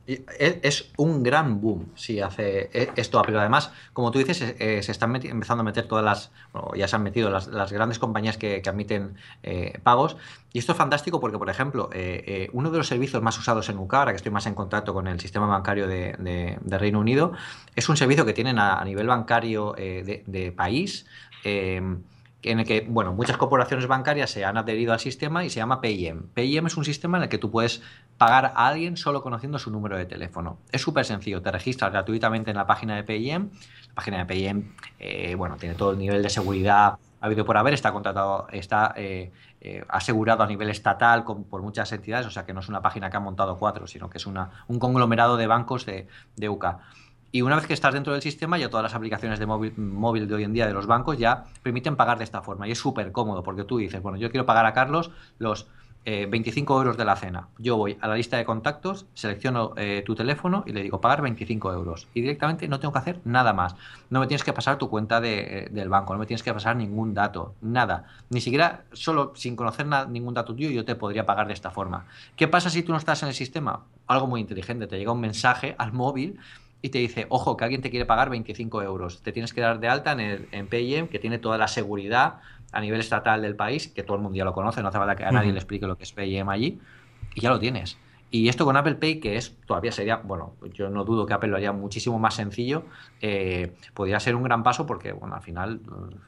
Es 0.06 0.92
un 0.96 1.24
gran 1.24 1.60
boom 1.60 1.86
si 1.96 2.20
hace 2.20 2.70
e, 2.72 2.92
esto, 2.94 3.20
pero 3.26 3.40
además, 3.40 3.72
como 3.92 4.12
tú 4.12 4.20
dices, 4.20 4.54
eh, 4.60 4.80
se 4.80 4.92
están 4.92 5.16
empezando 5.16 5.62
a 5.62 5.64
meter 5.64 5.88
todas 5.88 6.04
las, 6.04 6.30
bueno, 6.52 6.70
ya 6.76 6.86
se 6.86 6.94
han 6.94 7.02
metido 7.02 7.28
las, 7.28 7.72
grandes 7.72 7.98
compañías 7.98 8.36
que, 8.36 8.62
admiten 8.64 9.16
eh, 9.42 9.80
pagos. 9.82 10.16
Y 10.52 10.60
esto 10.60 10.72
es 10.72 10.78
fantástico 10.78 11.18
porque, 11.18 11.38
por 11.38 11.50
ejemplo, 11.50 11.90
eh, 11.92 12.48
uno 12.52 12.70
de 12.70 12.78
los 12.78 12.86
servicios 12.86 13.20
más 13.20 13.36
usados 13.36 13.68
en 13.68 13.78
UK, 13.78 13.94
ahora 13.94 14.12
que 14.12 14.16
estoy 14.16 14.30
más 14.30 14.46
en 14.46 14.54
contacto 14.54 14.94
con 14.94 15.08
el 15.08 15.18
sistema 15.18 15.46
bancario 15.46 15.88
de, 15.88 16.56
Reino 16.78 17.00
Unido, 17.00 17.32
es 17.74 17.88
un 17.88 17.96
servicio 17.96 18.24
que 18.24 18.32
tienen 18.32 18.60
a, 18.60 18.84
nivel 18.84 19.08
bancario 19.08 19.72
de, 19.76 20.54
país 20.56 21.04
en 22.46 22.60
el 22.60 22.66
que, 22.66 22.86
bueno, 22.88 23.12
muchas 23.12 23.36
corporaciones 23.36 23.86
bancarias 23.86 24.30
se 24.30 24.44
han 24.44 24.56
adherido 24.56 24.92
al 24.92 25.00
sistema 25.00 25.44
y 25.44 25.50
se 25.50 25.56
llama 25.56 25.80
PIM. 25.80 26.28
PIM 26.34 26.66
es 26.66 26.76
un 26.76 26.84
sistema 26.84 27.18
en 27.18 27.24
el 27.24 27.28
que 27.28 27.38
tú 27.38 27.50
puedes 27.50 27.82
pagar 28.18 28.52
a 28.54 28.68
alguien 28.68 28.96
solo 28.96 29.22
conociendo 29.22 29.58
su 29.58 29.70
número 29.70 29.96
de 29.96 30.06
teléfono. 30.06 30.58
Es 30.70 30.82
súper 30.82 31.04
sencillo, 31.04 31.42
te 31.42 31.50
registras 31.50 31.92
gratuitamente 31.92 32.50
en 32.50 32.56
la 32.56 32.66
página 32.66 32.96
de 32.96 33.04
PIM. 33.04 33.50
La 33.88 33.94
página 33.94 34.18
de 34.18 34.26
PIM, 34.26 34.72
eh, 34.98 35.34
bueno, 35.34 35.56
tiene 35.56 35.74
todo 35.74 35.92
el 35.92 35.98
nivel 35.98 36.22
de 36.22 36.30
seguridad 36.30 36.98
habido 37.20 37.44
por 37.44 37.56
haber, 37.56 37.74
está 37.74 37.92
contratado, 37.92 38.46
está 38.52 38.92
eh, 38.96 39.32
eh, 39.60 39.84
asegurado 39.88 40.42
a 40.42 40.46
nivel 40.46 40.68
estatal 40.70 41.24
por 41.24 41.62
muchas 41.62 41.90
entidades, 41.92 42.26
o 42.26 42.30
sea 42.30 42.44
que 42.44 42.52
no 42.52 42.60
es 42.60 42.68
una 42.68 42.82
página 42.82 43.10
que 43.10 43.16
han 43.16 43.22
montado 43.22 43.58
cuatro, 43.58 43.86
sino 43.86 44.08
que 44.10 44.18
es 44.18 44.26
una, 44.26 44.64
un 44.68 44.78
conglomerado 44.78 45.36
de 45.36 45.46
bancos 45.46 45.86
de, 45.86 46.06
de 46.36 46.48
UCA. 46.48 46.80
Y 47.32 47.42
una 47.42 47.56
vez 47.56 47.66
que 47.66 47.74
estás 47.74 47.92
dentro 47.92 48.12
del 48.12 48.22
sistema, 48.22 48.56
ya 48.58 48.70
todas 48.70 48.84
las 48.84 48.94
aplicaciones 48.94 49.38
de 49.38 49.46
móvil, 49.46 50.28
de 50.28 50.34
hoy 50.34 50.44
en 50.44 50.52
día 50.52 50.66
de 50.66 50.72
los 50.72 50.86
bancos 50.86 51.18
ya 51.18 51.44
permiten 51.62 51.96
pagar 51.96 52.18
de 52.18 52.24
esta 52.24 52.42
forma. 52.42 52.66
Y 52.68 52.72
es 52.72 52.78
súper 52.78 53.12
cómodo 53.12 53.42
porque 53.42 53.64
tú 53.64 53.78
dices, 53.78 54.00
bueno, 54.00 54.16
yo 54.18 54.30
quiero 54.30 54.46
pagar 54.46 54.64
a 54.66 54.72
Carlos 54.72 55.10
los 55.38 55.66
25 56.06 56.72
eh, 56.72 56.78
euros 56.78 56.96
de 56.96 57.04
la 57.04 57.16
cena. 57.16 57.48
Yo 57.58 57.76
voy 57.76 57.98
a 58.00 58.06
la 58.06 58.14
lista 58.14 58.36
de 58.36 58.44
contactos, 58.44 59.06
selecciono 59.14 59.72
eh, 59.76 60.04
tu 60.06 60.14
teléfono 60.14 60.62
y 60.64 60.72
le 60.72 60.82
digo 60.82 61.00
pagar 61.00 61.20
25 61.20 61.72
euros. 61.72 62.06
Y 62.14 62.20
directamente 62.20 62.68
no 62.68 62.78
tengo 62.78 62.92
que 62.92 63.00
hacer 63.00 63.20
nada 63.24 63.52
más. 63.52 63.74
No 64.08 64.20
me 64.20 64.28
tienes 64.28 64.44
que 64.44 64.52
pasar 64.52 64.78
tu 64.78 64.88
cuenta 64.88 65.20
eh, 65.24 65.68
del 65.70 65.88
banco, 65.88 66.12
no 66.12 66.20
me 66.20 66.26
tienes 66.26 66.44
que 66.44 66.54
pasar 66.54 66.76
ningún 66.76 67.12
dato, 67.12 67.54
nada. 67.60 68.04
Ni 68.30 68.40
siquiera, 68.40 68.84
solo 68.92 69.32
sin 69.34 69.56
conocer 69.56 69.86
ningún 70.08 70.34
dato 70.34 70.54
tuyo, 70.54 70.70
yo 70.70 70.84
te 70.84 70.94
podría 70.94 71.26
pagar 71.26 71.48
de 71.48 71.54
esta 71.54 71.72
forma. 71.72 72.06
¿Qué 72.36 72.46
pasa 72.46 72.70
si 72.70 72.84
tú 72.84 72.92
no 72.92 72.98
estás 72.98 73.22
en 73.24 73.28
el 73.28 73.34
sistema? 73.34 73.82
Algo 74.06 74.28
muy 74.28 74.40
inteligente, 74.40 74.86
te 74.86 74.98
llega 74.98 75.10
un 75.10 75.20
mensaje 75.20 75.74
al 75.76 75.92
móvil 75.92 76.38
y 76.86 76.90
te 76.90 76.98
dice, 76.98 77.26
ojo, 77.28 77.56
que 77.56 77.64
alguien 77.64 77.82
te 77.82 77.90
quiere 77.90 78.06
pagar 78.06 78.30
25 78.30 78.82
euros. 78.82 79.22
Te 79.22 79.32
tienes 79.32 79.52
que 79.52 79.60
dar 79.60 79.80
de 79.80 79.88
alta 79.88 80.12
en, 80.12 80.20
el, 80.20 80.48
en 80.52 80.68
PIM, 80.68 81.08
que 81.08 81.18
tiene 81.18 81.38
toda 81.38 81.58
la 81.58 81.68
seguridad 81.68 82.40
a 82.72 82.80
nivel 82.80 83.00
estatal 83.00 83.42
del 83.42 83.56
país, 83.56 83.88
que 83.88 84.02
todo 84.02 84.16
el 84.16 84.22
mundo 84.22 84.36
ya 84.36 84.44
lo 84.44 84.52
conoce, 84.52 84.82
no 84.82 84.88
hace 84.88 84.98
falta 84.98 85.16
que 85.16 85.24
a 85.24 85.32
nadie 85.32 85.52
le 85.52 85.58
explique 85.58 85.86
lo 85.86 85.96
que 85.96 86.04
es 86.04 86.12
PIM 86.12 86.48
allí, 86.48 86.78
y 87.34 87.40
ya 87.40 87.50
lo 87.50 87.58
tienes. 87.58 87.98
Y 88.30 88.48
esto 88.48 88.64
con 88.64 88.76
Apple 88.76 88.96
Pay, 88.96 89.20
que 89.20 89.36
es 89.36 89.56
todavía 89.66 89.92
sería, 89.92 90.16
bueno, 90.16 90.54
yo 90.74 90.90
no 90.90 91.04
dudo 91.04 91.26
que 91.26 91.34
Apple 91.34 91.48
lo 91.48 91.56
haría 91.56 91.72
muchísimo 91.72 92.18
más 92.18 92.34
sencillo, 92.34 92.84
eh, 93.20 93.72
podría 93.94 94.20
ser 94.20 94.34
un 94.34 94.42
gran 94.42 94.62
paso 94.62 94.86
porque, 94.86 95.12
bueno, 95.12 95.34
al 95.34 95.42
final 95.42 95.80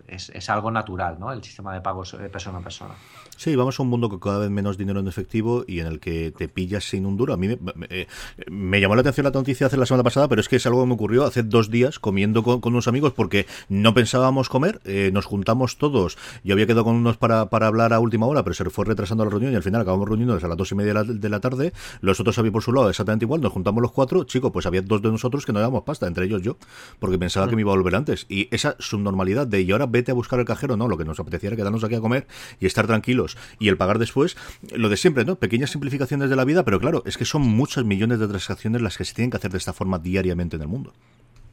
eh, 0.07 0.15
es, 0.15 0.31
es, 0.31 0.49
algo 0.51 0.71
natural, 0.71 1.19
¿no? 1.19 1.33
El 1.33 1.43
sistema 1.43 1.75
de 1.75 1.81
pagos 1.81 2.17
de 2.19 2.29
persona 2.29 2.59
a 2.59 2.63
persona. 2.63 2.95
Sí, 3.39 3.55
vamos 3.55 3.79
a 3.79 3.85
un 3.85 3.89
mundo 3.89 4.09
con 4.09 4.19
cada 4.19 4.39
vez 4.41 4.51
menos 4.51 4.77
dinero 4.77 4.99
en 4.99 5.07
efectivo 5.07 5.65
y 5.65 5.79
en 5.79 5.87
el 5.87 6.01
que 6.01 6.33
te 6.37 6.49
pillas 6.49 6.83
sin 6.83 7.07
un 7.07 7.17
duro. 7.17 7.33
A 7.33 7.37
mí 7.37 7.47
me, 7.47 7.87
eh, 7.89 8.81
llamó 8.81 8.97
la 8.97 9.03
atención 9.03 9.23
la 9.23 9.31
noticia 9.31 9.69
hace 9.69 9.77
la 9.77 9.87
semana 9.87 10.03
pasada, 10.03 10.27
pero 10.27 10.41
es 10.41 10.49
que 10.49 10.57
es 10.57 10.67
algo 10.67 10.81
que 10.81 10.89
me 10.89 10.95
ocurrió 10.95 11.25
hace 11.25 11.45
dos 11.45 11.71
días 11.71 12.01
comiendo 12.01 12.43
con, 12.43 12.61
unos 12.65 12.89
amigos 12.89 13.13
porque 13.13 13.47
no 13.69 13.95
pensábamos 13.95 14.49
comer, 14.49 14.81
eh, 14.85 15.11
nos 15.13 15.25
juntamos 15.25 15.79
todos. 15.79 16.19
Yo 16.43 16.55
había 16.55 16.67
quedado 16.67 16.83
con 16.83 16.97
unos 16.97 17.17
para, 17.17 17.49
para 17.49 17.69
hablar 17.69 17.93
a 17.93 18.01
última 18.01 18.27
hora, 18.27 18.43
pero 18.43 18.55
se 18.55 18.69
fue 18.71 18.85
retrasando 18.85 19.25
la 19.25 19.31
reunión 19.31 19.53
y 19.53 19.55
al 19.55 19.63
final 19.63 19.83
acabamos 19.83 20.09
reuniéndonos 20.09 20.43
a 20.43 20.49
las 20.49 20.57
dos 20.57 20.73
y 20.73 20.75
media 20.75 21.05
de 21.05 21.29
la, 21.29 21.39
tarde. 21.39 21.73
Los 22.01 22.19
otros 22.19 22.39
habían 22.39 22.53
por 22.53 22.63
su 22.63 22.73
lado 22.73 22.91
exactamente 22.91 23.25
igual, 23.25 23.41
nos 23.41 23.53
juntamos 23.53 23.81
los 23.81 23.93
cuatro. 23.93 24.25
Chicos, 24.25 24.51
pues 24.53 24.67
había 24.67 24.83
dos 24.83 25.01
de 25.01 25.11
nosotros 25.11 25.47
que 25.47 25.53
no 25.53 25.61
dábamos 25.61 25.85
pasta, 25.85 26.07
entre 26.07 26.25
ellos 26.25 26.43
yo, 26.43 26.57
porque 26.99 27.19
pensaba 27.19 27.49
que 27.49 27.55
me 27.55 27.63
iba 27.63 27.73
a 27.73 27.77
volver 27.77 27.95
antes. 27.95 28.27
Y 28.29 28.49
esa 28.51 28.75
subnormalidad 28.81 29.47
de 29.47 29.63
y 29.63 29.73
ahora 29.73 29.87
vete 29.87 30.11
a 30.11 30.15
buscar 30.15 30.41
el 30.41 30.45
cajero, 30.45 30.77
no, 30.77 30.89
lo 30.89 30.97
que 30.97 31.05
nos 31.05 31.21
apetecía 31.21 31.49
era 31.49 31.57
quedarnos 31.57 31.85
aquí 31.85 31.95
a 31.95 32.01
comer 32.01 32.27
y 32.59 32.67
estar 32.67 32.87
tranquilos 32.87 33.37
y 33.59 33.69
el 33.69 33.77
pagar 33.77 33.99
de 33.99 34.09
después, 34.09 34.37
lo 34.75 34.89
de 34.89 34.97
siempre, 34.97 35.25
¿no? 35.25 35.37
Pequeñas 35.37 35.71
simplificaciones 35.71 36.31
de 36.31 36.37
la 36.37 36.45
vida, 36.45 36.65
pero 36.65 36.81
claro, 36.81 37.03
es 37.05 37.19
que 37.19 37.27
son 37.27 37.43
muchas 37.43 37.85
millones 37.85 38.19
de 38.19 38.27
transacciones 38.27 38.81
las 38.81 38.97
que 38.97 39.05
se 39.05 39.15
tienen 39.15 39.31
que 39.31 39.37
hacer 39.37 39.51
de 39.51 39.59
esta 39.59 39.73
forma 39.73 39.99
diariamente 39.99 40.57
en 40.57 40.63
el 40.63 40.69
mundo. 40.69 40.95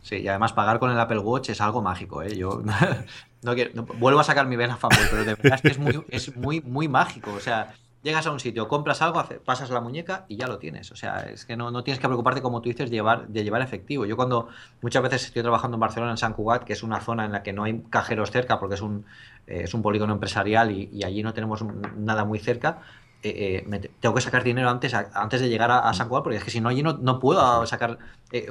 Sí, 0.01 0.17
y 0.17 0.27
además 0.27 0.53
pagar 0.53 0.79
con 0.79 0.91
el 0.91 0.99
Apple 0.99 1.19
Watch 1.19 1.49
es 1.49 1.59
algo 1.59 1.81
mágico, 1.81 2.21
¿eh? 2.21 2.37
Yo 2.37 2.63
no, 3.41 3.55
quiero, 3.55 3.83
vuelvo 3.83 4.19
a 4.19 4.23
sacar 4.23 4.47
mi 4.47 4.55
vena 4.55 4.77
fanboy, 4.77 5.05
pero 5.09 5.25
de 5.25 5.35
verdad 5.35 5.55
es 5.55 5.61
que 5.61 5.67
es 5.67 5.79
muy, 5.79 6.03
es 6.09 6.35
muy, 6.37 6.61
muy 6.61 6.87
mágico. 6.87 7.33
O 7.33 7.39
sea, 7.39 7.73
llegas 8.05 8.27
a 8.27 8.31
un 8.31 8.39
sitio, 8.39 8.67
compras 8.67 9.01
algo, 9.01 9.21
pasas 9.43 9.69
la 9.71 9.81
muñeca 9.81 10.25
y 10.29 10.37
ya 10.37 10.47
lo 10.47 10.59
tienes. 10.59 10.91
O 10.91 10.95
sea, 10.95 11.21
es 11.21 11.43
que 11.43 11.57
no, 11.57 11.71
no, 11.71 11.83
tienes 11.83 11.99
que 11.99 12.07
preocuparte, 12.07 12.41
como 12.41 12.61
tú 12.61 12.69
dices, 12.69 12.89
de 12.91 12.95
llevar, 12.95 13.27
de 13.27 13.43
llevar 13.43 13.63
efectivo. 13.63 14.05
Yo 14.05 14.15
cuando 14.15 14.47
muchas 14.81 15.01
veces 15.01 15.25
estoy 15.25 15.41
trabajando 15.41 15.75
en 15.75 15.81
Barcelona, 15.81 16.11
en 16.11 16.17
San 16.17 16.33
Cugat, 16.33 16.63
que 16.63 16.73
es 16.73 16.83
una 16.83 17.01
zona 17.01 17.25
en 17.25 17.31
la 17.31 17.41
que 17.41 17.51
no 17.51 17.63
hay 17.63 17.81
cajeros 17.89 18.29
cerca 18.29 18.59
porque 18.59 18.75
es 18.75 18.81
un, 18.81 19.05
eh, 19.47 19.61
es 19.63 19.73
un 19.73 19.81
polígono 19.81 20.13
empresarial 20.13 20.71
y, 20.71 21.03
allí 21.03 21.23
no 21.23 21.33
tenemos 21.33 21.63
nada 21.97 22.25
muy 22.25 22.39
cerca, 22.39 22.81
eh, 23.25 23.65
eh, 23.71 23.91
tengo 23.99 24.13
que 24.13 24.21
sacar 24.21 24.43
dinero 24.43 24.69
antes, 24.69 24.93
antes 24.93 25.41
de 25.41 25.49
llegar 25.49 25.71
a, 25.71 25.91
San 25.93 26.09
Juan, 26.09 26.21
porque 26.21 26.37
es 26.37 26.43
que 26.43 26.51
si 26.51 26.61
no, 26.61 26.69
allí 26.69 26.83
no, 26.83 26.93
no 26.93 27.19
puedo 27.19 27.65
sacar 27.65 27.97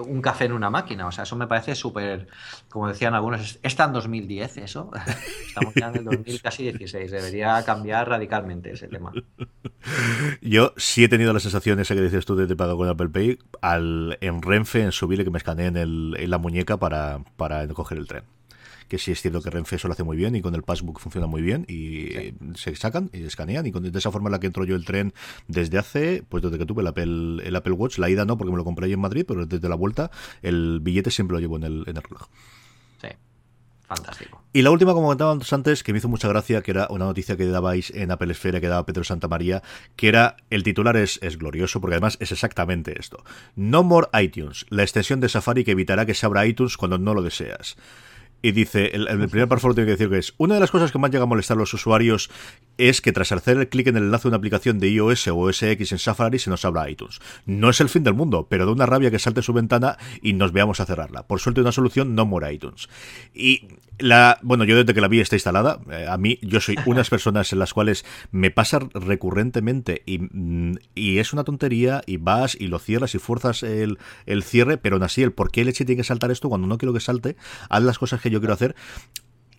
un 0.04 0.20
café 0.20 0.46
en 0.46 0.52
una 0.52 0.68
máquina. 0.68 1.06
O 1.06 1.12
sea, 1.12 1.22
eso 1.22 1.36
me 1.36 1.46
parece 1.46 1.76
súper, 1.76 2.26
como 2.68 2.88
decían 2.88 3.14
algunos, 3.14 3.60
está 3.62 3.84
en 3.84 3.92
2010 3.92 4.56
eso. 4.58 4.90
Estamos 5.46 5.74
ya 5.74 5.88
en 5.88 5.96
el 5.96 6.04
2000, 6.04 6.42
casi 6.42 6.64
16. 6.64 7.10
Debería 7.10 7.62
cambiar 7.64 8.08
radicalmente 8.08 8.72
ese 8.72 8.88
tema. 8.88 9.12
Yo 10.40 10.72
sí 10.76 11.04
he 11.04 11.08
tenido 11.08 11.32
la 11.32 11.40
sensación 11.40 11.78
esa 11.78 11.94
que 11.94 12.00
dices 12.00 12.24
tú 12.24 12.34
de 12.34 12.46
te 12.46 12.56
pago 12.56 12.76
con 12.76 12.88
Apple 12.88 13.10
Pay 13.10 13.38
al, 13.60 14.18
en 14.20 14.42
Renfe, 14.42 14.82
en 14.82 14.90
subir 14.90 15.20
y 15.20 15.24
que 15.24 15.30
me 15.30 15.38
escaneen 15.38 15.76
en 15.76 16.30
la 16.30 16.38
muñeca 16.38 16.78
para, 16.78 17.20
para 17.36 17.68
coger 17.68 17.98
el 17.98 18.08
tren 18.08 18.33
que 18.88 18.98
sí 18.98 19.12
es 19.12 19.20
cierto 19.20 19.40
que 19.40 19.50
Renfe 19.50 19.76
eso 19.76 19.88
lo 19.88 19.92
hace 19.92 20.04
muy 20.04 20.16
bien 20.16 20.36
y 20.36 20.42
con 20.42 20.54
el 20.54 20.62
Passbook 20.62 21.00
funciona 21.00 21.26
muy 21.26 21.42
bien 21.42 21.64
y 21.68 22.34
se 22.56 22.74
sacan 22.76 23.10
y 23.12 23.24
escanean 23.24 23.66
y 23.66 23.72
con, 23.72 23.90
de 23.90 23.98
esa 23.98 24.10
forma 24.10 24.28
en 24.28 24.32
la 24.32 24.40
que 24.40 24.46
entro 24.46 24.64
yo 24.64 24.76
el 24.76 24.84
tren 24.84 25.14
desde 25.48 25.78
hace, 25.78 26.22
pues 26.28 26.42
desde 26.42 26.58
que 26.58 26.66
tuve 26.66 26.82
el 26.82 26.88
Apple, 26.88 27.46
el 27.46 27.56
Apple 27.56 27.72
Watch, 27.72 27.98
la 27.98 28.10
ida 28.10 28.24
no 28.24 28.36
porque 28.36 28.50
me 28.50 28.56
lo 28.56 28.64
compré 28.64 28.86
ahí 28.86 28.92
en 28.92 29.00
Madrid, 29.00 29.24
pero 29.26 29.46
desde 29.46 29.68
la 29.68 29.74
vuelta 29.74 30.10
el 30.42 30.80
billete 30.80 31.10
siempre 31.10 31.36
lo 31.36 31.40
llevo 31.40 31.56
en 31.56 31.64
el, 31.64 31.84
en 31.86 31.96
el 31.96 32.02
reloj. 32.02 32.28
Sí. 33.00 33.08
Fantástico. 33.86 34.42
Y 34.52 34.62
la 34.62 34.70
última, 34.70 34.92
como 34.92 35.06
comentábamos 35.06 35.52
antes, 35.52 35.82
que 35.82 35.92
me 35.92 35.98
hizo 35.98 36.08
mucha 36.08 36.26
gracia, 36.26 36.62
que 36.62 36.70
era 36.70 36.86
una 36.88 37.04
noticia 37.04 37.36
que 37.36 37.44
dabais 37.44 37.90
en 37.90 38.10
Apple 38.10 38.32
Esfera, 38.32 38.60
que 38.60 38.68
daba 38.68 38.86
Pedro 38.86 39.04
Santa 39.04 39.28
María, 39.28 39.62
que 39.94 40.08
era, 40.08 40.36
el 40.48 40.62
titular 40.62 40.96
es, 40.96 41.18
es 41.22 41.36
glorioso, 41.36 41.80
porque 41.82 41.96
además 41.96 42.16
es 42.20 42.32
exactamente 42.32 42.98
esto. 42.98 43.22
No 43.56 43.82
more 43.82 44.08
iTunes, 44.18 44.64
la 44.70 44.82
extensión 44.84 45.20
de 45.20 45.28
Safari 45.28 45.64
que 45.64 45.72
evitará 45.72 46.06
que 46.06 46.14
se 46.14 46.24
abra 46.24 46.46
iTunes 46.46 46.78
cuando 46.78 46.96
no 46.96 47.12
lo 47.12 47.20
deseas. 47.20 47.76
Y 48.44 48.52
dice, 48.52 48.90
el, 48.94 49.08
el 49.08 49.26
primer 49.30 49.48
párrafo 49.48 49.68
lo 49.68 49.74
tiene 49.74 49.86
que 49.86 49.92
decir 49.92 50.10
que 50.10 50.18
es, 50.18 50.34
una 50.36 50.52
de 50.52 50.60
las 50.60 50.70
cosas 50.70 50.92
que 50.92 50.98
más 50.98 51.10
llega 51.10 51.22
a 51.22 51.26
molestar 51.26 51.56
a 51.56 51.60
los 51.60 51.72
usuarios 51.72 52.28
es 52.76 53.00
que 53.00 53.10
tras 53.10 53.32
hacer 53.32 53.56
el 53.56 53.70
clic 53.70 53.86
en 53.86 53.96
el 53.96 54.02
enlace 54.02 54.24
de 54.24 54.28
una 54.28 54.36
aplicación 54.36 54.78
de 54.78 54.90
iOS 54.90 55.28
o 55.28 55.38
OS 55.38 55.62
X 55.62 55.92
en 55.92 55.98
Safari 55.98 56.38
se 56.38 56.50
nos 56.50 56.66
abra 56.66 56.90
iTunes. 56.90 57.20
No 57.46 57.70
es 57.70 57.80
el 57.80 57.88
fin 57.88 58.04
del 58.04 58.12
mundo, 58.12 58.46
pero 58.50 58.66
de 58.66 58.72
una 58.72 58.84
rabia 58.84 59.10
que 59.10 59.18
salte 59.18 59.40
su 59.40 59.54
ventana 59.54 59.96
y 60.20 60.34
nos 60.34 60.52
veamos 60.52 60.78
a 60.80 60.84
cerrarla. 60.84 61.26
Por 61.26 61.40
suerte 61.40 61.62
una 61.62 61.72
solución 61.72 62.14
no 62.14 62.26
muera 62.26 62.52
iTunes. 62.52 62.90
Y 63.32 63.68
la, 63.98 64.38
bueno, 64.42 64.64
yo 64.64 64.76
desde 64.76 64.92
que 64.92 65.00
la 65.00 65.08
vi 65.08 65.20
está 65.20 65.36
instalada, 65.36 65.80
eh, 65.90 66.06
a 66.08 66.18
mí 66.18 66.38
yo 66.42 66.60
soy 66.60 66.76
unas 66.84 67.10
personas 67.10 67.52
en 67.52 67.60
las 67.60 67.72
cuales 67.72 68.04
me 68.32 68.50
pasa 68.50 68.80
recurrentemente 68.92 70.02
y, 70.04 70.18
mm, 70.18 70.78
y, 70.94 71.18
es 71.18 71.32
una 71.32 71.44
tontería 71.44 72.02
y 72.06 72.16
vas 72.16 72.56
y 72.58 72.66
lo 72.66 72.78
cierras 72.78 73.14
y 73.14 73.18
fuerzas 73.18 73.62
el, 73.62 73.98
el 74.26 74.42
cierre, 74.42 74.78
pero 74.78 74.96
aún 74.96 75.04
así 75.04 75.22
el 75.22 75.32
por 75.32 75.50
qué 75.50 75.64
leche 75.64 75.84
tiene 75.84 76.00
que 76.00 76.04
saltar 76.04 76.30
esto 76.30 76.48
cuando 76.48 76.66
no 76.66 76.76
quiero 76.76 76.92
que 76.92 77.00
salte, 77.00 77.36
haz 77.68 77.82
las 77.82 77.98
cosas 77.98 78.20
que 78.20 78.30
yo 78.34 78.40
quiero 78.40 78.54
hacer 78.54 78.74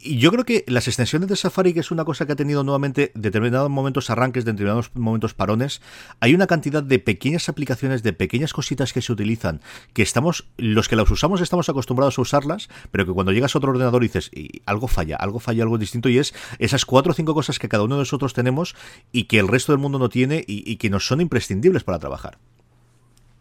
y 0.06 0.20
yo 0.20 0.32
creo 0.32 0.46
que 0.46 0.64
las 0.68 0.88
extensiones 0.88 1.28
de 1.28 1.36
Safari, 1.36 1.74
que 1.74 1.80
es 1.80 1.90
una 1.90 2.06
cosa 2.06 2.28
que 2.28 2.34
ha 2.34 2.36
tenido 2.36 2.64
nuevamente 2.64 3.12
determinados 3.16 3.72
momentos 3.72 4.12
arranques, 4.12 4.46
de 4.46 4.52
determinados 4.52 4.92
momentos 4.94 5.34
parones, 5.34 5.82
hay 6.20 6.36
una 6.36 6.46
cantidad 6.46 6.84
de 6.84 7.00
pequeñas 7.00 7.50
aplicaciones, 7.50 8.04
de 8.04 8.14
pequeñas 8.14 8.54
cositas 8.54 8.94
que 8.94 9.02
se 9.02 9.12
utilizan, 9.12 9.62
que 9.94 10.04
estamos, 10.04 10.48
los 10.58 10.90
que 10.90 10.96
las 10.96 11.10
usamos 11.10 11.42
estamos 11.42 11.70
acostumbrados 11.70 12.20
a 12.20 12.22
usarlas, 12.22 12.70
pero 12.92 13.08
que 13.08 13.14
cuando 13.14 13.32
llegas 13.32 13.56
a 13.56 13.58
otro 13.58 13.72
ordenador 13.72 14.04
dices, 14.04 14.30
y 14.32 14.62
algo 14.68 14.88
falla, 14.88 15.16
algo 15.16 15.40
falla, 15.40 15.64
algo 15.64 15.80
distinto, 15.80 16.08
y 16.08 16.20
es 16.20 16.36
esas 16.60 16.86
cuatro 16.86 17.12
o 17.12 17.16
cinco 17.16 17.34
cosas 17.34 17.58
que 17.58 17.68
cada 17.68 17.84
uno 17.84 17.96
de 17.96 18.02
nosotros 18.02 18.36
tenemos 18.36 18.76
y 19.12 19.24
que 19.24 19.40
el 19.40 19.48
resto 19.48 19.72
del 19.72 19.82
mundo 19.82 19.98
no 19.98 20.10
tiene 20.10 20.44
y 20.46 20.76
que 20.76 20.92
nos 20.92 21.08
son 21.08 21.20
imprescindibles 21.20 21.84
para 21.84 21.98
trabajar. 21.98 22.38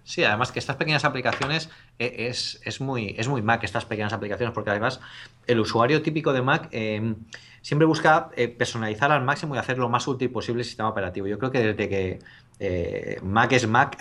Sí, 0.04 0.22
además 0.22 0.52
que 0.52 0.58
estas 0.58 0.76
pequeñas 0.76 1.04
aplicaciones 1.06 1.70
eh, 1.98 2.28
es, 2.28 2.80
muy, 2.80 3.14
es 3.18 3.26
muy 3.26 3.40
Mac, 3.40 3.64
estas 3.64 3.86
pequeñas 3.86 4.12
aplicaciones, 4.12 4.54
porque 4.54 4.70
además 4.70 5.00
el 5.46 5.58
usuario 5.60 6.02
típico 6.02 6.34
de 6.34 6.42
Mac 6.42 6.68
em, 6.72 7.16
siempre 7.62 7.86
busca 7.86 8.28
eh, 8.36 8.48
personalizar 8.48 9.10
al 9.10 9.24
máximo 9.24 9.54
y 9.54 9.58
hacer 9.58 9.78
lo 9.78 9.88
más 9.88 10.06
útil 10.06 10.30
posible 10.30 10.60
el 10.60 10.66
sistema 10.66 10.90
operativo. 10.90 11.26
Yo 11.26 11.38
creo 11.38 11.50
que 11.50 11.60
desde 11.60 11.88
que 11.88 12.18
eh, 12.60 13.18
Mac 13.22 13.52
es 13.52 13.66
Mac, 13.66 13.96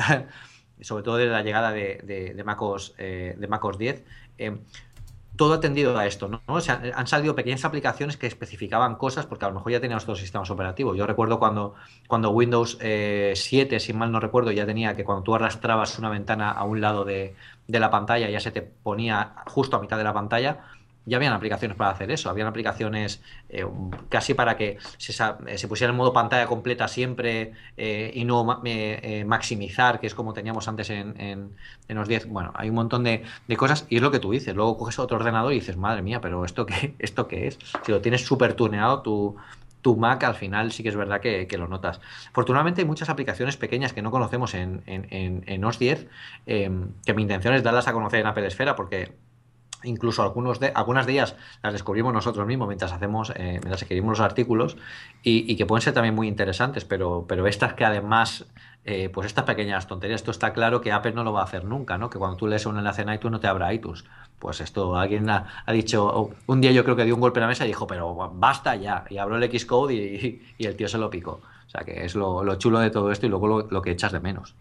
sobre 0.82 1.04
todo 1.04 1.16
desde 1.16 1.32
la 1.32 1.41
llegada 1.41 1.72
de, 1.72 2.01
de, 2.04 2.34
de 2.34 2.43
MacOS, 2.43 2.95
de 2.97 3.47
MacOS 3.49 3.78
10, 3.78 4.04
em, 4.39 4.60
todo 5.36 5.54
ha 5.54 5.60
tendido 5.60 5.98
a 5.98 6.06
esto, 6.06 6.28
¿no? 6.28 6.42
O 6.46 6.62
sea, 6.62 6.82
han 6.96 7.08
salido 7.08 7.36
pequeñas 7.36 7.66
aplicaciones 7.66 8.18
que 8.18 8.28
especificaban 8.28 8.96
cosas 8.96 9.26
porque 9.26 9.46
a 9.46 9.48
lo 9.48 9.56
mejor 9.56 9.72
ya 9.72 9.80
teníamos 9.80 10.04
todos 10.04 10.18
los 10.18 10.22
sistemas 10.22 10.50
operativos. 10.52 10.96
Yo 10.96 11.08
recuerdo 11.08 11.40
cuando, 11.40 11.74
cuando 12.08 12.30
Windows 12.30 12.78
7, 12.80 13.36
eh, 13.76 13.80
si 13.80 13.94
mal 13.94 14.12
no 14.12 14.20
recuerdo, 14.20 14.52
ya 14.52 14.66
tenía 14.66 14.96
que 14.96 15.04
cuando 15.04 15.24
tú 15.24 15.34
arrastrabas 15.34 15.98
una 15.98 16.10
ventana 16.10 16.52
a 16.52 16.64
un 16.64 16.82
lado 16.82 17.04
de, 17.04 17.36
de 17.68 17.80
la 17.80 17.90
pantalla 17.90 18.30
ya 18.30 18.40
se 18.40 18.52
te 18.52 18.62
ponía 18.62 19.34
justo 19.48 19.78
a 19.78 19.82
mitad 19.82 19.98
de 19.98 20.04
la 20.04 20.14
pantalla 20.14 20.60
ya 21.06 21.18
habían 21.18 21.34
aplicaciones 21.34 21.76
para 21.76 21.91
hacer 21.91 22.12
eso, 22.12 22.30
habían 22.30 22.47
aplicaciones 22.47 23.22
eh, 23.49 23.66
casi 24.10 24.34
para 24.34 24.56
que 24.56 24.78
se, 24.97 25.12
eh, 25.47 25.58
se, 25.58 25.68
pusiera 25.68 25.91
en 25.91 25.97
modo 25.97 26.14
pantalla 26.14 26.47
completa 26.47 26.88
siempre 26.88 27.51
eh, 27.76 28.12
y 28.14 28.24
no 28.24 28.43
maximizar, 29.26 29.99
que 29.99 30.08
es 30.08 30.16
como 30.16 30.34
teníamos 30.34 30.68
antes 30.68 30.89
en, 30.89 31.16
en, 31.20 31.95
los 31.95 32.08
10. 32.08 32.28
Bueno, 32.28 32.51
hay 32.56 32.70
un 32.70 32.76
montón 32.76 33.04
de, 33.04 33.24
cosas 33.58 33.86
y 33.89 33.97
es 33.97 34.01
lo 34.01 34.12
que 34.12 34.20
tú 34.20 34.32
dices. 34.32 34.56
Luego 34.56 34.78
coges 34.78 34.97
otro 34.99 35.18
ordenador 35.18 35.51
y 35.51 35.56
dices, 35.56 35.78
madre 35.78 36.01
mía, 36.01 36.22
pero 36.22 36.45
¿esto 36.45 36.66
qué, 36.66 36.95
esto 36.99 37.28
qué 37.28 37.47
es? 37.47 37.60
Si 37.86 37.91
lo 37.91 38.01
tienes 38.01 38.26
súper 38.26 38.54
tuneado, 38.54 39.01
tu, 39.01 39.36
tu 39.82 39.97
Mac 39.97 40.24
al 40.24 40.36
final 40.36 40.72
sí 40.72 40.84
que 40.84 40.89
es 40.89 40.95
verdad 40.95 41.20
que, 41.20 41.47
lo 41.58 41.68
notas. 41.68 41.99
Afortunadamente 42.30 42.82
hay 42.82 42.88
muchas 42.88 43.10
aplicaciones 43.10 43.58
pequeñas 43.58 43.91
que 43.91 44.01
no 44.01 44.10
conocemos 44.10 44.54
en, 44.54 44.82
en, 44.86 45.43
en 45.45 45.66
OS 45.66 45.80
10, 45.80 46.08
que 46.45 47.14
mi 47.14 47.22
intención 47.22 47.54
es 47.54 47.64
darlas 47.64 47.88
a 47.88 47.93
conocer 47.93 48.22
en 48.22 48.28
Apple 48.28 48.47
Esfera 48.47 48.76
porque 48.76 49.12
Incluso 49.84 50.24
algunos 50.24 50.60
de, 50.60 50.72
algunas 50.74 51.06
de 51.06 51.14
ellas 51.14 51.36
las 51.62 51.74
descubrimos 51.74 52.14
nosotros 52.14 52.48
mismos 52.48 52.68
mientras 52.68 52.92
hacemos, 52.92 53.32
eh, 53.32 53.60
mientras 53.62 53.82
escribimos 53.82 54.18
los 54.18 54.26
artículos 54.26 54.78
y, 55.22 55.56
que 55.56 55.66
pueden 55.66 55.82
ser 55.82 55.94
también 55.94 56.16
muy 56.16 56.28
interesantes, 56.28 56.86
pero, 56.86 57.26
pero 57.28 57.48
estas 57.48 57.74
que 57.74 57.86
además, 57.86 58.46
eh, 58.86 59.10
pues 59.10 59.28
estas 59.28 59.46
pequeñas 59.46 59.88
tonterías, 59.88 60.22
esto 60.22 60.32
está 60.32 60.54
claro 60.54 60.82
que 60.82 60.92
Apple 60.92 61.14
no 61.14 61.24
lo 61.24 61.34
va 61.34 61.42
a 61.42 61.44
hacer 61.46 61.66
nunca, 61.66 61.98
¿no? 61.98 62.10
Que 62.10 62.18
cuando 62.18 62.38
tú 62.38 62.48
lees 62.48 62.66
un 62.66 62.78
enlace 62.78 63.02
en 63.02 63.14
iTunes 63.14 63.32
no 63.32 63.40
te 63.40 63.48
abra 63.48 63.74
iTunes. 63.74 64.06
Pues 64.40 64.62
esto 64.62 64.96
alguien 64.98 65.30
ha, 65.30 65.64
dicho, 65.72 66.32
un 66.48 66.62
día 66.62 66.72
yo 66.72 66.84
creo 66.84 66.96
que 66.96 67.06
dio 67.06 67.16
un 67.16 67.22
golpe 67.22 67.40
en 67.40 67.44
la 67.44 67.48
mesa 67.48 67.66
y 67.66 67.68
dijo, 67.68 67.88
pero 67.88 68.32
basta 68.34 68.76
ya, 68.76 69.06
y 69.10 69.18
abrió 69.18 69.38
el 69.38 69.60
Xcode 69.60 69.94
y, 69.94 70.42
y, 70.58 70.66
el 70.66 70.76
tío 70.76 70.88
se 70.88 70.98
lo 70.98 71.10
picó. 71.10 71.42
O 71.68 71.70
sea 71.70 71.82
que 71.86 72.04
es 72.06 72.16
lo, 72.16 72.56
chulo 72.56 72.80
de 72.80 72.90
todo 72.90 73.12
esto 73.12 73.26
y 73.26 73.30
luego 73.30 73.62
lo 73.62 73.82
que 73.82 73.92
echas 73.92 74.12
de 74.12 74.20
menos. 74.20 74.56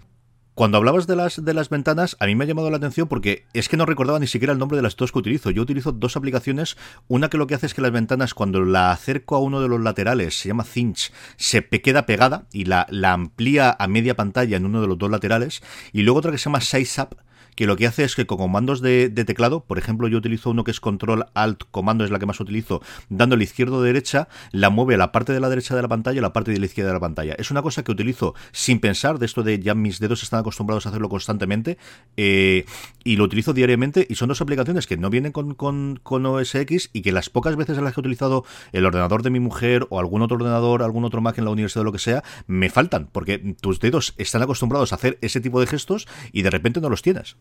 Cuando 0.55 0.76
hablabas 0.76 1.07
de 1.07 1.16
las, 1.16 1.42
de 1.42 1.55
las 1.55 1.70
ventanas, 1.70 2.14
a 2.20 2.26
mí 2.26 2.34
me 2.34 2.44
ha 2.44 2.46
llamado 2.46 2.70
la 2.70 2.76
atención 2.76 3.09
porque 3.09 3.46
es 3.55 3.70
que 3.70 3.78
no 3.78 3.86
recordaba 3.86 4.18
ni 4.18 4.26
siquiera 4.26 4.53
el 4.53 4.59
nombre 4.59 4.76
de 4.76 4.82
las 4.82 4.96
dos 4.96 5.11
que 5.11 5.18
utilizo. 5.18 5.50
Yo 5.50 5.62
utilizo 5.62 5.92
dos 5.92 6.14
aplicaciones. 6.14 6.76
Una 7.09 7.30
que 7.30 7.38
lo 7.38 7.46
que 7.46 7.55
hace 7.55 7.64
es 7.64 7.72
que 7.72 7.80
las 7.80 7.90
ventanas, 7.90 8.34
cuando 8.34 8.62
la 8.62 8.90
acerco 8.90 9.34
a 9.34 9.38
uno 9.38 9.62
de 9.62 9.68
los 9.68 9.80
laterales, 9.80 10.38
se 10.38 10.48
llama 10.48 10.64
Cinch, 10.64 11.11
se 11.36 11.66
queda 11.66 12.05
pegada 12.05 12.48
y 12.53 12.66
la, 12.66 12.86
amplía 13.05 13.74
a 13.78 13.88
media 13.88 14.14
pantalla 14.14 14.59
en 14.59 14.66
uno 14.66 14.82
de 14.82 14.88
los 14.88 14.98
dos 14.98 15.11
laterales. 15.11 15.62
Y 15.90 16.03
luego 16.03 16.18
otra 16.18 16.32
que 16.32 16.38
se 16.38 16.44
llama 16.44 16.61
Size 16.61 17.00
Up, 17.00 17.16
que 17.55 17.66
lo 17.66 17.76
que 17.76 17.86
hace 17.86 18.05
es 18.05 18.14
que 18.14 18.26
con 18.26 18.38
comandos 18.38 18.80
de, 18.80 19.09
teclado, 19.11 19.61
por 19.61 19.78
ejemplo, 19.78 20.09
yo 20.09 20.18
utilizo 20.18 20.50
uno 20.50 20.64
que 20.64 20.70
es 20.70 20.80
control 20.80 21.26
alt 21.34 21.62
comando, 21.70 22.05
es 22.05 22.11
la 22.11 22.18
que 22.18 22.26
más 22.26 22.40
utilizo, 22.40 22.82
dándole 23.09 23.44
izquierdo 23.44 23.76
o 23.76 23.82
derecha, 23.82 24.28
la 24.50 24.70
mueve 24.70 24.94
a 24.94 24.98
la 24.98 25.12
parte 25.12 25.32
de 25.32 25.40
la 25.40 25.48
derecha 25.48 25.76
de 25.76 25.82
la 25.82 25.88
pantalla 25.88 26.20
a 26.20 26.22
la 26.22 26.32
parte 26.32 26.50
de 26.50 26.59
la 26.59 26.66
izquierda 26.66 26.90
de 26.90 26.94
la 26.94 27.00
pantalla. 27.00 27.34
Es 27.38 27.50
una 27.50 27.62
cosa 27.62 27.82
que 27.84 27.92
utilizo 27.92 28.34
sin 28.53 28.80
pensar, 28.80 29.18
de 29.18 29.26
esto 29.26 29.42
de 29.42 29.59
ya 29.61 29.74
mis 29.74 30.00
dedos 30.00 30.22
están 30.22 30.40
acostumbrados 30.40 30.86
a 30.86 30.88
hacerlo 30.88 31.09
constantemente, 31.09 31.78
eh, 32.16 32.64
y 33.05 33.16
lo 33.16 33.24
utilizo 33.24 33.53
diariamente, 33.53 34.07
y 34.09 34.14
son 34.16 34.28
dos 34.28 34.40
aplicaciones 34.40 34.86
que 34.86 34.96
no 34.96 35.11
vienen 35.11 35.32
con, 35.32 35.55
con, 35.55 36.00
con 36.03 36.26
OS 36.26 36.55
X 36.55 36.90
y 36.92 37.03
que 37.03 37.12
las 37.12 37.30
pocas 37.30 37.57
veces 37.57 37.78
en 37.78 37.84
las 37.84 37.94
que 37.94 38.00
he 38.00 38.03
utilizado 38.03 38.44
el 38.72 38.86
ordenador 38.86 39.22
de 39.22 39.30
mi 39.30 39.40
mujer 39.40 39.86
o 39.90 40.00
algún 40.00 40.22
otro 40.22 40.36
ordenador, 40.36 40.82
algún 40.82 41.05
otro 41.05 41.20
Mac 41.20 41.38
en 41.38 41.44
la 41.44 41.50
universidad 41.50 41.82
o 41.82 41.84
lo 41.84 41.92
que 41.92 41.98
sea, 41.98 42.22
me 42.46 42.70
faltan, 42.70 43.09
porque 43.12 43.38
tus 43.61 43.80
dedos 43.80 44.14
están 44.18 44.42
acostumbrados 44.42 44.92
a 44.92 44.96
hacer 44.96 45.18
ese 45.20 45.40
tipo 45.40 45.61
de 45.61 45.66
gestos 45.66 46.09
y 46.32 46.42
de 46.42 46.50
repente 46.50 46.80
no 46.80 46.88
los 46.88 47.03
tienes. 47.03 47.36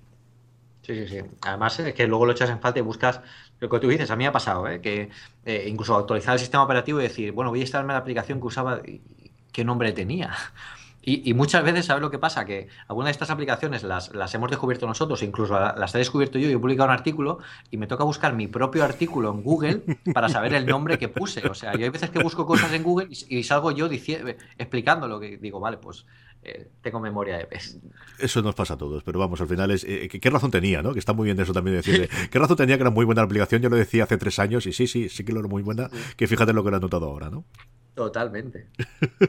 Sí, 0.91 1.07
sí, 1.07 1.21
sí. 1.21 1.29
Además 1.41 1.79
es 1.79 1.93
que 1.93 2.05
luego 2.07 2.25
lo 2.25 2.31
echas 2.33 2.49
en 2.49 2.59
falta 2.59 2.79
y 2.79 2.81
buscas 2.81 3.21
lo 3.59 3.69
que 3.69 3.79
tú 3.79 3.87
dices. 3.87 4.11
A 4.11 4.15
mí 4.15 4.23
me 4.23 4.27
ha 4.27 4.31
pasado, 4.31 4.67
¿eh? 4.67 4.81
que 4.81 5.09
eh, 5.45 5.65
incluso 5.67 5.95
actualizar 5.95 6.33
el 6.33 6.39
sistema 6.39 6.63
operativo 6.63 6.99
y 6.99 7.03
decir, 7.03 7.31
bueno, 7.31 7.49
voy 7.51 7.59
a 7.59 7.61
instalarme 7.63 7.93
la 7.93 7.99
aplicación 7.99 8.39
que 8.41 8.47
usaba, 8.47 8.81
¿qué 9.53 9.63
nombre 9.63 9.93
tenía? 9.93 10.35
Y, 11.03 11.33
muchas 11.33 11.63
veces, 11.63 11.87
¿sabes 11.87 12.01
lo 12.01 12.11
que 12.11 12.19
pasa? 12.19 12.45
Que 12.45 12.67
algunas 12.87 13.07
de 13.07 13.11
estas 13.11 13.31
aplicaciones 13.31 13.81
las, 13.81 14.13
las 14.13 14.33
hemos 14.35 14.49
descubierto 14.51 14.85
nosotros, 14.85 15.23
incluso 15.23 15.59
las 15.59 15.95
he 15.95 15.97
descubierto 15.97 16.37
yo 16.37 16.47
y 16.47 16.53
he 16.53 16.57
publicado 16.57 16.89
un 16.89 16.93
artículo 16.93 17.39
y 17.71 17.77
me 17.77 17.87
toca 17.87 18.03
buscar 18.03 18.33
mi 18.35 18.47
propio 18.47 18.83
artículo 18.83 19.31
en 19.31 19.41
Google 19.41 19.81
para 20.13 20.29
saber 20.29 20.53
el 20.53 20.65
nombre 20.65 20.99
que 20.99 21.09
puse. 21.09 21.47
O 21.47 21.55
sea, 21.55 21.73
yo 21.73 21.85
hay 21.85 21.89
veces 21.89 22.11
que 22.11 22.21
busco 22.21 22.45
cosas 22.45 22.71
en 22.73 22.83
Google 22.83 23.07
y, 23.09 23.43
salgo 23.43 23.71
yo 23.71 23.89
diciendo, 23.89 24.31
explicándolo, 24.59 25.19
que 25.19 25.37
digo, 25.37 25.59
vale, 25.59 25.77
pues 25.77 26.05
eh, 26.43 26.69
tengo 26.81 26.99
memoria 26.99 27.37
de 27.37 27.45
pez. 27.45 27.79
Eso 28.19 28.41
nos 28.43 28.53
pasa 28.53 28.75
a 28.75 28.77
todos, 28.77 29.03
pero 29.03 29.19
vamos, 29.19 29.41
al 29.41 29.47
final 29.47 29.71
es. 29.71 29.83
Eh, 29.83 30.07
¿Qué 30.07 30.29
razón 30.29 30.51
tenía, 30.51 30.81
no? 30.83 30.93
Que 30.93 30.99
está 30.99 31.13
muy 31.13 31.25
bien 31.25 31.39
eso 31.39 31.53
también 31.53 31.77
decirle. 31.77 32.09
¿Qué 32.29 32.39
razón 32.39 32.57
tenía 32.57 32.77
que 32.77 32.83
era 32.83 32.91
muy 32.91 33.05
buena 33.05 33.21
la 33.21 33.25
aplicación? 33.25 33.61
Yo 33.61 33.69
lo 33.69 33.75
decía 33.75 34.03
hace 34.03 34.17
tres 34.17 34.37
años 34.37 34.67
y 34.67 34.73
sí, 34.73 34.87
sí, 34.87 35.09
sí 35.09 35.23
que 35.23 35.33
lo 35.33 35.39
era 35.39 35.49
muy 35.49 35.63
buena. 35.63 35.89
Que 36.15 36.27
fíjate 36.27 36.53
lo 36.53 36.63
que 36.63 36.71
lo 36.71 36.77
he 36.77 36.79
notado 36.79 37.07
ahora, 37.07 37.29
¿no? 37.29 37.45
Totalmente. 37.93 38.67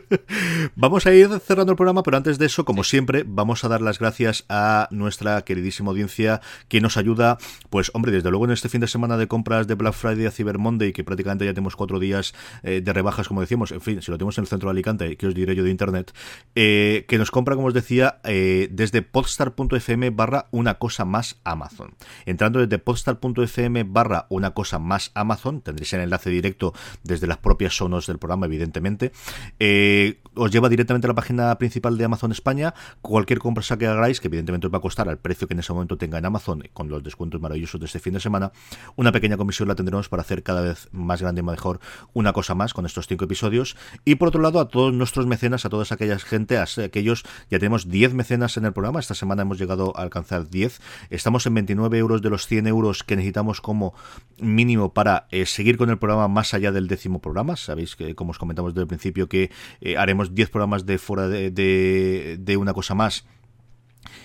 vamos 0.77 1.05
a 1.07 1.13
ir 1.13 1.29
cerrando 1.41 1.73
el 1.73 1.77
programa, 1.77 2.05
pero 2.05 2.17
antes 2.17 2.39
de 2.39 2.47
eso, 2.47 2.65
como 2.65 2.85
siempre, 2.85 3.25
vamos 3.27 3.65
a 3.65 3.69
dar 3.69 3.83
las 3.83 3.99
gracias 3.99 4.45
a 4.49 4.87
nuestra 4.93 5.43
queridísima 5.43 5.91
audiencia 5.91 6.41
que 6.69 6.81
nos 6.81 6.97
ayuda, 6.97 7.39
pues 7.71 7.91
hombre, 7.93 8.13
desde 8.13 8.31
luego 8.31 8.45
en 8.45 8.53
este 8.53 8.69
fin 8.69 8.81
de 8.81 8.87
semana 8.87 9.17
de 9.17 9.27
compras 9.27 9.67
de 9.67 9.75
Black 9.75 9.95
Friday 9.95 10.27
a 10.27 10.31
Cyber 10.31 10.59
Monday, 10.59 10.93
que 10.93 11.03
prácticamente 11.03 11.45
ya 11.45 11.53
tenemos 11.53 11.75
cuatro 11.75 11.99
días 11.99 12.35
eh, 12.63 12.81
de 12.81 12.93
rebajas, 12.93 13.27
como 13.27 13.41
decíamos, 13.41 13.73
en 13.73 13.81
fin, 13.81 14.01
si 14.01 14.13
lo 14.13 14.17
tenemos 14.17 14.39
en 14.39 14.43
el 14.43 14.49
centro 14.49 14.69
de 14.69 14.73
Alicante, 14.73 15.17
que 15.17 15.27
os 15.27 15.35
diré 15.35 15.57
yo 15.57 15.65
de 15.65 15.71
internet, 15.71 16.15
eh, 16.55 17.05
que 17.09 17.19
nos 17.19 17.33
compra, 17.33 17.57
como 17.57 17.67
os 17.67 17.75
decía, 17.75 18.21
eh, 18.23 18.69
desde 18.71 19.03
podstar.fm 19.03 20.11
barra 20.11 20.47
una 20.53 20.75
cosa 20.75 21.05
más 21.05 21.41
Amazon. 21.43 21.95
Entrando 22.27 22.61
desde 22.61 22.79
podstar.fm 22.79 23.83
barra 23.85 24.27
una 24.29 24.53
cosa 24.53 24.79
más 24.79 25.11
Amazon, 25.15 25.63
tendréis 25.63 25.93
el 25.95 26.03
enlace 26.03 26.31
directo 26.31 26.75
desde 27.03 27.27
las 27.27 27.39
propias 27.39 27.75
zonas 27.75 28.07
del 28.07 28.19
programa 28.19 28.47
evidentemente. 28.53 29.13
Eh, 29.59 30.19
os 30.35 30.51
lleva 30.51 30.69
directamente 30.69 31.07
a 31.07 31.09
la 31.09 31.15
página 31.15 31.57
principal 31.59 31.99
de 31.99 32.05
Amazon 32.05 32.33
España. 32.33 32.75
Cualquier 33.01 33.39
compra 33.39 33.63
que 33.77 33.87
hagáis, 33.87 34.21
que 34.21 34.29
evidentemente 34.29 34.67
os 34.67 34.73
va 34.73 34.79
a 34.79 34.81
costar 34.81 35.09
al 35.09 35.19
precio 35.19 35.47
que 35.47 35.55
en 35.55 35.61
ese 35.61 35.73
momento 35.73 35.97
tenga 35.97 36.19
en 36.19 36.25
Amazon, 36.25 36.65
con 36.73 36.89
los 36.89 37.03
descuentos 37.03 37.41
maravillosos 37.41 37.81
de 37.81 37.87
este 37.87 37.99
fin 37.99 38.15
de 38.15 38.21
semana, 38.21 38.53
una 38.97 39.13
pequeña 39.13 39.37
comisión 39.37 39.69
la 39.69 39.75
tendremos 39.75 40.09
para 40.09 40.23
hacer 40.23 40.43
cada 40.43 40.63
vez 40.63 40.89
más 40.93 41.23
grande 41.23 41.41
y 41.41 41.45
mejor 41.45 41.81
una 42.13 42.33
cosa 42.33 42.55
más 42.55 42.75
con 42.75 42.87
estos 42.87 43.07
cinco 43.07 43.25
episodios. 43.25 43.77
Y 44.05 44.17
por 44.17 44.29
otro 44.29 44.41
lado, 44.41 44.61
a 44.61 44.69
todos 44.69 44.93
nuestros 44.93 45.27
mecenas, 45.27 45.65
a 45.65 45.69
todas 45.69 45.93
aquellas 45.93 46.25
gente, 46.25 46.59
a 46.59 46.67
aquellos, 46.85 47.25
ya 47.51 47.59
tenemos 47.59 47.89
10 47.89 48.15
mecenas 48.15 48.57
en 48.57 48.65
el 48.65 48.73
programa. 48.73 49.01
Esta 49.01 49.15
semana 49.15 49.43
hemos 49.43 49.59
llegado 49.59 49.93
a 49.97 50.03
alcanzar 50.03 50.49
10. 50.49 50.81
Estamos 51.11 51.47
en 51.47 51.55
29 51.55 51.99
euros 51.99 52.23
de 52.23 52.31
los 52.31 52.47
100 52.47 52.67
euros 52.67 53.05
que 53.05 53.17
necesitamos 53.17 53.61
como 53.61 53.95
mínimo 54.39 54.93
para 54.93 55.27
eh, 55.31 55.47
seguir 55.47 55.77
con 55.77 55.91
el 55.91 55.99
programa 55.99 56.29
más 56.29 56.55
allá 56.55 56.73
del 56.73 56.89
décimo 56.89 57.21
programa. 57.21 57.57
Sabéis 57.57 57.97
que, 57.97 58.15
como 58.15 58.31
os 58.31 58.39
comentamos 58.43 58.75
desde 58.75 58.83
el 58.83 58.89
principio 58.89 59.29
que 59.29 59.53
eh, 59.81 59.97
haremos 59.97 60.35
10 60.35 60.51
programas 60.51 60.85
de 60.85 60.99
fuera 60.99 61.29
de, 61.29 62.57
una 62.59 62.75
cosa 62.75 62.97
más. 62.97 63.25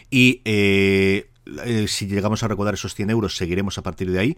Y 0.09 0.41
eh, 0.43 1.30
eh, 1.63 1.88
si 1.88 2.07
llegamos 2.07 2.41
a 2.41 2.47
recordar 2.47 2.74
esos 2.74 2.95
100 2.95 3.11
euros, 3.11 3.38
seguiremos 3.38 3.78
a 3.78 3.84
partir 3.84 4.11
de 4.11 4.20
ahí. 4.20 4.38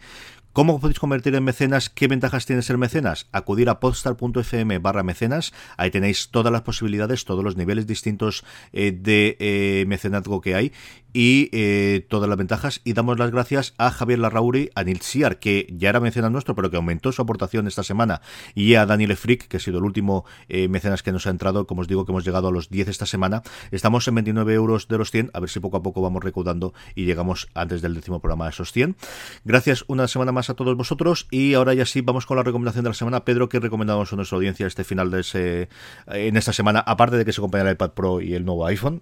¿Cómo 0.52 0.80
podéis 0.80 1.00
convertir 1.00 1.36
en 1.36 1.44
mecenas? 1.44 1.90
¿Qué 1.90 2.08
ventajas 2.08 2.46
tiene 2.46 2.62
ser 2.62 2.78
mecenas? 2.78 3.28
Acudir 3.32 3.70
a 3.70 3.80
podstar.fm 3.80 4.80
barra 4.80 5.04
mecenas. 5.04 5.54
Ahí 5.78 5.92
tenéis 5.92 6.30
todas 6.30 6.52
las 6.52 6.64
posibilidades, 6.64 7.24
todos 7.24 7.44
los 7.44 7.56
niveles 7.56 7.88
distintos 7.88 8.44
de 8.74 9.86
mecenazgo 9.88 10.42
que 10.42 10.56
hay. 10.56 10.74
y 11.14 11.50
eh, 11.52 12.06
todas 12.10 12.30
las 12.30 12.38
ventajas. 12.38 12.82
Y 12.84 12.94
damos 12.94 13.20
las 13.20 13.32
gracias 13.32 13.74
a 13.78 13.92
Javier 13.92 14.20
Larrauri, 14.20 14.70
a 14.76 14.84
Nils 14.84 15.06
Siar, 15.06 15.40
que 15.40 15.68
ya 15.72 15.90
era 15.90 16.00
mecenas 16.00 16.32
nuestro, 16.32 16.56
pero 16.56 16.70
que 16.70 16.78
aumentó 16.78 17.12
su 17.12 17.22
aportación 17.22 17.68
esta 17.68 17.84
semana, 17.84 18.22
y 18.56 18.76
a 18.76 18.86
Daniel 18.86 19.16
Frick, 19.16 19.48
que 19.48 19.58
ha 19.58 19.60
sido 19.60 19.80
el 19.80 19.86
último 19.86 20.26
eh, 20.48 20.68
mecenas 20.68 21.04
que 21.04 21.12
nos 21.12 21.28
ha 21.28 21.30
entrado. 21.30 21.68
Como 21.68 21.82
os 21.82 21.88
digo, 21.88 22.06
que 22.06 22.12
hemos 22.12 22.26
llegado 22.26 22.48
a 22.50 22.52
los 22.52 22.70
10 22.70 22.90
esta 22.90 23.06
semana. 23.06 23.42
Estamos 23.72 24.08
en 24.08 24.16
29 24.16 24.54
euros 24.54 24.88
de 24.88 24.98
los 24.98 25.12
100, 25.12 25.32
a 25.34 25.40
ver 25.40 25.50
si 25.50 25.60
poco 25.60 25.78
a 25.78 25.84
poco 25.84 26.02
vamos 26.02 26.24
recaudando 26.24 26.74
y 26.96 27.06
llegamos 27.06 27.50
antes 27.54 27.82
del 27.82 27.96
décimo 27.96 28.20
programa 28.20 28.48
a 28.48 28.50
esos 28.50 28.72
100. 28.72 28.96
Gracias 29.46 29.86
una 29.88 30.08
semana 30.08 30.32
más 30.32 30.39
a 30.48 30.54
todos 30.54 30.78
vosotros, 30.78 31.28
y 31.32 31.56
ahora 31.56 31.74
ya 31.74 31.86
sí, 31.86 32.02
vamos 32.02 32.26
con 32.26 32.38
la 32.38 32.44
recomendación 32.44 32.84
de 32.84 32.92
la 32.92 32.94
semana. 32.94 33.26
Pedro, 33.26 33.50
¿qué 33.50 33.60
recomendamos 33.60 34.14
a 34.14 34.16
nuestra 34.16 34.38
audiencia 34.38 34.68
este 34.68 34.84
final 34.84 35.10
de 35.12 35.22
ese, 35.22 35.70
en 36.08 36.38
esta 36.38 36.54
semana, 36.54 36.80
aparte 36.80 37.18
de 37.18 37.26
que 37.26 37.34
se 37.34 37.42
acompaña 37.42 37.64
el 37.64 37.74
iPad 37.74 37.92
Pro 37.92 38.22
y 38.22 38.36
el 38.36 38.46
nuevo 38.46 38.66
iPhone? 38.68 39.02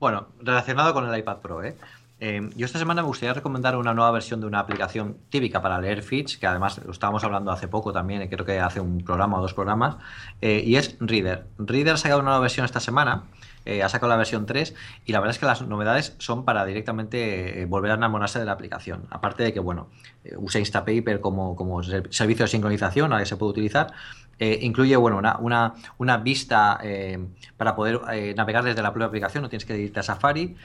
Bueno, 0.00 0.28
relacionado 0.40 0.94
con 0.94 1.08
el 1.08 1.18
iPad 1.18 1.38
Pro, 1.38 1.62
¿eh? 1.62 1.76
¿eh? 2.20 2.48
yo 2.56 2.66
esta 2.66 2.78
semana 2.78 3.02
me 3.02 3.08
gustaría 3.08 3.34
recomendar 3.34 3.76
una 3.76 3.94
nueva 3.94 4.10
versión 4.12 4.40
de 4.40 4.46
una 4.46 4.60
aplicación 4.60 5.16
típica 5.28 5.60
para 5.60 5.80
leer 5.80 6.02
feeds, 6.02 6.38
que 6.38 6.46
además 6.46 6.80
lo 6.84 6.92
estábamos 6.92 7.24
hablando 7.24 7.50
hace 7.50 7.68
poco 7.68 7.92
también, 7.92 8.26
creo 8.28 8.44
que 8.44 8.60
hace 8.60 8.80
un 8.80 9.04
programa 9.04 9.38
o 9.38 9.42
dos 9.42 9.54
programas, 9.54 9.96
eh, 10.40 10.62
y 10.64 10.76
es 10.76 10.96
Reader. 11.00 11.46
Reader 11.58 11.94
ha 11.94 11.96
sacado 11.96 12.20
una 12.20 12.30
nueva 12.30 12.40
versión 12.40 12.64
esta 12.64 12.80
semana, 12.80 13.24
eh, 13.68 13.82
ha 13.82 13.88
sacado 13.88 14.10
la 14.10 14.16
versión 14.16 14.46
3, 14.46 14.74
y 15.04 15.12
la 15.12 15.20
verdad 15.20 15.34
es 15.34 15.38
que 15.38 15.46
las 15.46 15.62
novedades 15.62 16.14
son 16.18 16.44
para 16.44 16.64
directamente 16.64 17.66
volver 17.66 17.92
a 17.92 17.94
enamorarse 17.94 18.38
de 18.38 18.44
la 18.44 18.52
aplicación. 18.52 19.06
Aparte 19.10 19.42
de 19.42 19.52
que, 19.52 19.60
bueno, 19.60 19.88
usa 20.36 20.58
Instapaper 20.58 21.20
como, 21.20 21.56
como 21.56 21.82
servicio 21.82 22.44
de 22.44 22.48
sincronización, 22.48 23.12
a 23.12 23.18
que 23.18 23.26
se 23.26 23.36
puede 23.36 23.50
utilizar, 23.50 23.92
eh, 24.38 24.60
incluye 24.62 24.96
bueno, 24.96 25.18
una, 25.40 25.74
una, 25.98 26.16
vista 26.18 26.78
eh, 26.82 27.18
para 27.56 27.74
poder 27.74 28.00
eh, 28.12 28.34
navegar 28.36 28.62
desde 28.62 28.82
la 28.82 28.92
propia 28.92 29.08
aplicación, 29.08 29.42
no 29.42 29.48
tienes 29.48 29.64
que 29.64 29.76
irte 29.76 29.98
a 29.98 30.02
Safari. 30.02 30.56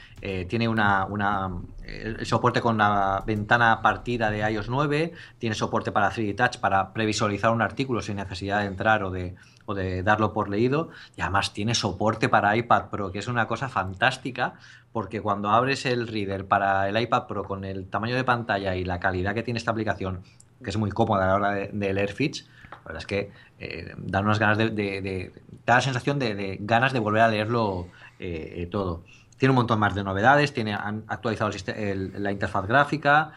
tiene 0.48 0.68
una, 0.68 1.06
una 1.06 1.50
el 1.84 2.24
soporte 2.24 2.60
con 2.60 2.78
la 2.78 3.24
ventana 3.26 3.82
partida 3.82 4.30
de 4.30 4.48
iOS 4.50 4.68
9, 4.68 5.12
tiene 5.38 5.54
soporte 5.54 5.90
para 5.90 6.10
3D 6.10 6.36
Touch 6.36 6.58
para 6.58 6.92
previsualizar 6.92 7.50
un 7.50 7.62
artículo 7.62 8.00
sin 8.00 8.16
necesidad 8.16 8.60
de 8.60 8.66
entrar 8.66 9.02
o 9.02 9.10
de, 9.10 9.34
o 9.66 9.74
de 9.74 10.02
darlo 10.02 10.32
por 10.32 10.48
leído. 10.48 10.90
Y 11.16 11.22
además 11.22 11.52
tiene 11.52 11.74
soporte 11.74 12.28
para 12.28 12.56
iPad 12.56 12.90
Pro, 12.90 13.12
que 13.12 13.18
es 13.18 13.28
una 13.28 13.46
cosa 13.46 13.68
fantástica, 13.68 14.54
porque 14.92 15.20
cuando 15.20 15.50
abres 15.50 15.86
el 15.86 16.06
reader 16.06 16.46
para 16.46 16.88
el 16.88 17.00
iPad 17.00 17.26
Pro 17.26 17.44
con 17.44 17.64
el 17.64 17.88
tamaño 17.88 18.14
de 18.14 18.24
pantalla 18.24 18.76
y 18.76 18.84
la 18.84 19.00
calidad 19.00 19.34
que 19.34 19.42
tiene 19.42 19.58
esta 19.58 19.72
aplicación, 19.72 20.22
que 20.62 20.70
es 20.70 20.76
muy 20.76 20.90
cómoda 20.90 21.24
a 21.24 21.26
la 21.28 21.34
hora 21.34 21.50
de, 21.50 21.92
leer 21.92 22.12
feeds, 22.12 22.48
la 22.70 22.78
verdad 22.84 23.02
es 23.02 23.06
que 23.06 23.30
eh, 23.58 23.94
dan 23.96 24.24
unas 24.24 24.38
ganas 24.38 24.58
de, 24.58 25.32
da 25.66 25.74
la 25.76 25.80
sensación 25.80 26.18
de, 26.18 26.58
ganas 26.60 26.92
de 26.92 26.98
volver 27.00 27.22
a 27.22 27.28
leerlo 27.28 27.88
eh, 28.18 28.54
eh, 28.56 28.66
todo. 28.66 29.02
Tiene 29.36 29.50
un 29.50 29.56
montón 29.56 29.80
más 29.80 29.94
de 29.94 30.04
novedades, 30.04 30.54
tiene, 30.54 30.74
han 30.74 31.02
actualizado 31.08 31.50
la 31.66 32.30
interfaz 32.30 32.66
gráfica, 32.66 33.32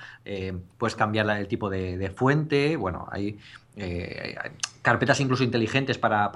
puedes 0.78 0.96
cambiar 0.96 1.28
el 1.32 1.48
tipo 1.48 1.72
de, 1.72 2.14
fuente, 2.16 2.78
bueno, 2.78 3.08
hay, 3.12 3.40
carpetas 4.88 5.20
incluso 5.20 5.44
inteligentes 5.44 5.98
para 5.98 6.32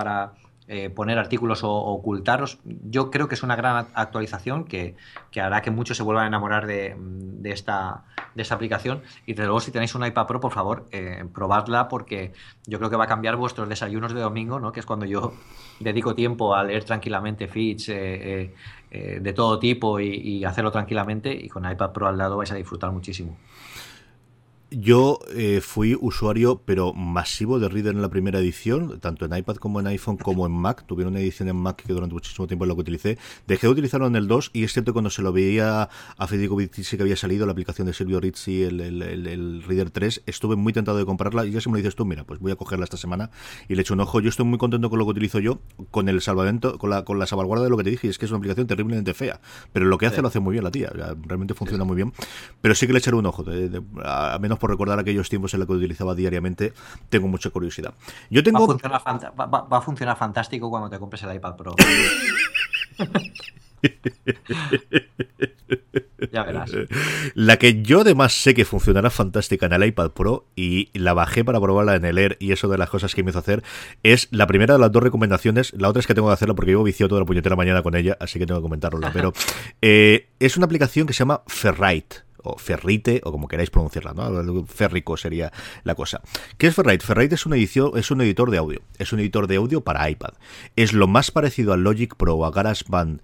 eh, 0.74 0.90
poner 0.90 1.18
artículos 1.18 1.66
o, 1.66 1.70
ocultarlos. 1.70 2.60
Yo 2.64 3.12
creo 3.12 3.28
que 3.28 3.36
es 3.36 3.44
una 3.44 3.58
gran 3.58 3.88
actualización 3.94 4.64
que, 4.64 4.96
hará 5.36 5.62
que 5.62 5.70
muchos 5.70 5.98
se 5.98 6.04
vuelvan 6.04 6.24
a 6.24 6.28
enamorar 6.28 6.66
de, 6.66 6.96
esta, 7.44 8.06
de 8.36 8.42
esta 8.42 8.56
aplicación. 8.56 9.02
Y 9.26 9.34
desde 9.34 9.48
luego, 9.48 9.60
si 9.60 9.72
tenéis 9.72 9.96
un 9.96 10.06
iPad 10.06 10.28
Pro, 10.28 10.40
por 10.40 10.54
favor, 10.54 10.86
eh, 10.92 11.26
probadla 11.34 11.90
porque 11.90 12.32
yo 12.68 12.78
creo 12.78 12.90
que 12.90 12.96
va 12.96 13.04
a 13.04 13.08
cambiar 13.08 13.36
vuestros 13.36 13.68
desayunos 13.68 14.14
de 14.14 14.22
domingo, 14.22 14.62
¿no? 14.62 14.72
que 14.72 14.80
es 14.80 14.86
cuando 14.86 15.06
yo 15.06 15.34
dedico 15.82 16.16
tiempo 16.16 16.56
a 16.56 16.64
leer 16.64 16.86
tranquilamente 16.86 17.50
feeds 17.50 17.90
eh, 17.90 18.54
de 18.90 19.34
todo 19.34 19.60
tipo 19.60 20.00
y, 20.00 20.06
y 20.06 20.46
hacerlo 20.46 20.72
tranquilamente. 20.72 21.34
Y 21.34 21.50
con 21.50 21.70
iPad 21.70 21.92
Pro 21.92 22.08
al 22.08 22.18
lado 22.18 22.38
vais 22.38 22.52
a 22.54 22.56
disfrutar 22.56 22.92
muchísimo. 22.92 23.36
Yo 24.74 25.20
eh, 25.36 25.60
fui 25.60 25.98
usuario, 26.00 26.62
pero 26.64 26.94
masivo 26.94 27.60
de 27.60 27.68
Reader 27.68 27.94
en 27.94 28.02
la 28.02 28.08
primera 28.08 28.40
edición, 28.40 29.02
tanto 29.02 29.26
en 29.26 29.36
iPad 29.36 29.58
como 29.58 29.82
en 29.82 29.88
iPhone 29.88 30.16
como 30.16 30.46
en 30.46 30.54
Mac. 30.54 30.86
Tuve 30.88 31.06
una 31.06 31.20
edición 31.20 31.50
en 31.50 31.58
Mac 31.58 31.84
que 31.86 31.92
durante 31.92 32.14
muchísimo 32.14 32.48
tiempo 32.48 32.64
es 32.64 32.70
lo 32.70 32.76
que 32.76 32.82
utilicé. 32.82 33.18
Dejé 33.48 33.68
de 33.68 33.74
utilizarlo 33.74 34.08
en 34.08 34.16
el 34.16 34.30
2 34.30 34.52
y 34.54 34.64
es 34.64 34.72
cierto 34.72 34.92
que 34.92 34.94
cuando 34.94 35.10
se 35.10 35.24
lo 35.24 35.34
veía 35.34 35.90
a 36.18 36.28
Federico 36.28 36.56
Vitici 36.56 36.96
que 36.96 37.04
había 37.04 37.18
salido 37.18 37.46
la 37.46 37.52
aplicación 37.52 37.86
de 37.86 37.94
Silvio 37.94 38.22
Rizzi, 38.22 38.64
el, 38.64 38.80
el, 38.80 39.62
Reader 39.64 39.90
3, 39.90 40.24
estuve 40.26 40.56
muy 40.56 40.72
tentado 40.72 40.98
de 40.98 41.06
comprarla 41.06 41.46
y 41.46 41.52
ya 41.52 41.60
si 41.60 41.68
me 41.68 41.74
lo 41.74 41.78
dices 41.80 41.98
tú, 41.98 42.06
mira, 42.06 42.24
pues 42.24 42.40
voy 42.40 42.54
a 42.54 42.56
cogerla 42.56 42.86
esta 42.86 42.96
semana 42.96 43.30
y 43.68 43.76
le 43.76 43.82
echo 43.82 43.94
un 43.94 44.00
ojo. 44.00 44.22
Yo 44.22 44.30
estoy 44.30 44.46
muy 44.46 44.58
contento 44.58 44.90
con 44.90 45.00
lo 45.00 45.04
que 45.04 45.12
utilizo 45.12 45.40
yo, 45.40 45.60
con 45.92 46.08
el 46.08 46.22
salvamento, 46.22 46.78
con 46.78 46.92
la, 46.92 47.04
con 47.04 47.20
la 47.20 47.26
salvaguarda 47.26 47.66
de 47.66 47.72
lo 47.72 47.76
que 47.76 47.84
te 47.84 47.90
dije, 47.90 48.08
y 48.08 48.10
es 48.10 48.18
que 48.18 48.24
es 48.24 48.32
una 48.32 48.38
aplicación 48.38 48.68
terriblemente 48.68 49.14
fea, 49.14 49.42
pero 49.74 49.86
lo 49.88 49.98
que 49.98 50.06
hace 50.06 50.22
lo 50.22 50.30
hace 50.30 50.40
muy 50.40 50.54
bien 50.54 50.64
la 50.64 50.72
tía, 50.72 50.90
realmente 51.28 51.56
funciona 51.56 51.84
muy 51.84 51.98
bien. 51.98 52.14
Pero 52.62 52.74
sí 52.74 52.88
que 52.88 52.94
le 52.94 53.00
echaré 53.00 53.18
un 53.18 53.26
ojo, 53.26 53.44
a 54.06 54.40
menos 54.40 54.61
por 54.62 54.70
recordar 54.70 54.98
aquellos 55.00 55.28
tiempos 55.28 55.54
en 55.54 55.60
la 55.60 55.66
que 55.66 55.74
utilizaba 55.74 56.16
diariamente, 56.16 56.72
tengo 57.10 57.28
mucha 57.28 57.50
curiosidad. 57.50 57.94
Yo 58.30 58.44
tengo... 58.44 58.66
Va 58.66 59.78
a 59.78 59.82
funcionar, 59.82 60.18
fantástico 60.18 60.70
cuando 60.70 60.90
te 60.90 61.00
compres 61.00 61.24
el 61.24 61.36
iPad 61.36 61.58
Pro. 61.58 61.76
ya 66.32 66.44
verás. 66.44 66.72
La 67.34 67.58
que 67.58 67.82
yo 67.82 68.02
además 68.02 68.34
sé 68.34 68.54
que 68.54 68.66
funcionará 68.66 69.10
fantástica 69.10 69.66
en 69.66 69.74
el 69.74 69.86
iPad 69.86 70.12
Pro 70.12 70.46
y 70.56 70.90
la 70.94 71.14
bajé 71.14 71.44
para 71.44 71.60
probarla 71.60 71.96
en 71.96 72.06
el 72.06 72.18
Air 72.18 72.38
y 72.40 72.52
eso 72.52 72.68
de 72.68 72.78
las 72.78 72.90
cosas 72.90 73.16
que 73.16 73.24
me 73.24 73.32
hizo 73.32 73.40
hacer 73.40 73.64
es 74.04 74.28
la 74.32 74.48
primera 74.48 74.76
de 74.76 74.80
las 74.80 74.92
dos 74.92 75.02
recomendaciones. 75.02 75.74
La 75.74 75.90
otra 75.90 76.00
es 76.00 76.08
que 76.08 76.14
tengo 76.14 76.28
que 76.28 76.34
hacerlo 76.34 76.56
porque 76.56 76.72
llevo 76.72 76.84
viciado 76.84 77.10
toda 77.10 77.22
la 77.22 77.26
puñetera 77.26 77.56
mañana 77.56 77.82
con 77.82 77.96
ella, 77.96 78.18
así 78.20 78.38
que 78.38 78.46
tengo 78.46 78.60
que 78.60 78.64
comentarlo. 78.64 79.00
Pero 79.12 79.34
eh, 79.82 80.28
es 80.40 80.58
una 80.58 80.66
aplicación 80.66 81.08
que 81.08 81.14
se 81.14 81.20
llama 81.20 81.42
Ferrite 81.48 82.18
o 82.44 82.58
Ferrite, 82.58 83.22
o 83.24 83.32
como 83.32 83.48
queráis 83.48 83.70
pronunciarla, 83.70 84.14
¿no? 84.14 84.66
Ferrico 84.66 85.18
sería 85.18 85.52
la 85.84 85.96
cosa. 85.96 86.22
¿Qué 86.58 86.68
es 86.68 86.76
Ferrite? 86.76 87.06
Ferrite 87.06 87.36
es 87.36 87.46
un, 87.46 87.54
es 87.54 88.12
un 88.12 88.22
editor 88.22 88.52
de 88.52 88.58
audio. 88.58 88.82
Es 88.98 89.14
un 89.14 89.20
editor 89.20 89.48
de 89.48 89.58
audio 89.58 89.82
para 89.82 90.10
iPad. 90.10 90.34
Es 90.76 90.94
lo 90.94 91.08
más 91.08 91.32
parecido 91.32 91.74
al 91.74 91.84
Logic 91.84 92.16
Pro 92.16 92.36
o 92.36 92.46
a 92.46 92.52
GarageBand 92.52 93.22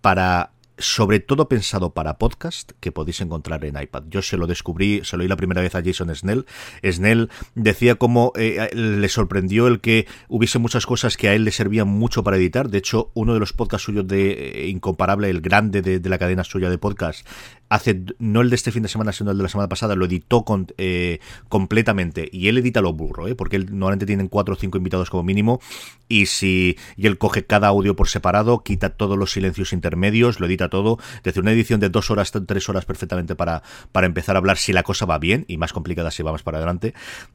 para 0.00 0.52
sobre 0.80 1.20
todo 1.20 1.48
pensado 1.48 1.92
para 1.92 2.18
podcast 2.18 2.72
que 2.80 2.90
podéis 2.90 3.20
encontrar 3.20 3.64
en 3.64 3.80
iPad. 3.80 4.04
Yo 4.08 4.22
se 4.22 4.36
lo 4.36 4.46
descubrí, 4.46 5.02
se 5.04 5.16
lo 5.16 5.22
oí 5.22 5.28
la 5.28 5.36
primera 5.36 5.60
vez 5.60 5.74
a 5.74 5.82
Jason 5.84 6.14
Snell. 6.14 6.46
Snell 6.82 7.28
decía 7.54 7.96
cómo 7.96 8.32
eh, 8.36 8.70
le 8.74 9.08
sorprendió 9.08 9.66
el 9.66 9.80
que 9.80 10.06
hubiese 10.28 10.58
muchas 10.58 10.86
cosas 10.86 11.16
que 11.16 11.28
a 11.28 11.34
él 11.34 11.44
le 11.44 11.52
servían 11.52 11.88
mucho 11.88 12.24
para 12.24 12.38
editar. 12.38 12.70
De 12.70 12.78
hecho, 12.78 13.10
uno 13.14 13.34
de 13.34 13.40
los 13.40 13.52
podcasts 13.52 13.84
suyos 13.84 14.08
de 14.08 14.30
eh, 14.30 14.68
Incomparable, 14.68 15.28
el 15.28 15.40
grande 15.40 15.82
de, 15.82 16.00
de, 16.00 16.08
la 16.08 16.18
cadena 16.18 16.44
suya 16.44 16.70
de 16.70 16.78
podcast, 16.78 17.26
hace, 17.70 18.02
no 18.18 18.42
el 18.42 18.50
de 18.50 18.56
este 18.56 18.72
fin 18.72 18.82
de 18.82 18.88
semana, 18.88 19.12
sino 19.12 19.30
el 19.30 19.38
de 19.38 19.44
la 19.44 19.48
semana 19.48 19.68
pasada, 19.68 19.94
lo 19.94 20.04
editó 20.04 20.44
con, 20.44 20.66
eh, 20.76 21.20
completamente. 21.48 22.28
Y 22.30 22.48
él 22.48 22.58
edita 22.58 22.82
lo 22.82 22.92
burro, 22.92 23.28
¿eh? 23.28 23.34
porque 23.34 23.56
él 23.56 23.66
normalmente 23.70 24.06
tienen 24.06 24.28
cuatro 24.28 24.54
o 24.54 24.56
cinco 24.56 24.76
invitados 24.76 25.08
como 25.08 25.22
mínimo. 25.22 25.60
Y 26.08 26.26
si 26.26 26.76
y 26.96 27.06
él 27.06 27.16
coge 27.16 27.46
cada 27.46 27.68
audio 27.68 27.94
por 27.94 28.08
separado, 28.08 28.64
quita 28.64 28.90
todos 28.90 29.16
los 29.16 29.30
silencios 29.30 29.72
intermedios, 29.72 30.40
lo 30.40 30.46
edita 30.46 30.68
todo. 30.68 30.98
Desde 31.22 31.40
una 31.40 31.52
edición 31.52 31.78
de 31.78 31.88
dos 31.88 32.10
horas, 32.10 32.32
tres 32.46 32.68
horas 32.68 32.84
perfectamente 32.84 33.36
para, 33.36 33.62
para 33.92 34.08
empezar 34.08 34.34
a 34.34 34.40
hablar 34.40 34.58
si 34.58 34.72
la 34.72 34.82
cosa 34.82 35.06
va 35.06 35.18
bien, 35.18 35.44
y 35.46 35.56
más 35.56 35.72
complicada 35.72 36.10
si 36.10 36.24
vamos 36.24 36.42
para 36.42 36.58
adelante. 36.58 36.92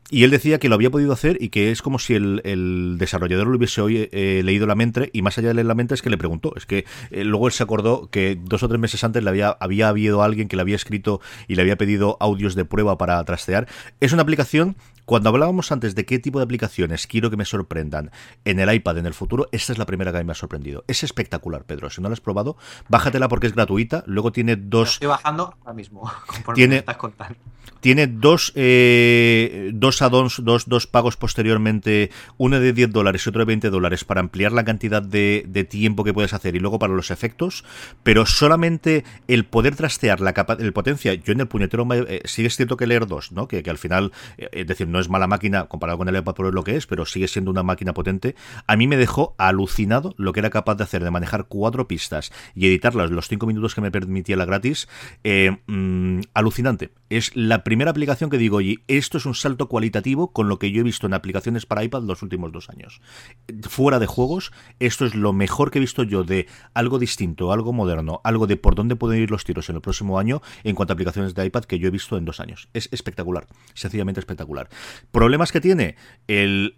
Y 0.09 0.25
él 0.25 0.31
decía 0.31 0.59
que 0.59 0.67
lo 0.67 0.75
había 0.75 0.91
podido 0.91 1.13
hacer 1.13 1.38
y 1.39 1.49
que 1.49 1.71
es 1.71 1.81
como 1.81 1.97
si 1.97 2.13
el, 2.13 2.41
el 2.43 2.97
desarrollador 2.99 3.47
lo 3.47 3.57
hubiese 3.57 3.79
hoy, 3.79 4.09
eh, 4.11 4.41
leído 4.43 4.67
la 4.67 4.75
mente, 4.75 5.09
y 5.13 5.21
más 5.21 5.38
allá 5.38 5.47
de 5.47 5.53
leer 5.53 5.67
la 5.67 5.75
mente 5.75 5.93
es 5.93 6.01
que 6.01 6.09
le 6.09 6.17
preguntó. 6.17 6.53
Es 6.57 6.65
que 6.65 6.83
eh, 7.11 7.23
luego 7.23 7.47
él 7.47 7.53
se 7.53 7.63
acordó 7.63 8.09
que 8.09 8.38
dos 8.43 8.63
o 8.63 8.67
tres 8.67 8.81
meses 8.81 9.01
antes 9.05 9.23
le 9.23 9.29
había, 9.29 9.51
había 9.51 9.88
habido 9.88 10.24
alguien 10.26 10.47
que 10.47 10.55
le 10.55 10.61
había 10.61 10.76
escrito 10.76 11.21
y 11.47 11.55
le 11.55 11.61
había 11.61 11.78
pedido 11.78 12.17
audios 12.19 12.55
de 12.55 12.65
prueba 12.65 12.97
para 12.97 13.23
trastear. 13.23 13.67
Es 13.99 14.13
una 14.13 14.21
aplicación 14.21 14.76
cuando 15.05 15.30
hablábamos 15.30 15.71
antes 15.71 15.93
de 15.93 16.05
qué 16.05 16.17
tipo 16.17 16.39
de 16.39 16.45
aplicaciones 16.45 17.05
quiero 17.05 17.30
que 17.30 17.38
me 17.38 17.45
sorprendan 17.45 18.11
en 18.43 18.59
el 18.59 18.73
iPad 18.73 18.97
en 18.97 19.05
el 19.05 19.13
futuro, 19.13 19.47
esta 19.51 19.71
es 19.71 19.78
la 19.78 19.86
primera 19.86 20.11
que 20.11 20.23
me 20.23 20.32
ha 20.32 20.36
sorprendido. 20.36 20.84
Es 20.88 21.03
espectacular, 21.03 21.63
Pedro. 21.63 21.91
Si 21.91 22.01
no 22.01 22.09
la 22.09 22.13
has 22.13 22.21
probado, 22.21 22.57
bájatela 22.89 23.28
porque 23.28 23.47
es 23.47 23.53
gratuita. 23.53 24.03
Luego 24.07 24.32
tiene 24.32 24.55
dos. 24.55 24.93
estoy 24.93 25.09
bajando 25.09 25.55
ahora 25.61 25.73
mismo. 25.73 26.11
Tiene, 26.55 26.84
tiene 27.82 28.07
dos, 28.07 28.51
eh, 28.55 29.71
dos 29.73 30.01
addons, 30.01 30.43
dos, 30.43 30.67
dos 30.67 30.88
pagos 30.88 31.17
posteriormente, 31.17 32.11
uno 32.38 32.59
de 32.59 32.73
10 32.73 32.91
dólares 32.91 33.26
y 33.26 33.30
otro 33.30 33.39
de 33.39 33.45
20 33.45 33.69
dólares 33.69 34.03
para 34.03 34.21
ampliar 34.21 34.51
la 34.51 34.63
cantidad 34.63 35.01
de, 35.01 35.45
de 35.47 35.63
tiempo 35.63 36.03
que 36.03 36.13
puedes 36.13 36.34
hacer 36.34 36.55
y 36.55 36.59
luego 36.59 36.80
para 36.80 36.93
los 36.93 37.11
efectos. 37.11 37.63
Pero 38.03 38.26
solamente 38.26 39.03
el 39.28 39.45
poder 39.45 39.76
trastear 39.76 40.14
la 40.20 40.34
capa 40.34 40.57
el 40.59 40.74
potencia. 40.74 41.13
Yo 41.13 41.34
en 41.34 41.41
el 41.41 41.47
puñetero 41.47 41.88
eh, 41.93 42.22
sigue 42.26 42.49
siendo 42.49 42.78
que 42.78 42.88
leer 42.88 43.07
2, 43.07 43.32
¿no? 43.32 43.47
Que, 43.47 43.63
que 43.63 43.70
al 43.70 43.78
final, 43.78 44.11
eh, 44.38 44.49
es 44.51 44.68
decir, 44.68 44.88
no 44.88 44.99
es 44.99 45.09
mala 45.09 45.28
máquina 45.28 45.66
comparado 45.66 45.97
con 45.97 46.09
el 46.09 46.16
iPad 46.16 46.34
Pro 46.34 46.51
lo 46.51 46.63
que 46.63 46.76
es, 46.76 46.88
pero 46.88 47.05
sigue 47.05 47.28
siendo 47.28 47.51
una 47.51 47.63
máquina 47.63 47.93
potente. 47.93 48.36
A 48.68 48.76
mí 48.76 48.88
me 48.88 48.97
dejó 48.97 49.36
alucinado 49.38 50.13
lo 50.18 50.34
que 50.34 50.39
era 50.39 50.49
capaz 50.49 50.76
de 50.76 50.84
hacer, 50.84 51.03
de 51.03 51.11
manejar 51.11 51.45
cuatro 51.47 51.88
pistas 51.88 52.32
y 52.53 52.68
editarlas 52.68 53.11
los 53.11 53.28
cinco 53.28 53.47
minutos 53.47 53.76
que 53.76 53.82
me 53.82 53.91
permitía 53.91 54.38
la 54.38 54.45
gratis. 54.45 54.88
Eh, 55.24 55.57
mm, 55.68 56.22
alucinante. 56.34 56.91
Es 57.09 57.36
la 57.36 57.63
primera 57.63 57.91
aplicación 57.91 58.30
que 58.30 58.38
digo, 58.38 58.61
y 58.61 58.84
esto 58.88 59.18
es 59.18 59.26
un 59.26 59.36
salto 59.36 59.68
cualitativo 59.70 60.32
con 60.32 60.49
lo 60.49 60.59
que 60.59 60.72
yo 60.72 60.82
he 60.82 60.84
visto 60.84 61.07
en 61.07 61.13
aplicaciones 61.13 61.66
para 61.66 61.84
iPad 61.84 62.03
los 62.03 62.24
últimos 62.24 62.51
dos 62.51 62.70
años. 62.70 63.01
Fuera 63.70 63.99
de 63.99 64.07
juegos, 64.07 64.51
esto 64.80 65.05
es 65.05 65.16
lo 65.16 65.34
mejor 65.34 65.72
que 65.72 65.80
he 65.80 65.82
visto 65.82 66.03
yo 66.03 66.24
de 66.24 66.47
algo 66.74 66.99
distinto, 66.99 67.51
algo 67.51 67.74
moderno, 67.74 68.22
algo 68.24 68.47
de 68.47 68.57
por 68.57 68.76
dónde 68.76 68.95
pueden 68.95 69.22
ir 69.22 69.32
los 69.32 69.43
tiros 69.43 69.70
en 69.70 69.76
el 69.76 69.82
próximo 69.82 70.05
año 70.20 70.41
en 70.64 70.76
cuanto 70.76 70.93
a 70.93 70.95
aplicaciones 70.95 71.34
de 71.34 71.45
iPad 71.45 71.66
que 71.66 71.80
yo 71.80 71.88
he 71.88 71.91
visto 71.91 72.18
en 72.18 72.26
dos 72.26 72.39
años. 72.39 72.70
Es 72.74 72.89
espectacular, 72.91 73.47
sencillamente 73.74 74.20
espectacular. 74.20 74.70
¿Problemas 75.12 75.51
que 75.51 75.62
tiene? 75.62 75.95
El 76.28 76.78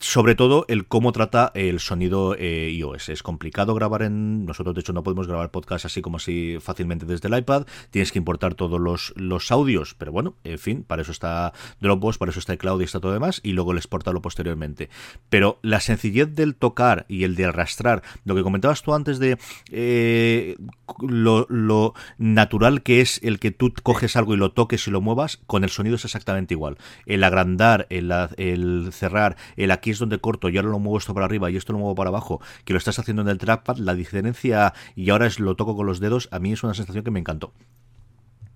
sobre 0.00 0.34
todo 0.34 0.66
el 0.68 0.86
cómo 0.86 1.12
trata 1.12 1.50
el 1.54 1.80
sonido 1.80 2.36
eh, 2.38 2.70
iOS. 2.70 3.08
Es 3.08 3.22
complicado 3.22 3.74
grabar 3.74 4.02
en. 4.02 4.44
Nosotros, 4.44 4.74
de 4.74 4.80
hecho, 4.80 4.92
no 4.92 5.02
podemos 5.02 5.26
grabar 5.26 5.50
podcast 5.50 5.84
así 5.86 6.02
como 6.02 6.18
así 6.18 6.58
fácilmente 6.60 7.06
desde 7.06 7.28
el 7.28 7.38
iPad. 7.38 7.66
Tienes 7.90 8.12
que 8.12 8.18
importar 8.18 8.54
todos 8.54 8.80
los, 8.80 9.12
los 9.16 9.50
audios, 9.50 9.94
pero 9.94 10.12
bueno, 10.12 10.34
en 10.44 10.58
fin, 10.58 10.84
para 10.84 11.02
eso 11.02 11.12
está 11.12 11.52
Dropbox, 11.80 12.18
para 12.18 12.30
eso 12.30 12.40
está 12.40 12.54
iCloud 12.54 12.80
y 12.80 12.84
está 12.84 13.00
todo 13.00 13.12
demás, 13.12 13.40
y 13.42 13.52
luego 13.52 13.72
el 13.72 13.78
exportarlo 13.78 14.20
posteriormente. 14.20 14.90
Pero 15.30 15.58
la 15.62 15.80
sencillez 15.80 16.34
del 16.34 16.54
tocar 16.54 17.06
y 17.08 17.24
el 17.24 17.34
de 17.36 17.46
arrastrar, 17.46 18.02
lo 18.24 18.34
que 18.34 18.42
comentabas 18.42 18.82
tú 18.82 18.94
antes 18.94 19.18
de 19.18 19.38
eh, 19.70 20.56
lo, 21.00 21.46
lo, 21.48 21.94
natural 22.18 22.82
que 22.82 23.00
es 23.00 23.20
el 23.22 23.38
que 23.38 23.50
tú 23.50 23.72
coges 23.82 24.16
algo 24.16 24.34
y 24.34 24.36
lo 24.36 24.52
toques 24.52 24.86
y 24.86 24.90
lo 24.90 25.00
muevas, 25.00 25.38
con 25.46 25.64
el 25.64 25.70
sonido 25.70 25.96
es 25.96 26.04
exactamente 26.04 26.54
igual. 26.54 26.76
El 27.06 27.24
agrandar, 27.24 27.86
el, 27.90 28.12
el 28.36 28.90
cerrar, 28.92 29.36
el 29.56 29.70
aquí 29.70 29.93
es 29.94 29.98
donde 29.98 30.18
corto 30.18 30.48
y 30.48 30.56
ahora 30.56 30.68
lo 30.68 30.78
muevo 30.78 30.98
esto 30.98 31.14
para 31.14 31.26
arriba 31.26 31.50
y 31.50 31.56
esto 31.56 31.72
lo 31.72 31.78
muevo 31.78 31.94
para 31.94 32.08
abajo, 32.08 32.40
que 32.64 32.72
lo 32.72 32.78
estás 32.78 32.98
haciendo 32.98 33.22
en 33.22 33.28
el 33.28 33.38
trackpad, 33.38 33.78
la 33.78 33.94
diferencia 33.94 34.74
y 34.94 35.10
ahora 35.10 35.26
es 35.26 35.40
lo 35.40 35.56
toco 35.56 35.74
con 35.74 35.86
los 35.86 36.00
dedos, 36.00 36.28
a 36.30 36.38
mí 36.38 36.52
es 36.52 36.62
una 36.62 36.74
sensación 36.74 37.04
que 37.04 37.10
me 37.10 37.20
encantó. 37.20 37.52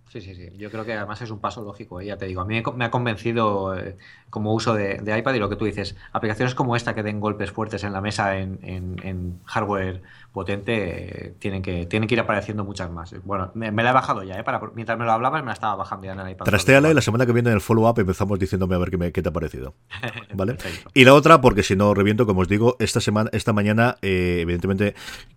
Sí, 0.08 0.22
sí, 0.22 0.34
sí. 0.34 0.48
Yo 0.56 0.70
creo 0.70 0.86
que 0.86 0.94
además 0.94 1.20
es 1.20 1.30
un 1.30 1.38
paso 1.38 1.62
lógico, 1.62 2.00
¿eh? 2.00 2.06
ya 2.06 2.16
te 2.16 2.24
digo. 2.24 2.40
A 2.40 2.46
mí 2.46 2.62
me 2.76 2.84
ha 2.86 2.90
convencido 2.90 3.78
eh, 3.78 3.98
como 4.30 4.54
uso 4.54 4.72
de, 4.72 5.02
iPad 5.18 5.34
y 5.34 5.38
lo 5.38 5.50
que 5.50 5.56
tú 5.56 5.66
dices, 5.66 5.96
aplicaciones 6.12 6.54
como 6.54 6.76
esta 6.76 6.94
que 6.94 7.02
den 7.02 7.20
golpes 7.20 7.50
fuertes 7.50 7.84
en 7.84 7.92
la 7.92 8.00
mesa 8.00 8.38
en, 8.38 8.58
en 8.62 9.40
hardware 9.44 10.02
potente, 10.32 11.34
tienen, 11.38 11.62
que, 11.62 11.86
tienen 11.86 12.08
que 12.08 12.14
ir 12.14 12.20
apareciendo 12.20 12.64
muchas 12.64 12.90
más. 12.90 13.14
Bueno, 13.24 13.50
me, 13.54 13.70
la 13.70 13.90
he 13.90 13.92
bajado 13.92 14.22
ya, 14.22 14.38
¿eh? 14.38 14.44
Para, 14.44 14.60
mientras 14.74 14.98
me 14.98 15.04
lo 15.04 15.12
hablabas, 15.12 15.42
me 15.42 15.48
la 15.48 15.54
estaba 15.54 15.74
bajando 15.76 16.06
ya 16.06 16.12
en 16.12 16.20
el 16.20 16.30
iPad. 16.30 16.44
Trastéala 16.44 16.90
y 16.90 16.94
la 16.94 17.00
semana 17.00 17.26
que 17.26 17.32
viene 17.32 17.50
en 17.50 17.54
el 17.54 17.60
follow-up 17.60 17.98
empezamos 17.98 18.38
diciéndome 18.38 18.74
a 18.74 18.78
ver 18.78 18.90
qué, 18.90 19.12
qué 19.12 19.22
te 19.22 19.28
ha 19.28 19.32
parecido. 19.32 19.74
¿Vale? 20.34 20.56
y 20.94 21.04
la 21.04 21.14
otra, 21.14 21.40
porque 21.40 21.62
si 21.62 21.76
no 21.76 21.94
reviento, 21.94 22.26
como 22.26 22.40
os 22.42 22.48
digo, 22.48 22.76
esta 22.78 23.00
semana, 23.00 23.30
esta 23.32 23.52
mañana, 23.52 23.96
eh, 24.02 24.38
evidentemente, 24.42 24.94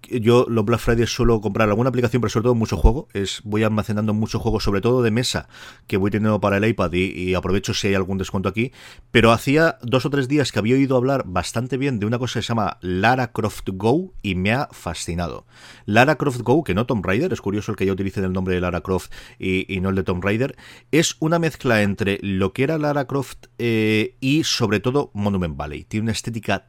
yo 0.09 0.45
los 0.47 0.65
Black 0.65 0.79
Friday 0.79 1.07
suelo 1.07 1.41
comprar 1.41 1.69
alguna 1.69 1.89
aplicación, 1.89 2.21
pero 2.21 2.29
sobre 2.29 2.43
todo 2.43 2.55
mucho 2.55 2.77
juego. 2.77 3.07
Es, 3.13 3.41
voy 3.43 3.63
almacenando 3.63 4.13
mucho 4.13 4.39
juego, 4.39 4.59
sobre 4.59 4.81
todo 4.81 5.01
de 5.01 5.11
mesa, 5.11 5.47
que 5.87 5.97
voy 5.97 6.11
teniendo 6.11 6.39
para 6.39 6.57
el 6.57 6.65
iPad 6.65 6.91
y, 6.93 7.11
y 7.11 7.35
aprovecho 7.35 7.73
si 7.73 7.87
hay 7.87 7.95
algún 7.95 8.17
descuento 8.17 8.49
aquí. 8.49 8.71
Pero 9.11 9.31
hacía 9.31 9.77
dos 9.81 10.05
o 10.05 10.09
tres 10.09 10.27
días 10.27 10.51
que 10.51 10.59
había 10.59 10.75
oído 10.75 10.97
hablar 10.97 11.23
bastante 11.25 11.77
bien 11.77 11.99
de 11.99 12.05
una 12.05 12.19
cosa 12.19 12.39
que 12.39 12.43
se 12.43 12.49
llama 12.49 12.77
Lara 12.81 13.31
Croft 13.31 13.69
Go 13.73 14.13
y 14.21 14.35
me 14.35 14.51
ha 14.53 14.67
fascinado. 14.81 15.45
Lara 15.85 16.15
Croft 16.15 16.41
Go, 16.41 16.63
que 16.63 16.73
no 16.73 16.85
Tomb 16.85 17.05
Raider, 17.05 17.31
es 17.31 17.41
curioso 17.41 17.71
el 17.71 17.77
que 17.77 17.85
yo 17.85 17.93
utilice 17.93 18.19
el 18.19 18.33
nombre 18.33 18.55
de 18.55 18.61
Lara 18.61 18.81
Croft 18.81 19.11
y, 19.39 19.79
no 19.81 19.89
el 19.89 19.95
de 19.95 20.03
Tomb 20.03 20.23
Raider, 20.23 20.55
es 20.91 21.15
una 21.19 21.39
mezcla 21.39 21.81
entre 21.81 22.19
lo 22.21 22.53
que 22.53 22.63
era 22.63 22.77
Lara 22.77 23.05
Croft 23.05 23.45
eh, 23.57 24.15
y 24.19 24.43
sobre 24.43 24.79
todo 24.79 25.11
Monument 25.13 25.55
Valley. 25.55 25.83
Tiene 25.83 26.03
una 26.03 26.11
estética 26.11 26.67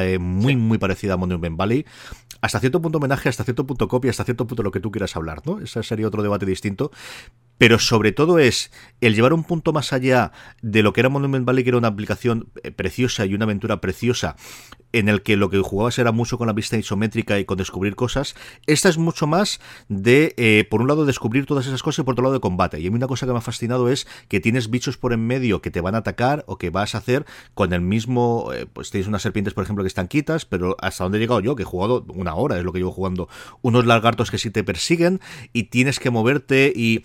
eh, 0.00 0.18
muy, 0.18 0.56
muy 0.56 0.78
parecida 0.78 1.14
a 1.14 1.16
Monument 1.16 1.56
Valley 1.56 1.84
hasta 2.40 2.60
cierto 2.60 2.80
punto 2.80 2.98
homenaje, 2.98 3.28
hasta 3.28 3.44
cierto 3.44 3.66
punto 3.66 3.86
copia, 3.86 4.10
hasta 4.10 4.24
cierto 4.24 4.46
punto 4.46 4.62
lo 4.62 4.70
que 4.70 4.80
tú 4.80 4.90
quieras 4.90 5.14
hablar, 5.14 5.42
¿no? 5.44 5.58
Ese 5.60 5.82
sería 5.82 6.06
otro 6.06 6.22
debate 6.22 6.46
distinto 6.46 6.90
pero 7.60 7.78
sobre 7.78 8.12
todo 8.12 8.38
es 8.38 8.72
el 9.02 9.14
llevar 9.14 9.34
un 9.34 9.44
punto 9.44 9.74
más 9.74 9.92
allá 9.92 10.32
de 10.62 10.82
lo 10.82 10.94
que 10.94 11.00
era 11.00 11.10
Monument 11.10 11.44
Valley, 11.44 11.62
que 11.62 11.68
era 11.68 11.76
una 11.76 11.88
aplicación 11.88 12.48
eh, 12.62 12.70
preciosa 12.70 13.26
y 13.26 13.34
una 13.34 13.44
aventura 13.44 13.82
preciosa, 13.82 14.36
en 14.92 15.08
el 15.08 15.22
que 15.22 15.36
lo 15.36 15.50
que 15.50 15.58
jugabas 15.58 15.98
era 15.98 16.12
mucho 16.12 16.38
con 16.38 16.46
la 16.46 16.52
vista 16.52 16.76
isométrica 16.76 17.38
y 17.38 17.44
con 17.44 17.58
descubrir 17.58 17.96
cosas. 17.96 18.34
Esta 18.66 18.88
es 18.88 18.98
mucho 18.98 19.26
más 19.26 19.60
de, 19.88 20.34
eh, 20.36 20.66
por 20.70 20.80
un 20.80 20.88
lado, 20.88 21.06
descubrir 21.06 21.46
todas 21.46 21.66
esas 21.66 21.82
cosas 21.82 22.00
y 22.00 22.02
por 22.04 22.12
otro 22.12 22.24
lado, 22.24 22.34
de 22.34 22.40
combate. 22.40 22.80
Y 22.80 22.86
a 22.86 22.90
mí 22.90 22.96
una 22.96 23.06
cosa 23.06 23.26
que 23.26 23.32
me 23.32 23.38
ha 23.38 23.42
fascinado 23.42 23.88
es 23.88 24.06
que 24.28 24.40
tienes 24.40 24.70
bichos 24.70 24.96
por 24.96 25.12
en 25.12 25.26
medio 25.26 25.62
que 25.62 25.70
te 25.70 25.80
van 25.80 25.94
a 25.94 25.98
atacar 25.98 26.44
o 26.46 26.58
que 26.58 26.70
vas 26.70 26.94
a 26.94 26.98
hacer 26.98 27.24
con 27.54 27.72
el 27.72 27.80
mismo. 27.80 28.50
Eh, 28.52 28.66
pues 28.72 28.90
tienes 28.90 29.08
unas 29.08 29.22
serpientes, 29.22 29.54
por 29.54 29.64
ejemplo, 29.64 29.84
que 29.84 29.88
están 29.88 30.08
quitas, 30.08 30.44
pero 30.44 30.76
hasta 30.80 31.04
donde 31.04 31.18
he 31.18 31.20
llegado 31.20 31.40
yo, 31.40 31.56
que 31.56 31.62
he 31.62 31.66
jugado 31.66 32.04
una 32.08 32.34
hora, 32.34 32.58
es 32.58 32.64
lo 32.64 32.72
que 32.72 32.78
llevo 32.78 32.92
jugando, 32.92 33.28
unos 33.62 33.86
lagartos 33.86 34.30
que 34.30 34.38
sí 34.38 34.50
te 34.50 34.64
persiguen 34.64 35.20
y 35.52 35.64
tienes 35.64 36.00
que 36.00 36.10
moverte 36.10 36.72
y 36.74 37.04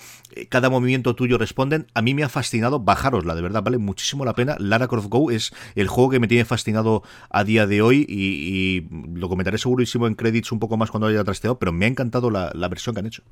cada 0.49 0.69
movimiento 0.69 1.15
tuyo 1.15 1.37
responden. 1.37 1.87
A 1.93 2.01
mí 2.01 2.13
me 2.13 2.23
ha 2.23 2.29
fascinado, 2.29 2.79
bajarosla, 2.79 3.35
de 3.35 3.41
verdad, 3.41 3.63
vale 3.63 3.77
muchísimo 3.77 4.25
la 4.25 4.33
pena. 4.33 4.55
Lara 4.59 4.87
Croft 4.87 5.07
Go 5.09 5.31
es 5.31 5.53
el 5.75 5.87
juego 5.87 6.09
que 6.09 6.19
me 6.19 6.27
tiene 6.27 6.45
fascinado 6.45 7.03
a 7.29 7.43
día 7.43 7.67
de 7.67 7.74
hoy 7.81 8.05
y, 8.07 8.87
lo 9.17 9.29
comentaré 9.29 9.57
segurísimo 9.57 10.07
en 10.07 10.15
credits 10.15 10.51
un 10.51 10.59
poco 10.59 10.77
más 10.77 10.91
cuando 10.91 11.07
haya 11.07 11.23
trasteado, 11.23 11.57
pero 11.59 11.71
me 11.71 11.85
ha 11.85 11.87
encantado 11.87 12.29
la, 12.29 12.67
versión 12.67 12.95
que 12.95 12.99
han 12.99 13.07
hecho. 13.07 13.23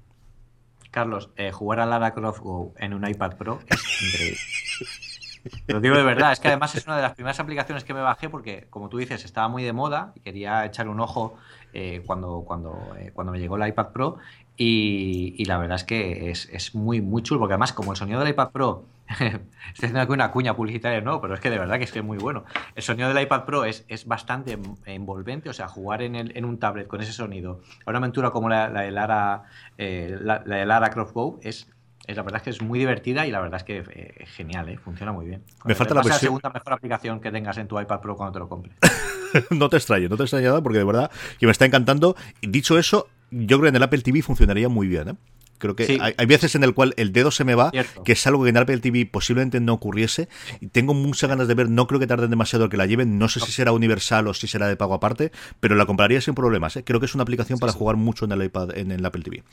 Carlos, 0.92 1.30
eh, 1.38 1.52
jugar 1.52 1.80
a 1.80 1.86
Lara 1.86 2.14
Croft 2.14 2.40
Go 2.42 2.74
en 2.78 2.94
un 2.94 3.08
iPad 3.08 3.36
Pro 3.38 3.60
es 3.68 4.04
increíble. 4.04 4.40
Lo 5.68 5.82
digo 5.82 5.96
de 5.96 6.04
verdad, 6.04 6.32
es 6.32 6.40
que 6.40 6.48
además 6.48 6.74
es 6.76 6.86
una 6.86 6.96
de 6.96 7.02
las 7.02 7.16
primeras 7.16 7.40
aplicaciones 7.40 7.84
que 7.84 7.94
me 7.94 8.00
bajé 8.00 8.30
porque, 8.30 8.68
como 8.70 8.90
tú 8.90 8.98
dices, 8.98 9.26
estaba 9.26 9.50
muy 9.50 9.64
de 9.64 9.74
moda 9.74 10.14
y 10.16 10.22
quería 10.22 10.66
echar 10.66 10.88
un 10.88 11.00
ojo 11.00 11.36
eh, 11.74 12.02
cuando, 12.06 12.44
cuando, 12.46 12.96
eh, 12.98 13.12
cuando 13.14 13.34
me 13.34 13.40
llegó 13.40 13.58
el 13.58 13.68
iPad 13.68 13.88
Pro 13.90 14.20
y, 14.56 15.44
la 15.46 15.58
verdad 15.58 15.76
es 15.76 15.84
que 15.84 16.30
es, 16.30 16.76
muy, 16.76 17.02
muy 17.02 17.24
chulo, 17.24 17.40
porque 17.40 17.54
además, 17.54 17.74
como 17.74 17.92
el 17.92 17.98
sonido 17.98 18.20
del 18.20 18.30
iPad 18.30 18.52
Pro, 18.52 18.86
estoy 19.74 19.88
haciendo 19.88 20.02
aquí 20.02 20.12
una 20.12 20.32
cuña 20.32 20.56
publicitaria, 20.56 21.02
no, 21.02 21.22
pero 21.22 21.34
es 21.36 21.40
que 21.40 21.50
de 21.50 21.60
verdad 21.60 21.78
que 21.78 21.84
es 21.84 21.92
que 21.92 22.00
es 22.00 22.06
muy 22.06 22.18
bueno. 22.18 22.46
El 22.76 22.84
sonido 22.84 23.14
del 23.14 23.24
iPad 23.24 23.46
Pro 23.46 23.66
es, 23.66 23.86
es 23.88 24.06
bastante 24.06 24.58
envolvente, 24.86 25.50
o 25.50 25.54
sea, 25.54 25.68
jugar 25.68 26.02
en, 26.02 26.16
el, 26.16 26.36
en 26.38 26.46
un 26.46 26.60
tablet 26.60 26.88
con 26.88 27.02
ese 27.02 27.14
sonido, 27.14 27.62
una 27.86 27.98
aventura 27.98 28.32
como 28.32 28.50
la, 28.50 28.70
de 28.70 28.92
Lara, 28.92 29.44
eh, 29.78 30.18
la, 30.20 30.40
de 30.40 30.66
Lara 30.66 30.90
Croft 30.90 31.14
Go, 31.14 31.40
es, 31.44 31.70
es, 32.08 32.18
la 32.18 32.24
verdad 32.24 32.38
es 32.38 32.44
que 32.44 32.50
es 32.50 32.62
muy 32.62 32.80
divertida 32.80 33.26
y 33.26 33.32
la 33.32 33.40
verdad 33.40 33.58
es 33.58 33.64
que 33.64 33.78
eh, 33.78 34.14
es 34.18 34.30
genial, 34.30 34.70
¿eh? 34.70 34.78
funciona 34.78 35.12
muy 35.12 35.26
bien. 35.26 35.44
Me 35.66 35.76
falta 35.76 35.94
la, 35.94 36.04
segunda 36.04 36.50
mejor 36.50 36.74
aplicación 36.74 37.20
que 37.20 37.32
tengas 37.32 37.58
en 37.58 37.68
tu 37.68 37.80
iPad 37.80 38.00
Pro 38.00 38.16
cuando 38.16 38.34
te 38.34 38.40
lo 38.40 38.50
compres. 38.50 38.76
no 39.52 39.70
te 39.70 39.78
extraño, 39.78 40.10
no 40.10 40.18
te 40.18 40.24
extraño 40.24 40.50
nada 40.50 40.62
porque 40.62 40.80
de 40.80 40.84
verdad 40.84 41.12
que 41.40 41.46
me 41.46 41.52
está 41.52 41.66
encantando. 41.66 42.16
Dicho 42.42 42.78
eso, 42.78 43.08
yo 43.32 43.58
creo 43.58 43.62
que 43.64 43.70
en 43.70 43.76
el 43.76 43.84
Apple 43.84 44.02
TV 44.02 44.22
funcionaría 44.22 44.70
muy 44.70 44.88
bien, 44.88 45.10
¿eh? 45.10 45.16
Creo 45.58 45.76
que 45.76 45.98
hay, 46.18 46.26
veces 46.26 46.56
en 46.56 46.64
el 46.64 46.74
cual 46.74 46.94
el 46.98 47.14
dedo 47.14 47.32
se 47.32 47.44
me 47.44 47.56
va, 47.56 47.72
que 48.04 48.12
es 48.12 48.28
algo 48.28 48.44
que 48.44 48.50
en 48.50 48.58
Apple 48.58 48.80
TV 48.80 49.06
posiblemente 49.06 49.60
no 49.60 49.74
ocurriese. 49.74 50.28
Y 50.60 50.68
tengo 50.68 50.94
muchas 50.94 51.30
ganas 51.30 51.48
de 51.48 51.54
ver, 51.54 51.70
no 51.70 51.88
creo 51.88 52.00
que 52.00 52.08
tarden 52.08 52.30
demasiado 52.30 52.70
que 52.70 52.78
la 52.78 52.86
lleven. 52.86 53.18
No 53.18 53.30
sé 53.30 53.40
si 53.40 53.52
será 53.52 53.72
universal 53.72 54.28
o 54.28 54.34
si 54.34 54.48
será 54.48 54.68
de 54.68 54.76
pago 54.76 54.94
aparte, 54.94 55.32
pero 55.60 55.76
la 55.76 55.86
compraría 55.86 56.20
sin 56.22 56.36
problemas. 56.36 56.76
¿eh? 56.76 56.84
Creo 56.84 57.00
que 57.00 57.06
es 57.06 57.16
una 57.16 57.24
aplicación 57.24 57.60
para 57.60 57.72
jugar 57.72 57.96
mucho 57.96 58.26
en 58.26 58.34
el 58.34 58.44
iPad, 58.44 58.78
en 58.78 58.92
el 58.92 59.06
Apple 59.06 59.24
TV. 59.24 59.44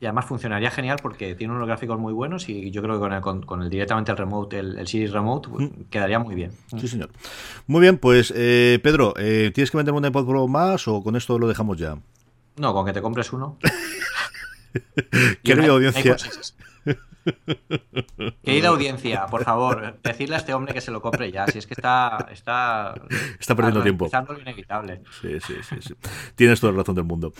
Y 0.00 0.06
además 0.06 0.26
funcionaría 0.26 0.70
genial 0.70 0.98
porque 1.02 1.34
tiene 1.34 1.52
unos 1.52 1.66
gráficos 1.66 1.98
muy 1.98 2.12
buenos 2.12 2.48
y 2.48 2.70
yo 2.70 2.82
creo 2.82 3.02
que 3.02 3.20
con 3.20 3.62
el, 3.62 3.68
directamente 3.68 4.12
el 4.12 4.16
remote, 4.16 4.58
el, 4.58 4.86
Series 4.86 5.10
Remote, 5.10 5.48
pues, 5.48 5.70
mm. 5.70 5.82
quedaría 5.90 6.20
muy 6.20 6.36
bien. 6.36 6.52
Sí, 6.78 6.86
señor. 6.86 7.10
Muy 7.66 7.80
bien, 7.80 7.98
pues 7.98 8.32
eh, 8.36 8.78
Pedro, 8.80 9.14
eh, 9.16 9.50
¿tienes 9.52 9.72
que 9.72 9.76
vender 9.76 9.94
un 9.94 10.04
iPod 10.04 10.24
Pro 10.24 10.46
más 10.46 10.86
o 10.86 11.02
con 11.02 11.16
esto 11.16 11.36
lo 11.38 11.48
dejamos 11.48 11.78
ya? 11.78 11.96
No, 12.56 12.72
con 12.74 12.86
que 12.86 12.92
te 12.92 13.02
compres 13.02 13.32
uno. 13.32 13.58
Querida 15.42 15.72
audiencia. 15.72 16.16
Querida 18.42 18.68
audiencia, 18.68 19.26
por 19.26 19.44
favor, 19.44 19.98
decirle 20.02 20.36
a 20.36 20.38
este 20.38 20.54
hombre 20.54 20.72
que 20.72 20.80
se 20.80 20.90
lo 20.90 21.02
compre 21.02 21.30
ya. 21.30 21.46
Si 21.46 21.58
es 21.58 21.66
que 21.66 21.74
está. 21.74 22.28
Está, 22.30 22.94
está 23.38 23.54
perdiendo 23.54 23.82
tiempo. 23.82 24.08
lo 24.28 24.40
inevitable. 24.40 25.02
Sí, 25.20 25.38
sí, 25.40 25.54
sí, 25.62 25.76
sí. 25.80 25.94
Tienes 26.34 26.60
toda 26.60 26.72
la 26.72 26.78
razón 26.78 26.94
del 26.94 27.04
mundo. 27.04 27.32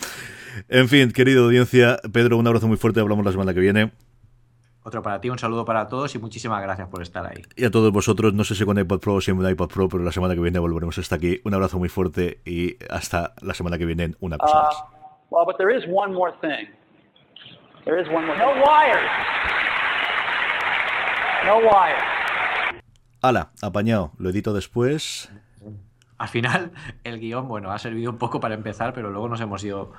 En 0.67 0.87
fin, 0.89 1.11
querida 1.11 1.41
audiencia, 1.41 1.99
Pedro, 2.11 2.37
un 2.37 2.47
abrazo 2.47 2.67
muy 2.67 2.77
fuerte. 2.77 2.99
Hablamos 2.99 3.25
la 3.25 3.31
semana 3.31 3.53
que 3.53 3.59
viene. 3.59 3.91
Otro 4.81 5.01
para 5.01 5.19
ti, 5.19 5.29
un 5.29 5.37
saludo 5.37 5.65
para 5.65 5.87
todos 5.87 6.15
y 6.15 6.19
muchísimas 6.19 6.61
gracias 6.61 6.87
por 6.87 7.01
estar 7.01 7.25
ahí. 7.25 7.43
Y 7.55 7.65
a 7.65 7.71
todos 7.71 7.91
vosotros, 7.91 8.33
no 8.33 8.43
sé 8.43 8.55
si 8.55 8.63
con 8.63 8.79
iPod 8.79 8.99
Pro 8.99 9.15
o 9.15 9.21
sin 9.21 9.39
iPod 9.45 9.69
Pro, 9.69 9.89
pero 9.89 10.03
la 10.03 10.11
semana 10.11 10.35
que 10.35 10.41
viene 10.41 10.57
volveremos 10.57 10.97
hasta 10.97 11.15
aquí. 11.15 11.41
Un 11.43 11.53
abrazo 11.53 11.77
muy 11.77 11.89
fuerte 11.89 12.39
y 12.45 12.77
hasta 12.89 13.33
la 13.41 13.53
semana 13.53 13.77
que 13.77 13.85
viene 13.85 14.03
en 14.05 14.17
una 14.19 14.37
cosa 14.37 14.57
uh, 14.57 14.63
más. 14.63 14.75
Well, 15.31 15.45
but 15.45 15.57
there 15.57 15.75
is 15.75 15.83
one 15.87 16.13
more 16.13 16.33
thing. 16.41 16.78
There 17.89 17.99
is 17.99 18.07
one 18.07 18.23
more. 18.27 18.37
No 18.37 18.51
wires. 18.51 19.09
No 21.43 21.57
wires. 21.57 22.03
Ala, 23.23 23.51
apañado. 23.63 24.11
Lo 24.19 24.29
edito 24.29 24.53
después. 24.53 25.31
Al 26.19 26.27
final, 26.27 26.71
el 27.03 27.19
guion, 27.19 27.47
bueno, 27.47 27.71
ha 27.71 27.79
servido 27.79 28.11
un 28.11 28.19
poco 28.19 28.39
para 28.39 28.53
empezar, 28.53 28.93
pero 28.93 29.09
luego 29.09 29.27
nos 29.27 29.41
hemos 29.41 29.63
ido 29.63 29.93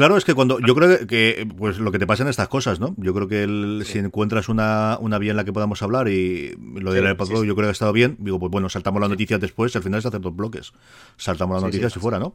Claro, 0.00 0.16
es 0.16 0.24
que 0.24 0.34
cuando 0.34 0.60
yo 0.60 0.74
creo 0.74 1.06
que 1.06 1.46
pues 1.58 1.78
lo 1.78 1.92
que 1.92 1.98
te 1.98 2.06
pasa 2.06 2.22
en 2.22 2.28
estas 2.28 2.48
cosas, 2.48 2.80
¿no? 2.80 2.94
Yo 2.96 3.12
creo 3.12 3.28
que 3.28 3.42
el, 3.42 3.82
si 3.84 3.98
encuentras 3.98 4.48
una, 4.48 4.96
una 5.00 5.18
vía 5.18 5.32
en 5.32 5.36
la 5.36 5.44
que 5.44 5.52
podamos 5.52 5.82
hablar 5.82 6.08
y 6.08 6.56
lo 6.74 6.92
del 6.92 7.16
sí, 7.22 7.32
yo 7.46 7.54
creo 7.54 7.56
que 7.56 7.68
ha 7.68 7.70
estado 7.70 7.92
bien, 7.92 8.16
digo, 8.18 8.38
pues 8.38 8.50
bueno, 8.50 8.68
saltamos 8.68 9.00
las 9.00 9.10
noticias 9.10 9.40
después, 9.40 9.74
al 9.76 9.82
final 9.82 9.98
es 9.98 10.06
hacer 10.06 10.20
dos 10.20 10.34
bloques. 10.34 10.72
Saltamos 11.16 11.56
las 11.56 11.64
noticias 11.64 11.94
y 11.96 12.00
fuera, 12.00 12.18
¿no? 12.18 12.34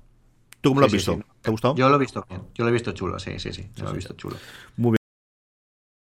¿Tú 0.66 0.72
cómo 0.72 0.80
lo 0.80 0.88
has 0.88 0.93
visto? 0.93 1.20
¿Te 1.41 1.49
ha 1.49 1.51
gustado? 1.51 1.76
Yo 1.76 1.88
lo 1.89 1.95
he 1.95 1.99
visto 1.99 2.26
bien, 2.28 2.41
yo 2.55 2.63
lo 2.63 2.72
he 2.72 2.74
visto 2.74 2.91
chulo, 2.91 3.20
sí, 3.20 3.38
sí, 3.38 3.53
sí, 3.53 3.70
lo 3.78 3.91
he 3.91 3.93
visto 3.93 4.16
chulo. 4.16 4.36
Muy 4.78 4.93
bien. 4.93 5.05